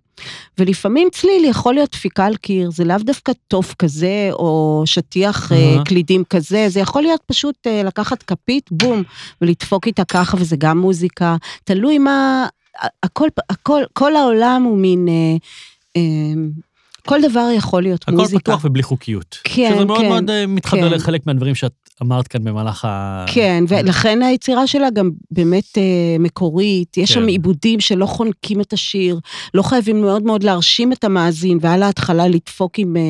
ולפעמים 0.57 1.07
צליל 1.11 1.45
יכול 1.45 1.73
להיות 1.73 1.91
דפיקה 1.91 2.25
על 2.25 2.35
קיר, 2.35 2.71
זה 2.71 2.83
לאו 2.83 2.97
דווקא 2.97 3.31
תוף 3.47 3.73
כזה, 3.73 4.29
או 4.31 4.83
שטיח 4.85 5.51
uh-huh. 5.51 5.83
קלידים 5.85 6.23
כזה, 6.29 6.65
זה 6.69 6.79
יכול 6.79 7.01
להיות 7.01 7.21
פשוט 7.25 7.67
uh, 7.67 7.87
לקחת 7.87 8.23
כפית, 8.23 8.69
בום, 8.71 9.03
ולדפוק 9.41 9.87
איתה 9.87 10.05
ככה, 10.05 10.37
וזה 10.39 10.55
גם 10.59 10.77
מוזיקה. 10.77 11.35
תלוי 11.63 11.97
מה, 11.97 12.47
הכל, 13.03 13.27
הכל, 13.49 13.81
כל 13.93 14.15
העולם 14.15 14.63
הוא 14.63 14.77
מין... 14.77 15.07
Uh, 15.07 15.97
uh, 15.97 16.70
כל 17.07 17.21
דבר 17.29 17.47
יכול 17.55 17.83
להיות 17.83 18.03
הכל 18.03 18.11
מוזיקה. 18.11 18.37
הכל 18.37 18.51
פתוח 18.51 18.65
ובלי 18.65 18.83
חוקיות. 18.83 19.37
כן, 19.43 19.71
שזה 19.75 19.85
מאוד 19.85 19.99
כן. 19.99 20.09
מאוד 20.09 20.29
אה, 20.29 20.47
מתחבר 20.47 20.89
כן. 20.89 20.95
לחלק 20.95 21.27
מהדברים 21.27 21.55
שאת 21.55 21.71
אמרת 22.01 22.27
כאן 22.27 22.43
במהלך 22.43 22.85
ה... 22.85 23.25
כן, 23.33 23.63
ולכן 23.67 24.21
היצירה 24.21 24.67
שלה 24.67 24.89
גם 24.89 25.09
באמת 25.31 25.77
אה, 25.77 25.83
מקורית, 26.19 26.97
יש 26.97 27.13
כן. 27.13 27.21
שם 27.21 27.27
עיבודים 27.27 27.79
שלא 27.79 28.05
חונקים 28.05 28.61
את 28.61 28.73
השיר, 28.73 29.19
לא 29.53 29.61
חייבים 29.61 30.01
מאוד 30.01 30.23
מאוד 30.23 30.43
להרשים 30.43 30.91
את 30.93 31.03
המאזין, 31.03 31.57
ועל 31.61 31.83
ההתחלה 31.83 32.27
לדפוק 32.27 32.79
עם, 32.79 32.97
אה, 32.97 33.01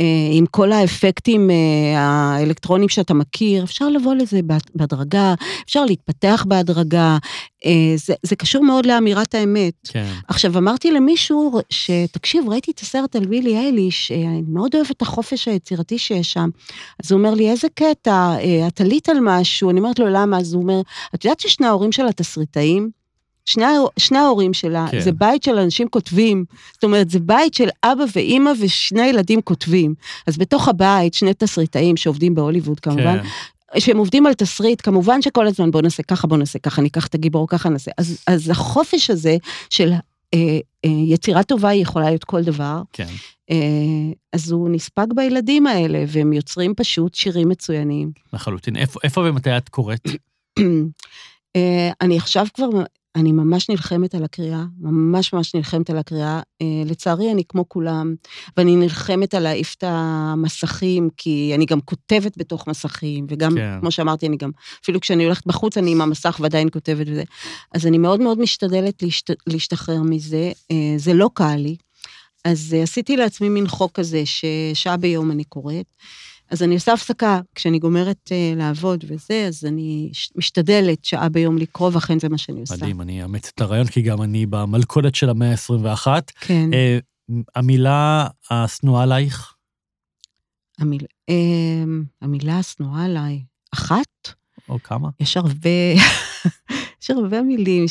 אה, 0.00 0.04
עם 0.32 0.46
כל 0.46 0.72
האפקטים 0.72 1.50
אה, 1.50 2.00
האלקטרונים 2.00 2.88
שאתה 2.88 3.14
מכיר, 3.14 3.64
אפשר 3.64 3.88
לבוא 3.88 4.14
לזה 4.14 4.40
בהדרגה, 4.74 5.34
אפשר 5.64 5.84
להתפתח 5.84 6.44
בהדרגה, 6.48 7.18
אה, 7.66 7.96
זה, 7.96 8.14
זה 8.22 8.36
קשור 8.36 8.64
מאוד 8.64 8.86
לאמירת 8.86 9.34
האמת. 9.34 9.74
כן. 9.88 10.12
עכשיו, 10.28 10.58
אמרתי 10.58 10.90
למישהו 10.90 11.60
שתקשיב, 11.70 12.48
ראיתי 12.48 12.70
את 12.70 12.80
הסרט 12.80 13.15
על 13.16 13.26
בילי 13.26 13.56
אייליש, 13.56 14.12
אני 14.12 14.42
מאוד 14.48 14.74
אוהבת 14.74 14.90
את 14.90 15.02
החופש 15.02 15.48
היצירתי 15.48 15.98
שיש 15.98 16.32
שם. 16.32 16.48
אז 17.04 17.12
הוא 17.12 17.18
אומר 17.18 17.34
לי, 17.34 17.50
איזה 17.50 17.68
קטע, 17.74 18.36
אה, 18.38 18.68
את 18.68 18.80
עלית 18.80 19.08
על 19.08 19.18
משהו, 19.20 19.70
אני 19.70 19.80
אומרת 19.80 19.98
לו, 19.98 20.06
למה? 20.08 20.38
אז 20.38 20.54
הוא 20.54 20.62
אומר, 20.62 20.80
את 21.14 21.24
יודעת 21.24 21.40
ששני 21.40 21.66
ההורים 21.66 21.92
שלה 21.92 22.12
תסריטאים? 22.12 22.90
שני, 23.44 23.64
שני 23.98 24.18
ההורים 24.18 24.54
שלה, 24.54 24.86
כן. 24.90 25.00
זה 25.00 25.12
בית 25.12 25.42
של 25.42 25.58
אנשים 25.58 25.88
כותבים. 25.88 26.44
זאת 26.72 26.84
אומרת, 26.84 27.10
זה 27.10 27.20
בית 27.20 27.54
של 27.54 27.68
אבא 27.84 28.04
ואימא 28.14 28.50
ושני 28.60 29.06
ילדים 29.06 29.40
כותבים. 29.40 29.94
אז 30.26 30.36
בתוך 30.36 30.68
הבית, 30.68 31.14
שני 31.14 31.34
תסריטאים 31.34 31.96
שעובדים 31.96 32.34
בהוליווד 32.34 32.80
כמובן, 32.80 33.18
כן. 33.22 33.80
שהם 33.80 33.98
עובדים 33.98 34.26
על 34.26 34.34
תסריט, 34.34 34.80
כמובן 34.82 35.22
שכל 35.22 35.46
הזמן 35.46 35.70
בוא 35.70 35.82
נעשה 35.82 36.02
ככה, 36.02 36.26
בוא 36.26 36.36
נעשה 36.36 36.58
ככה, 36.58 36.82
ניקח 36.82 37.06
את 37.06 37.14
הגיבור 37.14 37.48
ככה 37.48 37.68
נעשה. 37.68 37.90
אז, 37.98 38.18
אז 38.26 38.50
החופש 38.50 39.10
הזה 39.10 39.36
של 39.70 39.92
יצירה 40.84 41.42
טובה 41.42 41.68
היא 41.68 41.82
יכולה 41.82 42.06
להיות 42.06 42.24
כל 42.24 42.42
דבר. 42.42 42.82
כן. 42.92 43.06
אה, 43.50 44.12
אז 44.32 44.50
הוא 44.50 44.68
נספג 44.70 45.06
בילדים 45.14 45.66
האלה, 45.66 46.04
והם 46.08 46.32
יוצרים 46.32 46.74
פשוט 46.74 47.14
שירים 47.14 47.48
מצוינים. 47.48 48.10
לחלוטין. 48.32 48.76
איפה, 48.76 49.00
איפה 49.04 49.20
ומתי 49.20 49.56
את 49.56 49.68
קוראת? 49.68 50.08
אה, 51.56 51.90
אני 52.00 52.16
עכשיו 52.16 52.46
כבר 52.54 52.68
אני 53.16 53.32
ממש 53.32 53.70
נלחמת 53.70 54.14
על 54.14 54.24
הקריאה, 54.24 54.64
ממש 54.80 55.32
ממש 55.32 55.54
נלחמת 55.54 55.90
על 55.90 55.98
הקריאה. 55.98 56.40
אה, 56.62 56.82
לצערי, 56.86 57.32
אני 57.32 57.42
כמו 57.48 57.68
כולם, 57.68 58.14
ואני 58.56 58.76
נלחמת 58.76 59.34
על 59.34 59.42
להעיף 59.42 59.74
את 59.78 59.84
המסכים, 59.86 61.08
כי 61.16 61.52
אני 61.54 61.66
גם 61.66 61.80
כותבת 61.80 62.38
בתוך 62.38 62.66
מסכים, 62.68 63.26
וגם, 63.28 63.54
כן. 63.54 63.80
כמו 63.80 63.90
שאמרתי, 63.90 64.26
אני 64.26 64.36
גם, 64.36 64.50
אפילו 64.82 65.00
כשאני 65.00 65.24
הולכת 65.24 65.46
בחוץ, 65.46 65.78
אני 65.78 65.92
עם 65.92 66.00
המסך 66.00 66.36
ועדיין 66.40 66.68
כותבת 66.72 67.06
וזה. 67.10 67.24
אז 67.74 67.86
אני 67.86 67.98
מאוד 67.98 68.20
מאוד 68.20 68.38
משתדלת 68.38 69.02
להשת, 69.02 69.30
להשתחרר 69.46 70.02
מזה. 70.02 70.52
אה, 70.70 70.94
זה 70.96 71.14
לא 71.14 71.30
קל 71.34 71.56
לי. 71.56 71.76
אז 72.44 72.74
אה, 72.78 72.82
עשיתי 72.82 73.16
לעצמי 73.16 73.48
מין 73.48 73.68
חוק 73.68 73.92
כזה, 73.92 74.22
ששעה 74.24 74.96
ביום 74.96 75.30
אני 75.30 75.44
קוראת. 75.44 75.86
אז 76.50 76.62
אני 76.62 76.74
עושה 76.74 76.92
הפסקה, 76.92 77.40
כשאני 77.54 77.78
גומרת 77.78 78.30
uh, 78.30 78.58
לעבוד 78.58 79.04
וזה, 79.08 79.44
אז 79.48 79.64
אני 79.64 80.10
משתדלת 80.36 81.04
שעה 81.04 81.28
ביום 81.28 81.58
לקרוא, 81.58 81.90
ואכן 81.92 82.18
זה 82.18 82.28
מה 82.28 82.38
שאני 82.38 82.60
עושה. 82.60 82.74
מדהים, 82.74 83.00
אני 83.00 83.22
אאמץ 83.22 83.50
את 83.54 83.60
הרעיון, 83.60 83.86
כי 83.86 84.02
גם 84.02 84.22
אני 84.22 84.46
במלכודת 84.46 85.14
של 85.14 85.30
המאה 85.30 85.50
ה-21. 85.50 86.06
כן. 86.40 86.70
Uh, 86.72 87.34
המילה 87.54 88.26
השנואה 88.50 89.02
עלייך? 89.02 89.54
המיל... 90.78 91.02
uh, 91.30 91.34
המילה 92.22 92.58
השנואה 92.58 93.04
עליי, 93.04 93.42
אחת? 93.74 94.34
או 94.68 94.82
כמה? 94.82 95.08
יש 95.20 95.36
הרבה, 95.36 95.92
יש 97.02 97.10
הרבה 97.10 97.42
מילים 97.42 97.84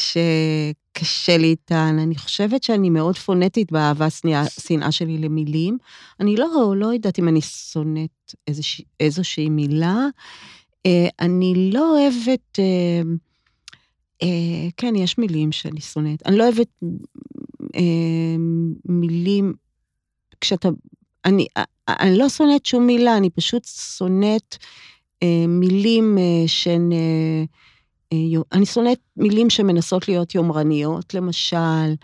שקשה 0.97 1.37
לי 1.37 1.47
איתן. 1.47 1.97
אני 1.99 2.15
חושבת 2.15 2.63
שאני 2.63 2.89
מאוד 2.89 3.17
פונטית 3.17 3.71
באהבה 3.71 4.07
שנאה 4.49 4.91
שלי 4.91 5.17
למילים. 5.17 5.77
אני 6.19 6.35
לא, 6.35 6.73
לא 6.77 6.93
יודעת 6.93 7.19
אם 7.19 7.27
אני 7.27 7.41
שונאת 7.41 8.33
איזושה, 8.47 8.83
איזושהי 8.99 9.49
מילה. 9.49 10.07
אה, 10.85 11.07
אני 11.19 11.71
לא 11.73 11.97
אוהבת... 11.99 12.59
אה, 12.59 13.01
אה, 14.23 14.67
כן, 14.77 14.95
יש 14.95 15.17
מילים 15.17 15.51
שאני 15.51 15.81
שונאת. 15.81 16.27
אני 16.27 16.37
לא 16.37 16.43
אוהבת 16.43 16.81
מילים, 18.85 19.53
כשאתה... 20.41 20.69
אני, 21.25 21.47
אני 21.87 22.17
לא 22.17 22.29
שונאת 22.29 22.65
שום 22.65 22.87
מילה, 22.87 23.17
אני 23.17 23.29
פשוט 23.29 23.65
שונאת 23.97 24.57
מילים 25.47 26.17
שהן... 26.47 26.91
אני 28.51 28.65
שונאת 28.65 28.99
מילים 29.17 29.49
שמנסות 29.49 30.07
להיות 30.07 30.35
יומרניות, 30.35 31.13
למשל, 31.13 31.95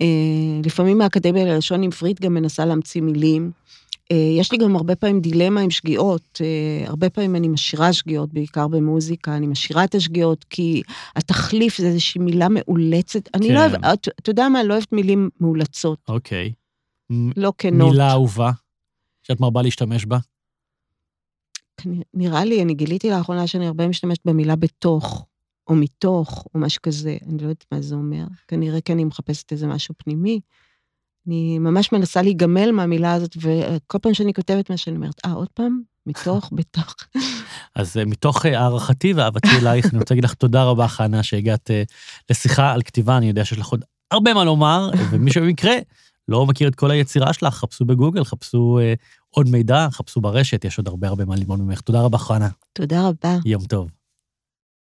אה, 0.00 0.60
לפעמים 0.64 1.00
האקדמיה 1.00 1.44
ללשון 1.44 1.84
עברית 1.84 2.20
גם 2.20 2.34
מנסה 2.34 2.64
להמציא 2.64 3.02
מילים. 3.02 3.50
אה, 4.12 4.16
יש 4.16 4.52
לי 4.52 4.58
גם 4.58 4.76
הרבה 4.76 4.96
פעמים 4.96 5.20
דילמה 5.20 5.60
עם 5.60 5.70
שגיאות, 5.70 6.40
אה, 6.40 6.88
הרבה 6.88 7.10
פעמים 7.10 7.36
אני 7.36 7.48
משאירה 7.48 7.92
שגיאות, 7.92 8.32
בעיקר 8.32 8.68
במוזיקה, 8.68 9.36
אני 9.36 9.46
משאירה 9.46 9.84
את 9.84 9.94
השגיאות, 9.94 10.44
כי 10.44 10.82
התחליף 11.16 11.78
זה 11.78 11.86
איזושהי 11.86 12.20
מילה 12.20 12.46
מאולצת. 12.50 13.28
אני 13.34 13.48
כן. 13.48 13.54
לא 13.54 13.60
אוהבת, 13.60 14.08
אתה 14.08 14.30
יודע 14.30 14.48
מה, 14.48 14.60
אני 14.60 14.68
לא 14.68 14.74
אוהבת 14.74 14.92
מילים 14.92 15.30
מאולצות, 15.40 15.98
אוקיי. 16.08 16.52
לא 17.36 17.52
כנות. 17.58 17.90
מילה 17.90 18.10
אהובה, 18.10 18.50
שאת 19.22 19.40
מרבה 19.40 19.62
להשתמש 19.62 20.04
בה? 20.04 20.18
נראה 22.14 22.44
לי, 22.44 22.62
אני 22.62 22.74
גיליתי 22.74 23.10
לאחרונה 23.10 23.46
שאני 23.46 23.66
הרבה 23.66 23.88
משתמשת 23.88 24.20
במילה 24.24 24.56
בתוך, 24.56 25.26
או 25.70 25.74
מתוך, 25.74 26.46
או 26.54 26.60
משהו 26.60 26.82
כזה, 26.82 27.16
אני 27.26 27.38
לא 27.38 27.42
יודעת 27.42 27.64
מה 27.72 27.80
זה 27.80 27.94
אומר. 27.94 28.24
כנראה 28.48 28.80
כי 28.80 28.92
אני 28.92 29.04
מחפשת 29.04 29.52
איזה 29.52 29.66
משהו 29.66 29.94
פנימי. 29.98 30.40
אני 31.26 31.58
ממש 31.58 31.92
מנסה 31.92 32.22
להיגמל 32.22 32.70
מהמילה 32.70 33.12
הזאת, 33.12 33.36
וכל 33.36 33.98
פעם 33.98 34.14
שאני 34.14 34.34
כותבת 34.34 34.70
משהו, 34.70 34.90
אני 34.90 34.96
אומרת, 34.96 35.20
אה, 35.26 35.32
עוד 35.32 35.48
פעם? 35.54 35.80
מתוך, 36.06 36.50
בתוך. 36.56 36.94
אז 37.74 37.96
אה, 37.96 38.04
מתוך 38.04 38.46
אה, 38.46 38.60
הערכתי 38.60 39.12
ואהבתי 39.12 39.48
אלייך, 39.62 39.86
אני 39.92 39.98
רוצה 39.98 40.14
להגיד 40.14 40.24
לך 40.24 40.34
תודה 40.34 40.64
רבה, 40.64 40.88
חנה, 40.88 41.22
שהגעת 41.22 41.70
אה, 41.70 41.82
לשיחה 42.30 42.72
על 42.72 42.82
כתיבה, 42.82 43.16
אני 43.16 43.28
יודע 43.28 43.44
שיש 43.44 43.58
לך 43.58 43.68
עוד 43.68 43.84
הרבה 44.10 44.34
מה 44.34 44.44
לומר, 44.44 44.90
ומי 45.10 45.32
שבמקרה 45.32 45.74
לא 46.28 46.46
מכיר 46.46 46.68
את 46.68 46.74
כל 46.74 46.90
היצירה 46.90 47.32
שלך, 47.32 47.54
חפשו 47.54 47.84
בגוגל, 47.84 48.24
חפשו 48.24 48.78
עוד 49.30 49.48
מידע, 49.48 49.86
חפשו 49.90 50.20
ברשת, 50.20 50.64
יש 50.64 50.78
עוד 50.78 50.88
הרבה 50.88 51.08
הרבה 51.08 51.24
מה 51.24 51.36
ללמוד 51.36 51.60
ממך. 51.60 51.80
תודה 51.80 52.02
רבה, 52.02 52.18
חנה. 52.18 52.48
תודה 52.72 53.08
רבה. 53.08 53.38
יום 53.44 53.64
טוב. 53.64 53.99